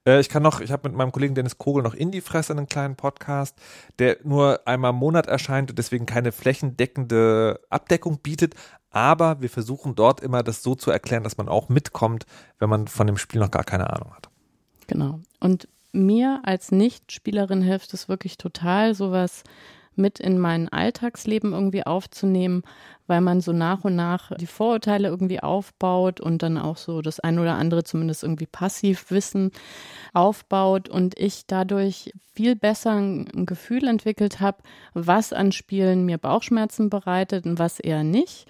Äh, 0.08 0.22
ich 0.22 0.30
kann 0.30 0.44
noch, 0.44 0.62
ich 0.62 0.72
habe 0.72 0.88
mit 0.88 0.98
meinem 0.98 1.12
Kollegen 1.12 1.36
Dennis 1.36 1.58
Kogel 1.58 1.84
noch 1.84 1.94
Indie-Fress 1.94 2.52
einen 2.52 2.68
kleinen 2.68 2.96
Podcast, 2.96 3.58
der 4.00 4.18
nur 4.24 4.66
einmal 4.66 4.92
im 4.92 4.98
Monat 4.98 5.28
erscheint 5.28 5.70
und 5.70 5.78
deswegen 5.78 6.06
keine 6.06 6.32
flächendeckende 6.32 7.60
Abdeckung 7.70 8.20
bietet, 8.20 8.56
aber 8.92 9.42
wir 9.42 9.50
versuchen 9.50 9.96
dort 9.96 10.22
immer 10.22 10.42
das 10.42 10.64
so 10.64 10.76
zu 10.76 10.90
erklären, 10.90 11.24
dass 11.24 11.38
man 11.38 11.50
auch 11.50 11.68
mitkommt, 11.70 12.26
wenn 12.60 12.70
man 12.70 12.88
von 12.88 13.08
dem 13.08 13.18
Spiel 13.18 13.42
noch 13.42 13.52
gar 13.52 13.64
keine 13.64 13.92
Ahnung 13.92 14.14
hat. 14.14 14.30
Genau. 14.88 15.20
Und 15.40 15.68
mir 15.94 16.42
als 16.44 16.72
Nichtspielerin 16.72 17.62
hilft 17.62 17.94
es 17.94 18.08
wirklich 18.08 18.38
total, 18.38 18.94
sowas 18.94 19.44
mit 19.96 20.20
in 20.20 20.40
mein 20.40 20.70
Alltagsleben 20.70 21.54
irgendwie 21.54 21.86
aufzunehmen, 21.86 22.64
weil 23.08 23.22
man 23.22 23.42
so 23.42 23.52
nach 23.52 23.84
und 23.84 23.96
nach 23.96 24.32
die 24.38 24.48
Vorurteile 24.48 25.10
irgendwie 25.10 25.42
aufbaut 25.42 26.22
und 26.22 26.44
dann 26.44 26.58
auch 26.58 26.78
so 26.78 27.02
das 27.02 27.20
ein 27.20 27.40
oder 27.40 27.56
andere 27.56 27.84
zumindest 27.84 28.24
irgendwie 28.24 28.46
passiv 28.46 29.12
Wissen 29.12 29.52
aufbaut 30.14 30.90
und 30.90 31.20
ich 31.20 31.46
dadurch 31.46 32.14
viel 32.34 32.56
besser 32.56 32.92
ein 32.92 33.46
Gefühl 33.46 33.88
entwickelt 33.88 34.40
habe, 34.40 34.60
was 34.94 35.34
an 35.34 35.52
Spielen 35.52 36.06
mir 36.06 36.18
Bauchschmerzen 36.18 36.90
bereitet 36.90 37.46
und 37.46 37.60
was 37.60 37.80
eher 37.80 38.04
nicht 38.04 38.48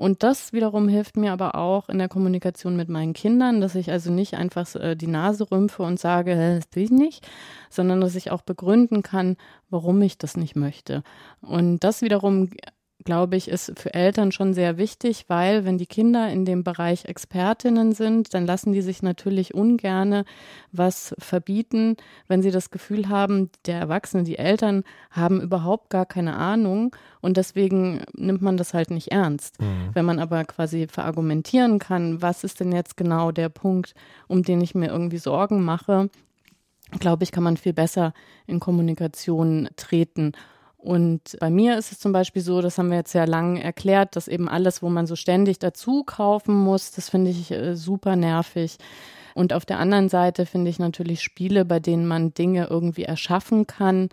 und 0.00 0.22
das 0.22 0.54
wiederum 0.54 0.88
hilft 0.88 1.18
mir 1.18 1.30
aber 1.30 1.56
auch 1.56 1.90
in 1.90 1.98
der 1.98 2.08
Kommunikation 2.08 2.74
mit 2.74 2.88
meinen 2.88 3.12
Kindern, 3.12 3.60
dass 3.60 3.74
ich 3.74 3.90
also 3.90 4.10
nicht 4.10 4.32
einfach 4.32 4.74
äh, 4.74 4.96
die 4.96 5.06
Nase 5.06 5.50
rümpfe 5.50 5.82
und 5.82 6.00
sage, 6.00 6.36
das 6.36 6.64
will 6.72 6.84
ich 6.84 6.90
nicht, 6.90 7.28
sondern 7.68 8.00
dass 8.00 8.14
ich 8.14 8.30
auch 8.30 8.40
begründen 8.40 9.02
kann, 9.02 9.36
warum 9.68 10.00
ich 10.00 10.16
das 10.16 10.38
nicht 10.38 10.56
möchte. 10.56 11.02
Und 11.42 11.84
das 11.84 12.00
wiederum 12.00 12.48
glaube 13.04 13.36
ich, 13.36 13.48
ist 13.48 13.72
für 13.78 13.94
Eltern 13.94 14.32
schon 14.32 14.54
sehr 14.54 14.78
wichtig, 14.78 15.24
weil 15.28 15.64
wenn 15.64 15.78
die 15.78 15.86
Kinder 15.86 16.30
in 16.30 16.44
dem 16.44 16.64
Bereich 16.64 17.04
Expertinnen 17.06 17.92
sind, 17.92 18.34
dann 18.34 18.46
lassen 18.46 18.72
die 18.72 18.82
sich 18.82 19.02
natürlich 19.02 19.54
ungerne 19.54 20.24
was 20.72 21.14
verbieten, 21.18 21.96
wenn 22.28 22.42
sie 22.42 22.50
das 22.50 22.70
Gefühl 22.70 23.08
haben, 23.08 23.50
der 23.66 23.78
Erwachsene, 23.78 24.22
die 24.22 24.38
Eltern 24.38 24.84
haben 25.10 25.40
überhaupt 25.40 25.90
gar 25.90 26.06
keine 26.06 26.36
Ahnung 26.36 26.94
und 27.20 27.36
deswegen 27.36 28.02
nimmt 28.14 28.42
man 28.42 28.56
das 28.56 28.74
halt 28.74 28.90
nicht 28.90 29.12
ernst. 29.12 29.60
Mhm. 29.60 29.90
Wenn 29.94 30.04
man 30.04 30.18
aber 30.18 30.44
quasi 30.44 30.86
verargumentieren 30.86 31.78
kann, 31.78 32.22
was 32.22 32.44
ist 32.44 32.60
denn 32.60 32.72
jetzt 32.72 32.96
genau 32.96 33.32
der 33.32 33.48
Punkt, 33.48 33.94
um 34.28 34.42
den 34.42 34.60
ich 34.60 34.74
mir 34.74 34.88
irgendwie 34.88 35.18
Sorgen 35.18 35.62
mache, 35.64 36.10
glaube 36.98 37.24
ich, 37.24 37.32
kann 37.32 37.44
man 37.44 37.56
viel 37.56 37.72
besser 37.72 38.12
in 38.46 38.60
Kommunikation 38.60 39.68
treten. 39.76 40.32
Und 40.82 41.36
bei 41.40 41.50
mir 41.50 41.76
ist 41.76 41.92
es 41.92 41.98
zum 41.98 42.12
Beispiel 42.12 42.40
so, 42.40 42.62
das 42.62 42.78
haben 42.78 42.90
wir 42.90 42.96
jetzt 42.96 43.12
ja 43.12 43.24
lang 43.24 43.56
erklärt, 43.58 44.16
dass 44.16 44.28
eben 44.28 44.48
alles, 44.48 44.82
wo 44.82 44.88
man 44.88 45.06
so 45.06 45.14
ständig 45.14 45.58
dazu 45.58 46.04
kaufen 46.04 46.54
muss, 46.54 46.90
das 46.92 47.10
finde 47.10 47.30
ich 47.30 47.50
äh, 47.50 47.76
super 47.76 48.16
nervig. 48.16 48.78
Und 49.34 49.52
auf 49.52 49.66
der 49.66 49.78
anderen 49.78 50.08
Seite 50.08 50.46
finde 50.46 50.70
ich 50.70 50.78
natürlich 50.78 51.22
Spiele, 51.22 51.64
bei 51.64 51.80
denen 51.80 52.06
man 52.06 52.32
Dinge 52.32 52.68
irgendwie 52.70 53.04
erschaffen 53.04 53.66
kann, 53.66 54.08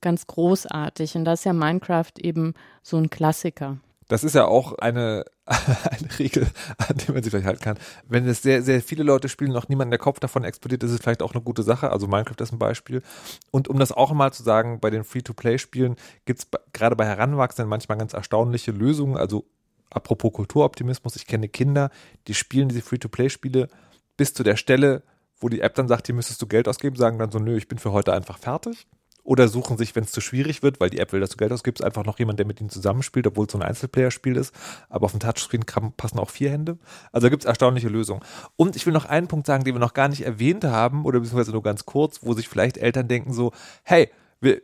ganz 0.00 0.26
großartig. 0.26 1.14
Und 1.14 1.24
da 1.24 1.34
ist 1.34 1.44
ja 1.44 1.52
Minecraft 1.52 2.12
eben 2.20 2.54
so 2.82 2.96
ein 2.96 3.10
Klassiker. 3.10 3.78
Das 4.08 4.24
ist 4.24 4.34
ja 4.34 4.46
auch 4.46 4.72
eine, 4.78 5.24
eine 5.46 6.18
Regel, 6.18 6.48
an 6.78 6.96
die 6.96 7.12
man 7.12 7.22
sich 7.22 7.30
vielleicht 7.30 7.46
halten 7.46 7.62
kann. 7.62 7.78
Wenn 8.06 8.26
es 8.26 8.42
sehr, 8.42 8.62
sehr 8.62 8.82
viele 8.82 9.02
Leute 9.02 9.28
spielen, 9.28 9.52
noch 9.52 9.68
niemand 9.68 9.92
der 9.92 9.98
Kopf 9.98 10.18
davon 10.18 10.44
explodiert, 10.44 10.82
ist 10.82 10.90
es 10.90 11.00
vielleicht 11.00 11.22
auch 11.22 11.34
eine 11.34 11.42
gute 11.42 11.62
Sache. 11.62 11.90
Also 11.90 12.06
Minecraft 12.06 12.40
ist 12.40 12.52
ein 12.52 12.58
Beispiel. 12.58 13.02
Und 13.50 13.68
um 13.68 13.78
das 13.78 13.92
auch 13.92 14.12
mal 14.12 14.32
zu 14.32 14.42
sagen, 14.42 14.80
bei 14.80 14.90
den 14.90 15.04
Free-to-Play-Spielen 15.04 15.96
gibt 16.24 16.40
es 16.40 16.48
gerade 16.72 16.96
bei 16.96 17.06
Heranwachsenden 17.06 17.68
manchmal 17.68 17.98
ganz 17.98 18.14
erstaunliche 18.14 18.72
Lösungen. 18.72 19.16
Also 19.16 19.44
apropos 19.90 20.32
Kulturoptimismus, 20.32 21.16
ich 21.16 21.26
kenne 21.26 21.48
Kinder, 21.48 21.90
die 22.26 22.34
spielen 22.34 22.68
diese 22.68 22.82
Free-to-Play-Spiele 22.82 23.68
bis 24.16 24.32
zu 24.32 24.42
der 24.42 24.56
Stelle, 24.56 25.02
wo 25.38 25.48
die 25.48 25.60
App 25.60 25.74
dann 25.74 25.86
sagt, 25.86 26.06
hier 26.06 26.14
müsstest 26.14 26.42
du 26.42 26.46
Geld 26.46 26.66
ausgeben, 26.66 26.96
sagen 26.96 27.18
dann 27.18 27.30
so, 27.30 27.38
nö, 27.38 27.56
ich 27.56 27.68
bin 27.68 27.78
für 27.78 27.92
heute 27.92 28.12
einfach 28.12 28.38
fertig. 28.38 28.86
Oder 29.28 29.48
suchen 29.48 29.76
sich, 29.76 29.94
wenn 29.94 30.04
es 30.04 30.10
zu 30.10 30.22
schwierig 30.22 30.62
wird, 30.62 30.80
weil 30.80 30.88
die 30.88 31.00
App 31.00 31.12
will, 31.12 31.20
dass 31.20 31.28
du 31.28 31.36
Geld 31.36 31.52
ausgibst, 31.52 31.84
einfach 31.84 32.02
noch 32.02 32.18
jemand, 32.18 32.38
der 32.38 32.46
mit 32.46 32.62
ihnen 32.62 32.70
zusammenspielt, 32.70 33.26
obwohl 33.26 33.44
es 33.44 33.52
so 33.52 33.58
ein 33.58 33.62
Einzelplayer-Spiel 33.62 34.38
ist. 34.38 34.54
Aber 34.88 35.04
auf 35.04 35.10
dem 35.10 35.20
Touchscreen 35.20 35.66
passen 35.98 36.18
auch 36.18 36.30
vier 36.30 36.50
Hände. 36.50 36.78
Also 37.12 37.26
da 37.26 37.28
gibt 37.28 37.42
es 37.42 37.46
erstaunliche 37.46 37.90
Lösungen. 37.90 38.22
Und 38.56 38.74
ich 38.74 38.86
will 38.86 38.94
noch 38.94 39.04
einen 39.04 39.28
Punkt 39.28 39.46
sagen, 39.46 39.64
den 39.64 39.74
wir 39.74 39.80
noch 39.80 39.92
gar 39.92 40.08
nicht 40.08 40.22
erwähnt 40.22 40.64
haben, 40.64 41.04
oder 41.04 41.20
beziehungsweise 41.20 41.52
nur 41.52 41.62
ganz 41.62 41.84
kurz, 41.84 42.20
wo 42.22 42.32
sich 42.32 42.48
vielleicht 42.48 42.78
Eltern 42.78 43.06
denken 43.06 43.34
so, 43.34 43.52
hey, 43.82 44.10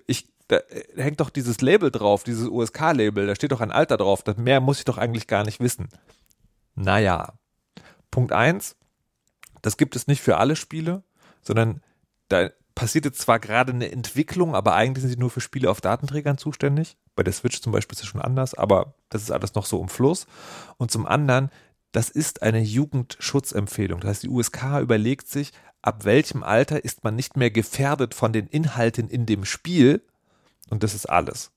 ich 0.07 0.33
da 0.49 0.61
hängt 0.97 1.21
doch 1.21 1.29
dieses 1.29 1.61
Label 1.61 1.91
drauf, 1.91 2.25
dieses 2.25 2.49
USK-Label, 2.49 3.27
da 3.27 3.35
steht 3.35 3.53
doch 3.53 3.61
ein 3.61 3.71
Alter 3.71 3.99
drauf, 3.99 4.23
das 4.23 4.39
mehr 4.39 4.61
muss 4.61 4.79
ich 4.79 4.85
doch 4.87 4.97
eigentlich 4.97 5.27
gar 5.27 5.45
nicht 5.45 5.61
wissen. 5.61 5.89
Naja. 6.75 7.35
Punkt 8.11 8.33
eins, 8.33 8.77
das 9.61 9.77
gibt 9.77 9.95
es 9.95 10.07
nicht 10.07 10.23
für 10.23 10.39
alle 10.39 10.57
Spiele, 10.57 11.03
sondern 11.43 11.83
da 12.29 12.49
passiert 12.75 13.05
jetzt 13.05 13.21
zwar 13.21 13.39
gerade 13.39 13.73
eine 13.73 13.91
Entwicklung, 13.91 14.55
aber 14.55 14.75
eigentlich 14.75 15.03
sind 15.03 15.11
sie 15.11 15.19
nur 15.19 15.31
für 15.31 15.41
Spiele 15.41 15.71
auf 15.71 15.81
Datenträgern 15.81 16.39
zuständig. 16.39 16.97
Bei 17.15 17.23
der 17.23 17.33
Switch 17.33 17.61
zum 17.61 17.73
Beispiel 17.73 17.95
ist 17.95 18.03
es 18.03 18.09
schon 18.09 18.21
anders, 18.21 18.55
aber 18.55 18.95
das 19.09 19.23
ist 19.23 19.31
alles 19.31 19.55
noch 19.55 19.67
so 19.67 19.81
im 19.81 19.89
Fluss. 19.89 20.27
Und 20.77 20.91
zum 20.91 21.07
anderen, 21.07 21.51
das 21.93 22.11
ist 22.11 22.43
eine 22.43 22.61
Jugendschutzempfehlung. 22.61 24.01
Das 24.01 24.11
heißt, 24.11 24.23
die 24.25 24.29
USK 24.29 24.81
überlegt 24.81 25.29
sich, 25.29 25.53
ab 25.83 26.05
welchem 26.05 26.43
Alter 26.43 26.85
ist 26.85 27.05
man 27.05 27.15
nicht 27.15 27.37
mehr 27.37 27.51
gefährdet 27.51 28.15
von 28.15 28.33
den 28.33 28.49
Inhalten 28.49 29.09
in 29.09 29.27
dem 29.27 29.45
Spiel. 29.45 30.03
Und 30.71 30.83
das 30.83 30.95
ist 30.95 31.07
alles. 31.07 31.53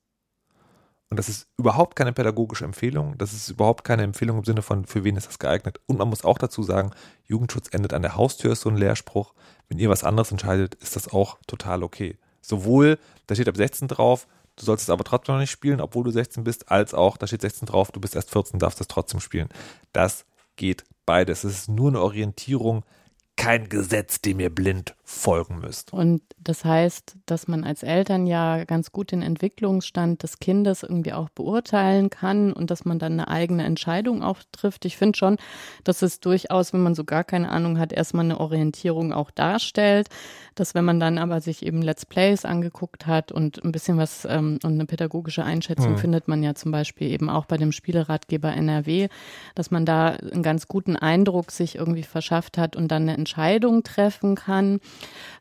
Und 1.10 1.16
das 1.16 1.28
ist 1.30 1.48
überhaupt 1.56 1.96
keine 1.96 2.12
pädagogische 2.12 2.66
Empfehlung. 2.66 3.16
Das 3.16 3.32
ist 3.32 3.48
überhaupt 3.48 3.82
keine 3.82 4.02
Empfehlung 4.02 4.38
im 4.38 4.44
Sinne 4.44 4.60
von, 4.60 4.84
für 4.84 5.04
wen 5.04 5.16
ist 5.16 5.26
das 5.26 5.38
geeignet. 5.38 5.80
Und 5.86 5.98
man 5.98 6.08
muss 6.08 6.22
auch 6.22 6.36
dazu 6.36 6.62
sagen, 6.62 6.90
Jugendschutz 7.24 7.68
endet 7.72 7.94
an 7.94 8.02
der 8.02 8.14
Haustür, 8.14 8.52
ist 8.52 8.60
so 8.60 8.68
ein 8.68 8.76
Lehrspruch. 8.76 9.32
Wenn 9.68 9.78
ihr 9.78 9.90
was 9.90 10.04
anderes 10.04 10.30
entscheidet, 10.30 10.74
ist 10.76 10.96
das 10.96 11.08
auch 11.08 11.38
total 11.46 11.82
okay. 11.82 12.16
Sowohl, 12.40 12.98
da 13.26 13.34
steht 13.34 13.48
ab 13.48 13.56
16 13.56 13.88
drauf, 13.88 14.26
du 14.56 14.64
sollst 14.64 14.84
es 14.84 14.90
aber 14.90 15.04
trotzdem 15.04 15.34
noch 15.34 15.40
nicht 15.40 15.50
spielen, 15.50 15.80
obwohl 15.80 16.04
du 16.04 16.10
16 16.10 16.44
bist, 16.44 16.70
als 16.70 16.94
auch, 16.94 17.16
da 17.16 17.26
steht 17.26 17.42
16 17.42 17.66
drauf, 17.66 17.92
du 17.92 18.00
bist 18.00 18.16
erst 18.16 18.30
14, 18.30 18.58
darfst 18.58 18.80
es 18.80 18.88
trotzdem 18.88 19.20
spielen. 19.20 19.48
Das 19.92 20.24
geht 20.56 20.84
beides. 21.06 21.44
Es 21.44 21.58
ist 21.58 21.68
nur 21.68 21.88
eine 21.88 22.00
Orientierung, 22.00 22.84
kein 23.38 23.68
Gesetz, 23.68 24.20
dem 24.20 24.40
ihr 24.40 24.50
blind 24.50 24.94
folgen 25.04 25.60
müsst. 25.60 25.92
Und 25.92 26.20
das 26.38 26.66
heißt, 26.66 27.16
dass 27.24 27.48
man 27.48 27.64
als 27.64 27.82
Eltern 27.82 28.26
ja 28.26 28.64
ganz 28.64 28.92
gut 28.92 29.12
den 29.12 29.22
Entwicklungsstand 29.22 30.22
des 30.22 30.38
Kindes 30.38 30.82
irgendwie 30.82 31.14
auch 31.14 31.30
beurteilen 31.30 32.10
kann 32.10 32.52
und 32.52 32.70
dass 32.70 32.84
man 32.84 32.98
dann 32.98 33.12
eine 33.12 33.28
eigene 33.28 33.64
Entscheidung 33.64 34.22
auch 34.22 34.40
trifft. 34.52 34.84
Ich 34.84 34.98
finde 34.98 35.16
schon, 35.16 35.36
dass 35.84 36.02
es 36.02 36.20
durchaus, 36.20 36.72
wenn 36.74 36.82
man 36.82 36.94
so 36.94 37.04
gar 37.04 37.24
keine 37.24 37.48
Ahnung 37.48 37.78
hat, 37.78 37.92
erstmal 37.92 38.24
eine 38.24 38.38
Orientierung 38.38 39.12
auch 39.12 39.30
darstellt, 39.30 40.08
dass 40.56 40.74
wenn 40.74 40.84
man 40.84 41.00
dann 41.00 41.16
aber 41.16 41.40
sich 41.40 41.64
eben 41.64 41.80
Let's 41.80 42.04
Plays 42.04 42.44
angeguckt 42.44 43.06
hat 43.06 43.30
und 43.32 43.64
ein 43.64 43.72
bisschen 43.72 43.96
was 43.96 44.26
ähm, 44.28 44.58
und 44.64 44.72
eine 44.72 44.84
pädagogische 44.84 45.44
Einschätzung 45.44 45.92
mhm. 45.92 45.98
findet 45.98 46.28
man 46.28 46.42
ja 46.42 46.54
zum 46.54 46.72
Beispiel 46.72 47.08
eben 47.08 47.30
auch 47.30 47.46
bei 47.46 47.56
dem 47.56 47.72
Spieleratgeber 47.72 48.52
NRW, 48.52 49.08
dass 49.54 49.70
man 49.70 49.86
da 49.86 50.08
einen 50.08 50.42
ganz 50.42 50.66
guten 50.66 50.96
Eindruck 50.96 51.52
sich 51.52 51.76
irgendwie 51.76 52.02
verschafft 52.02 52.58
hat 52.58 52.74
und 52.74 52.88
dann 52.88 53.02
eine 53.02 53.16
Entscheidung 53.28 53.82
treffen 53.82 54.36
kann. 54.36 54.80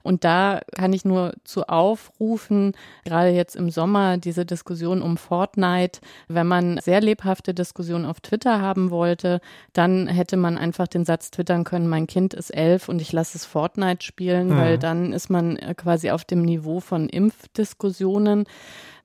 Und 0.04 0.24
da 0.24 0.62
kann 0.76 0.94
ich 0.94 1.06
nur 1.06 1.34
zu 1.44 1.68
aufrufen, 1.68 2.74
gerade 3.06 3.30
jetzt 3.30 3.56
im 3.56 3.70
Sommer 3.70 4.18
diese 4.18 4.46
Diskussion 4.46 5.02
um 5.02 5.18
Fortnite, 5.18 6.00
wenn 6.28 6.48
man 6.48 6.80
sehr 6.80 7.02
lebhafte 7.02 7.54
Diskussionen 7.54 8.06
auf 8.06 8.20
Twitter 8.20 8.62
haben 8.62 8.90
wollte, 8.92 9.42
dann 9.74 10.08
hätte 10.08 10.38
man 10.38 10.58
einfach 10.58 10.88
den 10.88 11.06
Satz 11.06 11.32
twittern 11.32 11.64
können, 11.64 11.88
mein 11.88 12.08
Kind 12.08 12.34
ist 12.34 12.52
elf 12.52 12.90
und 12.90 13.02
ich 13.02 13.12
lasse 13.12 13.38
es 13.38 13.46
Fortnite 13.46 14.06
spielen, 14.06 14.50
mhm. 14.50 14.58
weil 14.58 14.78
dann 14.78 15.14
ist 15.14 15.30
man 15.30 15.58
quasi 15.78 16.12
auf 16.12 16.26
dem 16.26 16.42
Niveau 16.42 16.80
von 16.80 17.08
Impfdiskussionen. 17.10 18.46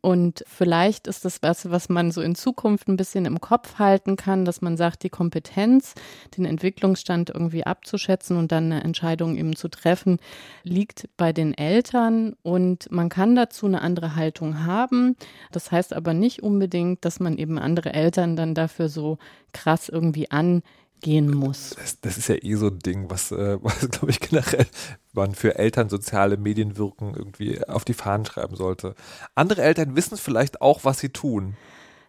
Und 0.02 0.44
vielleicht 0.48 1.06
ist 1.06 1.24
das 1.24 1.42
was, 1.42 1.70
was 1.70 1.88
man 1.88 2.10
so 2.10 2.22
in 2.22 2.34
Zukunft 2.34 2.88
ein 2.88 2.96
bisschen 2.96 3.24
im 3.24 3.40
Kopf 3.40 3.78
halten 3.78 4.16
kann, 4.16 4.44
dass 4.44 4.60
man 4.60 4.76
sagt, 4.76 5.04
die 5.04 5.10
Kompetenz, 5.10 5.94
den 6.36 6.44
Entwicklungsstand 6.44 7.30
irgendwie 7.30 7.64
abzuschätzen 7.64 8.36
und 8.36 8.50
dann 8.50 8.64
eine 8.64 8.82
Entscheidung 8.82 9.36
eben 9.36 9.54
zu 9.54 9.68
treffen, 9.68 10.18
liegt 10.64 11.08
bei 11.16 11.32
den 11.32 11.56
Eltern 11.56 12.34
und 12.42 12.90
man 12.90 13.10
kann 13.10 13.36
dazu 13.36 13.66
eine 13.66 13.80
andere 13.80 14.16
Haltung 14.16 14.64
haben. 14.64 15.14
Das 15.52 15.70
heißt 15.70 15.92
aber 15.94 16.14
nicht 16.14 16.42
unbedingt, 16.42 17.04
dass 17.04 17.20
man 17.20 17.38
eben 17.38 17.56
andere 17.56 17.94
Eltern 17.94 18.34
dann 18.34 18.56
dafür 18.56 18.88
so 18.88 19.18
krass 19.52 19.88
irgendwie 19.88 20.32
an 20.32 20.62
gehen 21.02 21.30
muss. 21.30 21.70
Das, 21.70 22.00
das, 22.00 22.16
ist 22.16 22.28
ja 22.28 22.36
eh 22.36 22.54
so 22.54 22.68
ein 22.68 22.78
Ding, 22.78 23.10
was, 23.10 23.30
äh, 23.32 23.58
was 23.62 23.88
glaube 23.90 24.10
ich, 24.10 24.20
generell 24.20 24.66
man 25.12 25.34
für 25.34 25.58
Eltern 25.58 25.90
soziale 25.90 26.38
Medienwirken 26.38 27.14
irgendwie 27.14 27.62
auf 27.66 27.84
die 27.84 27.94
Fahnen 27.94 28.24
schreiben 28.24 28.56
sollte. 28.56 28.94
Andere 29.34 29.62
Eltern 29.62 29.94
wissen 29.94 30.16
vielleicht 30.16 30.62
auch, 30.62 30.84
was 30.84 31.00
sie 31.00 31.10
tun. 31.10 31.56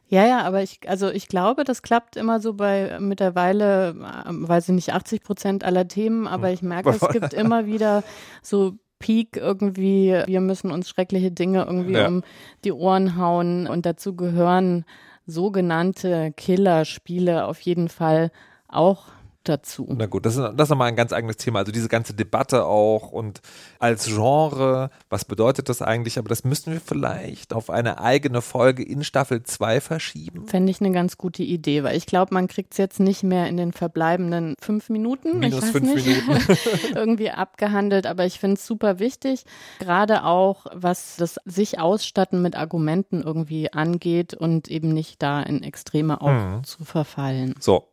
Ja, 0.07 0.27
ja, 0.27 0.41
aber 0.43 0.61
ich, 0.61 0.79
also 0.87 1.09
ich 1.09 1.27
glaube, 1.27 1.63
das 1.63 1.81
klappt 1.81 2.17
immer 2.17 2.39
so 2.39 2.53
bei 2.53 2.97
mittlerweile, 2.99 3.89
äh, 3.89 4.29
weiß 4.29 4.69
ich 4.69 4.75
nicht, 4.75 4.93
80 4.93 5.23
Prozent 5.23 5.63
aller 5.63 5.87
Themen, 5.87 6.27
aber 6.27 6.51
ich 6.51 6.61
merke, 6.61 6.91
es 6.91 7.07
gibt 7.09 7.33
immer 7.33 7.65
wieder 7.65 8.03
so 8.41 8.73
Peak 8.99 9.35
irgendwie, 9.35 10.21
wir 10.25 10.39
müssen 10.39 10.71
uns 10.71 10.87
schreckliche 10.87 11.31
Dinge 11.31 11.65
irgendwie 11.65 11.93
ja. 11.93 12.07
um 12.07 12.23
die 12.63 12.71
Ohren 12.71 13.17
hauen 13.17 13.67
und 13.67 13.85
dazu 13.85 14.15
gehören 14.15 14.85
sogenannte 15.25 16.31
Killerspiele 16.31 17.45
auf 17.45 17.59
jeden 17.61 17.89
Fall 17.89 18.31
auch 18.75 19.05
dazu. 19.43 19.87
Na 19.89 20.05
gut, 20.05 20.25
das 20.25 20.35
ist, 20.35 20.41
das 20.41 20.65
ist 20.65 20.69
nochmal 20.69 20.87
ein 20.87 20.95
ganz 20.95 21.13
eigenes 21.13 21.37
Thema. 21.37 21.59
Also 21.59 21.71
diese 21.71 21.89
ganze 21.89 22.13
Debatte 22.13 22.65
auch 22.65 23.11
und 23.11 23.41
als 23.79 24.05
Genre, 24.05 24.89
was 25.09 25.25
bedeutet 25.25 25.69
das 25.69 25.81
eigentlich? 25.81 26.17
Aber 26.17 26.29
das 26.29 26.43
müssen 26.43 26.73
wir 26.73 26.81
vielleicht 26.81 27.53
auf 27.53 27.69
eine 27.69 27.99
eigene 27.99 28.41
Folge 28.41 28.83
in 28.83 29.03
Staffel 29.03 29.43
2 29.43 29.81
verschieben. 29.81 30.47
Fände 30.47 30.71
ich 30.71 30.81
eine 30.81 30.91
ganz 30.91 31.17
gute 31.17 31.43
Idee, 31.43 31.83
weil 31.83 31.97
ich 31.97 32.05
glaube, 32.05 32.33
man 32.33 32.47
kriegt 32.47 32.73
es 32.73 32.77
jetzt 32.77 32.99
nicht 32.99 33.23
mehr 33.23 33.47
in 33.47 33.57
den 33.57 33.73
verbleibenden 33.73 34.55
fünf 34.59 34.89
Minuten. 34.89 35.39
Minus 35.39 35.69
fünf 35.69 35.93
nicht, 35.93 36.05
Minuten. 36.05 36.57
irgendwie 36.95 37.31
abgehandelt, 37.31 38.07
aber 38.07 38.25
ich 38.25 38.39
finde 38.39 38.55
es 38.55 38.65
super 38.65 38.99
wichtig, 38.99 39.45
gerade 39.79 40.23
auch, 40.23 40.65
was 40.73 41.17
das 41.17 41.39
sich 41.45 41.79
ausstatten 41.79 42.41
mit 42.41 42.55
Argumenten 42.55 43.21
irgendwie 43.21 43.71
angeht 43.73 44.33
und 44.33 44.69
eben 44.69 44.93
nicht 44.93 45.21
da 45.21 45.41
in 45.41 45.63
Extreme 45.63 46.21
auch 46.21 46.29
mhm. 46.29 46.63
zu 46.63 46.85
verfallen. 46.85 47.55
So, 47.59 47.92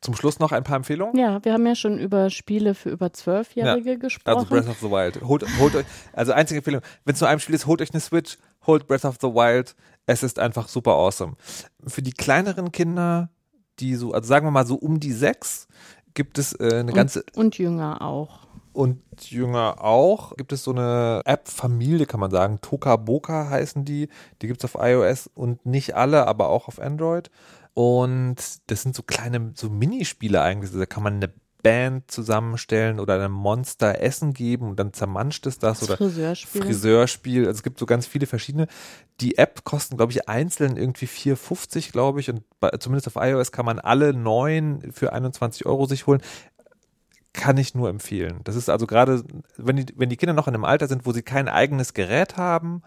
zum 0.00 0.14
Schluss 0.14 0.38
noch 0.38 0.52
ein 0.52 0.64
paar 0.64 0.76
Empfehlungen? 0.76 1.16
Ja, 1.16 1.44
wir 1.44 1.52
haben 1.52 1.66
ja 1.66 1.74
schon 1.74 1.98
über 1.98 2.30
Spiele 2.30 2.74
für 2.74 2.90
über 2.90 3.12
Zwölfjährige 3.12 3.90
ja, 3.90 3.96
gesprochen. 3.96 4.36
Also 4.36 4.48
Breath 4.48 4.68
of 4.68 4.78
the 4.78 4.90
Wild. 4.90 5.22
Holt, 5.22 5.44
holt 5.58 5.74
euch, 5.74 5.86
also 6.12 6.32
einzige 6.32 6.58
Empfehlung, 6.58 6.82
wenn 7.04 7.14
es 7.14 7.20
nur 7.20 7.30
ein 7.30 7.40
Spiel 7.40 7.54
ist, 7.54 7.66
holt 7.66 7.82
euch 7.82 7.92
eine 7.92 8.00
Switch, 8.00 8.38
holt 8.66 8.86
Breath 8.86 9.04
of 9.04 9.16
the 9.20 9.28
Wild. 9.28 9.74
Es 10.06 10.22
ist 10.22 10.38
einfach 10.38 10.68
super 10.68 10.92
awesome. 10.92 11.34
Für 11.86 12.02
die 12.02 12.12
kleineren 12.12 12.72
Kinder, 12.72 13.30
die 13.80 13.94
so, 13.94 14.12
also 14.12 14.26
sagen 14.26 14.46
wir 14.46 14.50
mal 14.50 14.66
so 14.66 14.76
um 14.76 15.00
die 15.00 15.12
sechs, 15.12 15.68
gibt 16.14 16.38
es 16.38 16.52
äh, 16.52 16.80
eine 16.80 16.90
und, 16.90 16.94
ganze. 16.94 17.24
Und 17.34 17.58
Jünger 17.58 18.02
auch. 18.02 18.48
Und 18.72 19.02
Jünger 19.30 19.82
auch. 19.82 20.36
Gibt 20.36 20.52
es 20.52 20.64
so 20.64 20.70
eine 20.70 21.22
App-Familie, 21.24 22.06
kann 22.06 22.20
man 22.20 22.30
sagen. 22.30 22.60
Toka 22.60 22.96
Boka 22.96 23.50
heißen 23.50 23.84
die. 23.84 24.08
Die 24.40 24.46
gibt 24.46 24.62
es 24.62 24.64
auf 24.64 24.80
iOS 24.80 25.28
und 25.34 25.66
nicht 25.66 25.96
alle, 25.96 26.26
aber 26.26 26.48
auch 26.48 26.68
auf 26.68 26.80
Android. 26.80 27.30
Und 27.78 28.34
das 28.66 28.82
sind 28.82 28.96
so 28.96 29.04
kleine, 29.04 29.52
so 29.54 29.70
Minispiele 29.70 30.42
eigentlich. 30.42 30.72
Da 30.72 30.84
kann 30.84 31.04
man 31.04 31.14
eine 31.14 31.32
Band 31.62 32.10
zusammenstellen 32.10 32.98
oder 32.98 33.14
einem 33.14 33.30
Monster 33.30 34.00
Essen 34.00 34.34
geben 34.34 34.70
und 34.70 34.80
dann 34.80 34.92
zermanscht 34.92 35.46
es 35.46 35.60
das, 35.60 35.78
das 35.78 35.88
oder 35.88 35.96
Friseurspiel. 35.96 36.62
Friseurspiel. 36.62 37.46
Also 37.46 37.58
es 37.58 37.62
gibt 37.62 37.78
so 37.78 37.86
ganz 37.86 38.04
viele 38.04 38.26
verschiedene. 38.26 38.66
Die 39.20 39.38
App 39.38 39.62
kosten, 39.62 39.96
glaube 39.96 40.10
ich, 40.10 40.28
einzeln 40.28 40.76
irgendwie 40.76 41.06
4,50, 41.06 41.92
glaube 41.92 42.18
ich. 42.18 42.28
Und 42.28 42.42
bei, 42.58 42.70
zumindest 42.70 43.06
auf 43.06 43.22
iOS 43.22 43.52
kann 43.52 43.64
man 43.64 43.78
alle 43.78 44.12
neun 44.12 44.90
für 44.90 45.12
21 45.12 45.64
Euro 45.64 45.86
sich 45.86 46.08
holen. 46.08 46.20
Kann 47.32 47.58
ich 47.58 47.76
nur 47.76 47.90
empfehlen. 47.90 48.40
Das 48.42 48.56
ist 48.56 48.68
also 48.68 48.88
gerade, 48.88 49.22
wenn 49.56 49.76
die, 49.76 49.86
wenn 49.96 50.08
die 50.08 50.16
Kinder 50.16 50.32
noch 50.32 50.48
in 50.48 50.54
einem 50.54 50.64
Alter 50.64 50.88
sind, 50.88 51.06
wo 51.06 51.12
sie 51.12 51.22
kein 51.22 51.46
eigenes 51.46 51.94
Gerät 51.94 52.36
haben 52.36 52.82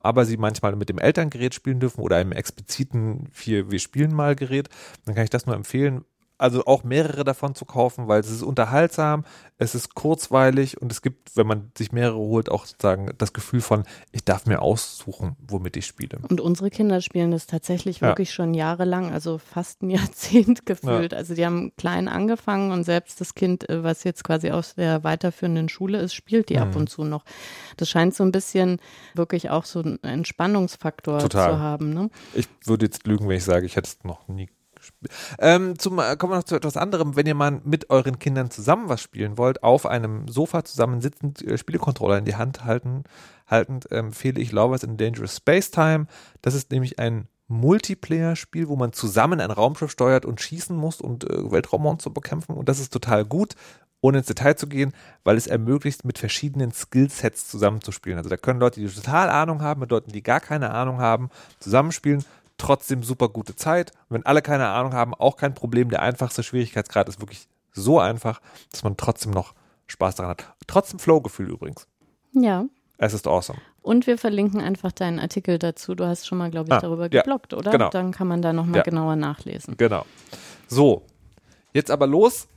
aber 0.00 0.24
sie 0.24 0.36
manchmal 0.36 0.76
mit 0.76 0.88
dem 0.88 0.98
Elterngerät 0.98 1.54
spielen 1.54 1.80
dürfen 1.80 2.00
oder 2.00 2.16
einem 2.16 2.32
expliziten 2.32 3.28
vier, 3.32 3.70
wir 3.70 3.78
spielen 3.78 4.14
mal 4.14 4.36
Gerät, 4.36 4.68
dann 5.04 5.14
kann 5.14 5.24
ich 5.24 5.30
das 5.30 5.46
nur 5.46 5.54
empfehlen 5.54 6.04
also 6.38 6.64
auch 6.66 6.84
mehrere 6.84 7.24
davon 7.24 7.54
zu 7.54 7.64
kaufen, 7.64 8.08
weil 8.08 8.20
es 8.20 8.30
ist 8.30 8.42
unterhaltsam, 8.42 9.24
es 9.58 9.74
ist 9.74 9.94
kurzweilig 9.94 10.80
und 10.80 10.92
es 10.92 11.00
gibt, 11.00 11.36
wenn 11.36 11.46
man 11.46 11.72
sich 11.76 11.92
mehrere 11.92 12.18
holt, 12.18 12.50
auch 12.50 12.66
sozusagen 12.66 13.10
das 13.16 13.32
Gefühl 13.32 13.62
von, 13.62 13.84
ich 14.12 14.24
darf 14.24 14.46
mir 14.46 14.60
aussuchen, 14.60 15.36
womit 15.46 15.76
ich 15.76 15.86
spiele. 15.86 16.18
Und 16.28 16.40
unsere 16.40 16.68
Kinder 16.68 17.00
spielen 17.00 17.30
das 17.30 17.46
tatsächlich 17.46 18.00
ja. 18.00 18.08
wirklich 18.08 18.34
schon 18.34 18.52
jahrelang, 18.52 19.12
also 19.12 19.38
fast 19.38 19.82
ein 19.82 19.90
Jahrzehnt 19.96 20.66
gefühlt. 20.66 21.12
Ja. 21.12 21.18
Also 21.18 21.34
die 21.34 21.46
haben 21.46 21.72
klein 21.76 22.08
angefangen 22.08 22.70
und 22.70 22.84
selbst 22.84 23.20
das 23.20 23.34
Kind, 23.34 23.68
äh, 23.70 23.82
was 23.82 24.04
jetzt 24.04 24.24
quasi 24.24 24.50
aus 24.50 24.74
der 24.74 25.04
weiterführenden 25.04 25.68
Schule 25.68 25.98
ist, 25.98 26.14
spielt 26.14 26.50
die 26.50 26.56
mhm. 26.56 26.62
ab 26.62 26.76
und 26.76 26.90
zu 26.90 27.04
noch. 27.04 27.24
Das 27.78 27.88
scheint 27.88 28.14
so 28.14 28.24
ein 28.24 28.32
bisschen 28.32 28.78
wirklich 29.14 29.48
auch 29.50 29.64
so 29.64 29.80
einen 29.80 30.02
Entspannungsfaktor 30.02 31.18
Total. 31.18 31.50
zu 31.50 31.58
haben. 31.58 31.94
Ne? 31.94 32.10
Ich 32.34 32.48
würde 32.66 32.84
jetzt 32.84 33.06
lügen, 33.06 33.28
wenn 33.28 33.38
ich 33.38 33.44
sage, 33.44 33.64
ich 33.64 33.76
hätte 33.76 33.88
es 33.88 34.04
noch 34.04 34.28
nie 34.28 34.48
Ähm, 35.38 35.78
zum, 35.78 35.98
äh, 35.98 36.16
kommen 36.16 36.32
wir 36.32 36.36
noch 36.36 36.44
zu 36.44 36.56
etwas 36.56 36.76
anderem. 36.76 37.16
Wenn 37.16 37.26
ihr 37.26 37.34
mal 37.34 37.60
mit 37.64 37.90
euren 37.90 38.18
Kindern 38.18 38.50
zusammen 38.50 38.88
was 38.88 39.00
spielen 39.00 39.38
wollt, 39.38 39.62
auf 39.62 39.86
einem 39.86 40.28
Sofa 40.28 40.64
zusammen 40.64 41.00
sitzend 41.00 41.42
äh, 41.42 41.58
Spielecontroller 41.58 42.18
in 42.18 42.24
die 42.24 42.36
Hand 42.36 42.64
halten, 42.64 43.04
haltend, 43.46 43.86
ähm, 43.90 44.06
empfehle 44.06 44.40
ich 44.40 44.52
Lovers 44.52 44.82
in 44.82 44.96
Dangerous 44.96 45.36
Space 45.36 45.70
Time. 45.70 46.06
Das 46.42 46.54
ist 46.54 46.70
nämlich 46.70 46.98
ein 46.98 47.28
Multiplayer-Spiel, 47.48 48.68
wo 48.68 48.76
man 48.76 48.92
zusammen 48.92 49.40
ein 49.40 49.50
Raumschiff 49.50 49.90
steuert 49.90 50.24
und 50.24 50.40
schießen 50.40 50.76
muss 50.76 51.00
und 51.00 51.24
äh, 51.24 51.50
Weltraummonster 51.50 52.10
bekämpfen. 52.10 52.56
Und 52.56 52.68
das 52.68 52.80
ist 52.80 52.92
total 52.92 53.24
gut, 53.24 53.54
ohne 54.00 54.18
ins 54.18 54.26
Detail 54.26 54.54
zu 54.56 54.66
gehen, 54.66 54.92
weil 55.24 55.36
es 55.36 55.46
ermöglicht, 55.46 56.04
mit 56.04 56.18
verschiedenen 56.18 56.72
Skillsets 56.72 57.48
zusammenzuspielen. 57.48 58.18
Also 58.18 58.30
da 58.30 58.36
können 58.36 58.60
Leute, 58.60 58.80
die 58.80 58.88
total 58.88 59.30
Ahnung 59.30 59.62
haben, 59.62 59.80
mit 59.80 59.90
Leuten, 59.90 60.12
die 60.12 60.22
gar 60.22 60.40
keine 60.40 60.70
Ahnung 60.70 60.98
haben, 60.98 61.30
zusammenspielen. 61.60 62.24
Trotzdem 62.58 63.02
super 63.02 63.28
gute 63.28 63.54
Zeit. 63.56 63.90
Und 64.08 64.14
wenn 64.16 64.26
alle 64.26 64.42
keine 64.42 64.68
Ahnung 64.68 64.92
haben, 64.94 65.14
auch 65.14 65.36
kein 65.36 65.54
Problem. 65.54 65.90
Der 65.90 66.02
einfachste 66.02 66.42
Schwierigkeitsgrad 66.42 67.08
ist 67.08 67.20
wirklich 67.20 67.46
so 67.72 67.98
einfach, 68.00 68.40
dass 68.70 68.82
man 68.82 68.96
trotzdem 68.96 69.32
noch 69.32 69.54
Spaß 69.86 70.14
daran 70.16 70.30
hat. 70.30 70.54
Trotzdem 70.66 70.98
Flow-Gefühl 70.98 71.50
übrigens. 71.50 71.86
Ja. 72.32 72.64
Es 72.98 73.12
ist 73.12 73.26
awesome. 73.26 73.58
Und 73.82 74.06
wir 74.06 74.16
verlinken 74.16 74.60
einfach 74.62 74.90
deinen 74.90 75.20
Artikel 75.20 75.58
dazu. 75.58 75.94
Du 75.94 76.06
hast 76.06 76.26
schon 76.26 76.38
mal, 76.38 76.50
glaube 76.50 76.68
ich, 76.70 76.74
Ah, 76.74 76.80
darüber 76.80 77.02
ja, 77.12 77.20
geblockt, 77.22 77.52
oder? 77.52 77.70
genau. 77.70 77.90
Dann 77.90 78.10
kann 78.10 78.26
man 78.26 78.40
da 78.40 78.52
nochmal 78.54 78.78
Ja. 78.78 78.82
genauer 78.82 79.16
nachlesen. 79.16 79.76
Genau. 79.76 80.04
So, 80.66 81.02
jetzt 81.74 81.90
aber 81.90 82.06
los. 82.06 82.48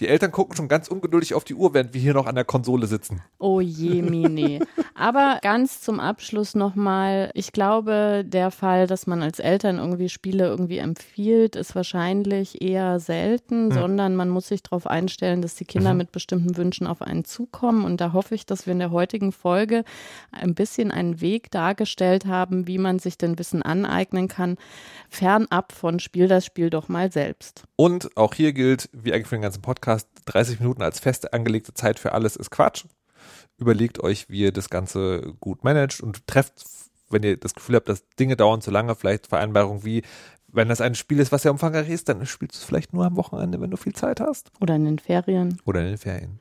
Die 0.00 0.08
Eltern 0.08 0.32
gucken 0.32 0.56
schon 0.56 0.68
ganz 0.68 0.88
ungeduldig 0.88 1.34
auf 1.34 1.44
die 1.44 1.54
Uhr, 1.54 1.74
während 1.74 1.94
wir 1.94 2.00
hier 2.00 2.14
noch 2.14 2.26
an 2.26 2.34
der 2.34 2.44
Konsole 2.44 2.86
sitzen. 2.86 3.22
Oh 3.38 3.60
je, 3.60 4.02
Mine. 4.02 4.66
Aber 4.94 5.38
ganz 5.42 5.80
zum 5.80 6.00
Abschluss 6.00 6.54
nochmal, 6.54 7.30
ich 7.34 7.52
glaube, 7.52 8.24
der 8.26 8.50
Fall, 8.50 8.86
dass 8.86 9.06
man 9.06 9.22
als 9.22 9.38
Eltern 9.38 9.78
irgendwie 9.78 10.08
Spiele 10.08 10.46
irgendwie 10.46 10.78
empfiehlt, 10.78 11.56
ist 11.56 11.74
wahrscheinlich 11.74 12.62
eher 12.62 12.98
selten, 13.00 13.70
sondern 13.70 14.16
man 14.16 14.28
muss 14.28 14.48
sich 14.48 14.62
darauf 14.62 14.86
einstellen, 14.86 15.42
dass 15.42 15.54
die 15.54 15.64
Kinder 15.64 15.94
mit 15.94 16.12
bestimmten 16.12 16.56
Wünschen 16.56 16.86
auf 16.86 17.02
einen 17.02 17.24
zukommen. 17.24 17.84
Und 17.84 18.00
da 18.00 18.12
hoffe 18.12 18.34
ich, 18.34 18.46
dass 18.46 18.66
wir 18.66 18.72
in 18.72 18.78
der 18.78 18.90
heutigen 18.90 19.32
Folge 19.32 19.84
ein 20.30 20.54
bisschen 20.54 20.90
einen 20.90 21.20
Weg 21.20 21.50
dargestellt 21.50 22.26
haben, 22.26 22.66
wie 22.66 22.78
man 22.78 22.98
sich 22.98 23.18
denn 23.18 23.38
Wissen 23.38 23.62
aneignen 23.62 24.28
kann, 24.28 24.56
fernab 25.08 25.72
von 25.72 26.00
Spiel 26.00 26.28
das 26.28 26.44
Spiel 26.44 26.70
doch 26.70 26.88
mal 26.88 27.12
selbst. 27.12 27.64
Und 27.76 28.16
auch 28.16 28.34
hier 28.34 28.52
gilt, 28.52 28.88
wie 28.92 29.12
eigentlich 29.12 29.26
für 29.26 29.36
den 29.36 29.42
ganzen 29.42 29.62
Podcast, 29.62 29.83
30 29.84 30.60
Minuten 30.60 30.82
als 30.82 31.00
fest 31.00 31.32
angelegte 31.32 31.74
Zeit 31.74 31.98
für 31.98 32.12
alles 32.12 32.36
ist 32.36 32.50
Quatsch. 32.50 32.84
Überlegt 33.56 34.00
euch, 34.02 34.28
wie 34.28 34.40
ihr 34.40 34.52
das 34.52 34.68
Ganze 34.70 35.34
gut 35.40 35.62
managt 35.64 36.00
und 36.00 36.26
trefft, 36.26 36.64
wenn 37.10 37.22
ihr 37.22 37.36
das 37.36 37.54
Gefühl 37.54 37.76
habt, 37.76 37.88
dass 37.88 38.04
Dinge 38.18 38.36
dauern 38.36 38.60
zu 38.60 38.70
lange, 38.70 38.94
vielleicht 38.96 39.28
Vereinbarungen 39.28 39.84
wie, 39.84 40.02
wenn 40.48 40.68
das 40.68 40.80
ein 40.80 40.94
Spiel 40.94 41.20
ist, 41.20 41.30
was 41.32 41.42
sehr 41.42 41.52
umfangreich 41.52 41.88
ist, 41.88 42.08
dann 42.08 42.24
spielst 42.26 42.56
du 42.56 42.58
es 42.58 42.64
vielleicht 42.64 42.92
nur 42.92 43.04
am 43.04 43.16
Wochenende, 43.16 43.60
wenn 43.60 43.70
du 43.70 43.76
viel 43.76 43.94
Zeit 43.94 44.20
hast. 44.20 44.50
Oder 44.60 44.74
in 44.76 44.84
den 44.84 44.98
Ferien. 44.98 45.60
Oder 45.64 45.80
in 45.80 45.86
den 45.88 45.98
Ferien. 45.98 46.38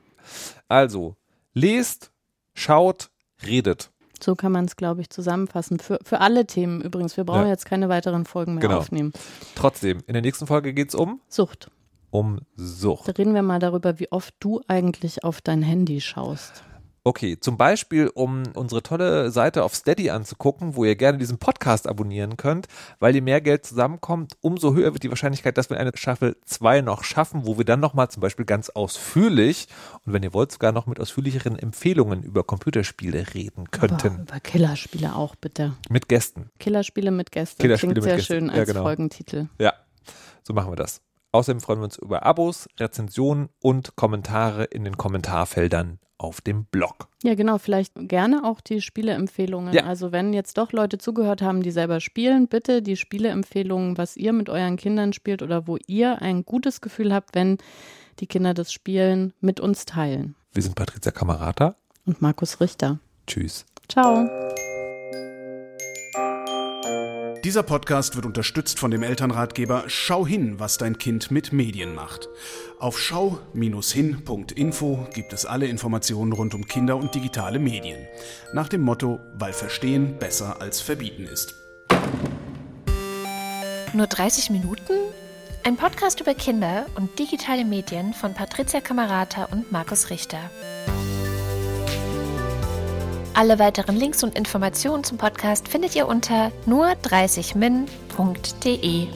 Also, 0.67 1.15
lest, 1.53 2.11
schaut, 2.53 3.09
redet. 3.45 3.91
So 4.21 4.35
kann 4.35 4.51
man 4.53 4.65
es, 4.65 4.75
glaube 4.77 5.01
ich, 5.01 5.09
zusammenfassen. 5.09 5.79
Für, 5.79 5.99
für 6.03 6.21
alle 6.21 6.45
Themen 6.47 6.81
übrigens. 6.81 7.17
Wir 7.17 7.25
brauchen 7.25 7.43
Ja. 7.43 7.49
jetzt 7.49 7.65
keine 7.65 7.89
weiteren 7.89 8.25
Folgen 8.25 8.53
mehr 8.55 8.61
Genau. 8.61 8.77
aufnehmen. 8.77 9.11
Trotzdem, 9.55 9.99
in 10.07 10.13
der 10.13 10.21
nächsten 10.21 10.47
Folge 10.47 10.73
geht 10.73 10.89
es 10.89 10.95
um, 10.95 11.19
Sucht. 11.27 11.69
Um 12.13 12.41
Sucht. 12.55 13.17
Reden 13.17 13.33
wir 13.33 13.41
mal 13.41 13.57
darüber, 13.57 13.99
wie 13.99 14.11
oft 14.11 14.35
du 14.39 14.61
eigentlich 14.67 15.23
auf 15.23 15.41
dein 15.41 15.63
Handy 15.63 15.99
schaust. 15.99 16.63
Okay, 17.03 17.37
zum 17.37 17.57
Beispiel, 17.57 18.07
um 18.07 18.43
unsere 18.53 18.81
tolle 18.81 19.29
Seite 19.31 19.63
auf 19.63 19.75
Steady 19.75 20.09
anzugucken, 20.11 20.75
wo 20.75 20.85
ihr 20.85 20.95
gerne 20.95 21.17
diesen 21.17 21.37
Podcast 21.37 21.85
abonnieren 21.85 22.37
könnt, 22.37 22.67
weil 22.99 23.13
je 23.15 23.19
mehr 23.19 23.41
Geld 23.41 23.65
zusammenkommt, 23.65 24.37
umso 24.41 24.73
höher 24.73 24.93
wird 24.93 25.03
die 25.03 25.09
Wahrscheinlichkeit, 25.09 25.57
dass 25.57 25.69
wir 25.69 25.77
eine 25.77 25.91
Staffel 25.95 26.37
2 26.45 26.81
noch 26.81 27.03
schaffen, 27.03 27.45
wo 27.45 27.57
wir 27.57 27.65
dann 27.65 27.81
nochmal 27.81 28.09
zum 28.09 28.21
Beispiel 28.21 28.45
ganz 28.45 28.69
ausführlich 28.69 29.67
und 30.05 30.13
wenn 30.13 30.23
ihr 30.23 30.33
wollt, 30.33 30.51
sogar 30.51 30.71
noch 30.71 30.85
mit 30.85 30.99
ausführlicheren 30.99 31.57
Empfehlungen 31.57 32.23
über 32.23 32.43
Computerspiele 32.43 33.33
reden 33.33 33.71
könnten. 33.71 34.07
Aber 34.07 34.21
über 34.21 34.39
Killerspiele 34.39 35.15
auch 35.15 35.35
bitte. 35.35 35.73
Mit 35.89 36.07
Gästen. 36.07 36.51
Killerspiele 36.59 37.09
mit 37.11 37.31
Gästen. 37.31 37.59
Killerspiele 37.59 37.93
Klingt 37.95 37.95
mit 37.95 38.03
sehr 38.05 38.15
Gästen. 38.17 38.33
schön 38.33 38.47
Ja, 38.47 38.53
als 38.53 38.69
genau. 38.69 38.83
Folgentitel. 38.83 39.47
Ja, 39.59 39.73
so 40.43 40.53
machen 40.53 40.71
wir 40.71 40.77
das. 40.77 41.01
Außerdem 41.33 41.61
freuen 41.61 41.79
wir 41.79 41.85
uns 41.85 41.97
über 41.97 42.23
Abos, 42.23 42.69
Rezensionen 42.79 43.49
und 43.59 43.95
Kommentare 43.95 44.65
in 44.65 44.85
den 44.85 44.97
Kommentarfeldern 44.97 45.99
auf 46.19 46.41
dem 46.41 46.65
Blog. 46.65 47.09
Ja, 47.23 47.35
genau. 47.35 47.57
Vielleicht 47.57 47.93
gerne 47.95 48.43
auch 48.45 48.61
die 48.61 48.81
Spieleempfehlungen. 48.81 49.73
Ja. 49.73 49.83
Also 49.83 50.11
wenn 50.11 50.31
jetzt 50.31 50.57
doch 50.57 50.71
Leute 50.71 50.99
zugehört 50.99 51.41
haben, 51.41 51.61
die 51.61 51.71
selber 51.71 51.99
spielen, 51.99 52.47
bitte 52.47 52.81
die 52.81 52.95
Spieleempfehlungen, 52.95 53.97
was 53.97 54.15
ihr 54.15 54.31
mit 54.31 54.49
euren 54.49 54.77
Kindern 54.77 55.11
spielt 55.11 55.41
oder 55.41 55.67
wo 55.67 55.77
ihr 55.87 56.21
ein 56.21 56.45
gutes 56.45 56.81
Gefühl 56.81 57.13
habt, 57.13 57.35
wenn 57.35 57.57
die 58.19 58.27
Kinder 58.27 58.53
das 58.53 58.71
spielen, 58.71 59.33
mit 59.41 59.59
uns 59.59 59.85
teilen. 59.85 60.35
Wir 60.53 60.61
sind 60.61 60.75
Patricia 60.75 61.11
Kamerata. 61.11 61.75
Und 62.05 62.21
Markus 62.21 62.61
Richter. 62.61 62.99
Tschüss. 63.25 63.65
Ciao. 63.89 64.29
Dieser 67.43 67.61
Podcast 67.61 68.15
wird 68.15 68.25
unterstützt 68.25 68.79
von 68.79 68.89
dem 68.89 69.03
Elternratgeber 69.03 69.83
Schau 69.87 70.25
hin, 70.25 70.61
was 70.61 70.77
dein 70.77 70.97
Kind 70.97 71.29
mit 71.29 71.51
Medien 71.51 71.93
macht. 71.93 72.29
Auf 72.79 72.97
schau-hin.info 72.97 75.07
gibt 75.13 75.33
es 75.33 75.45
alle 75.45 75.65
Informationen 75.65 76.31
rund 76.31 76.53
um 76.53 76.65
Kinder 76.65 76.95
und 76.95 77.13
digitale 77.13 77.59
Medien. 77.59 78.07
Nach 78.53 78.69
dem 78.69 78.79
Motto, 78.79 79.19
weil 79.33 79.51
Verstehen 79.51 80.17
besser 80.19 80.61
als 80.61 80.79
Verbieten 80.79 81.25
ist. 81.25 81.53
Nur 83.91 84.07
30 84.07 84.49
Minuten? 84.49 84.93
Ein 85.65 85.75
Podcast 85.75 86.21
über 86.21 86.35
Kinder 86.35 86.85
und 86.95 87.19
digitale 87.19 87.65
Medien 87.65 88.13
von 88.13 88.33
Patricia 88.33 88.79
Kamerata 88.79 89.49
und 89.51 89.69
Markus 89.69 90.09
Richter. 90.09 90.49
Alle 93.35 93.57
weiteren 93.57 93.95
Links 93.95 94.23
und 94.23 94.37
Informationen 94.37 95.03
zum 95.03 95.17
Podcast 95.17 95.67
findet 95.67 95.95
ihr 95.95 96.07
unter 96.07 96.51
nur30min.de. 96.67 99.07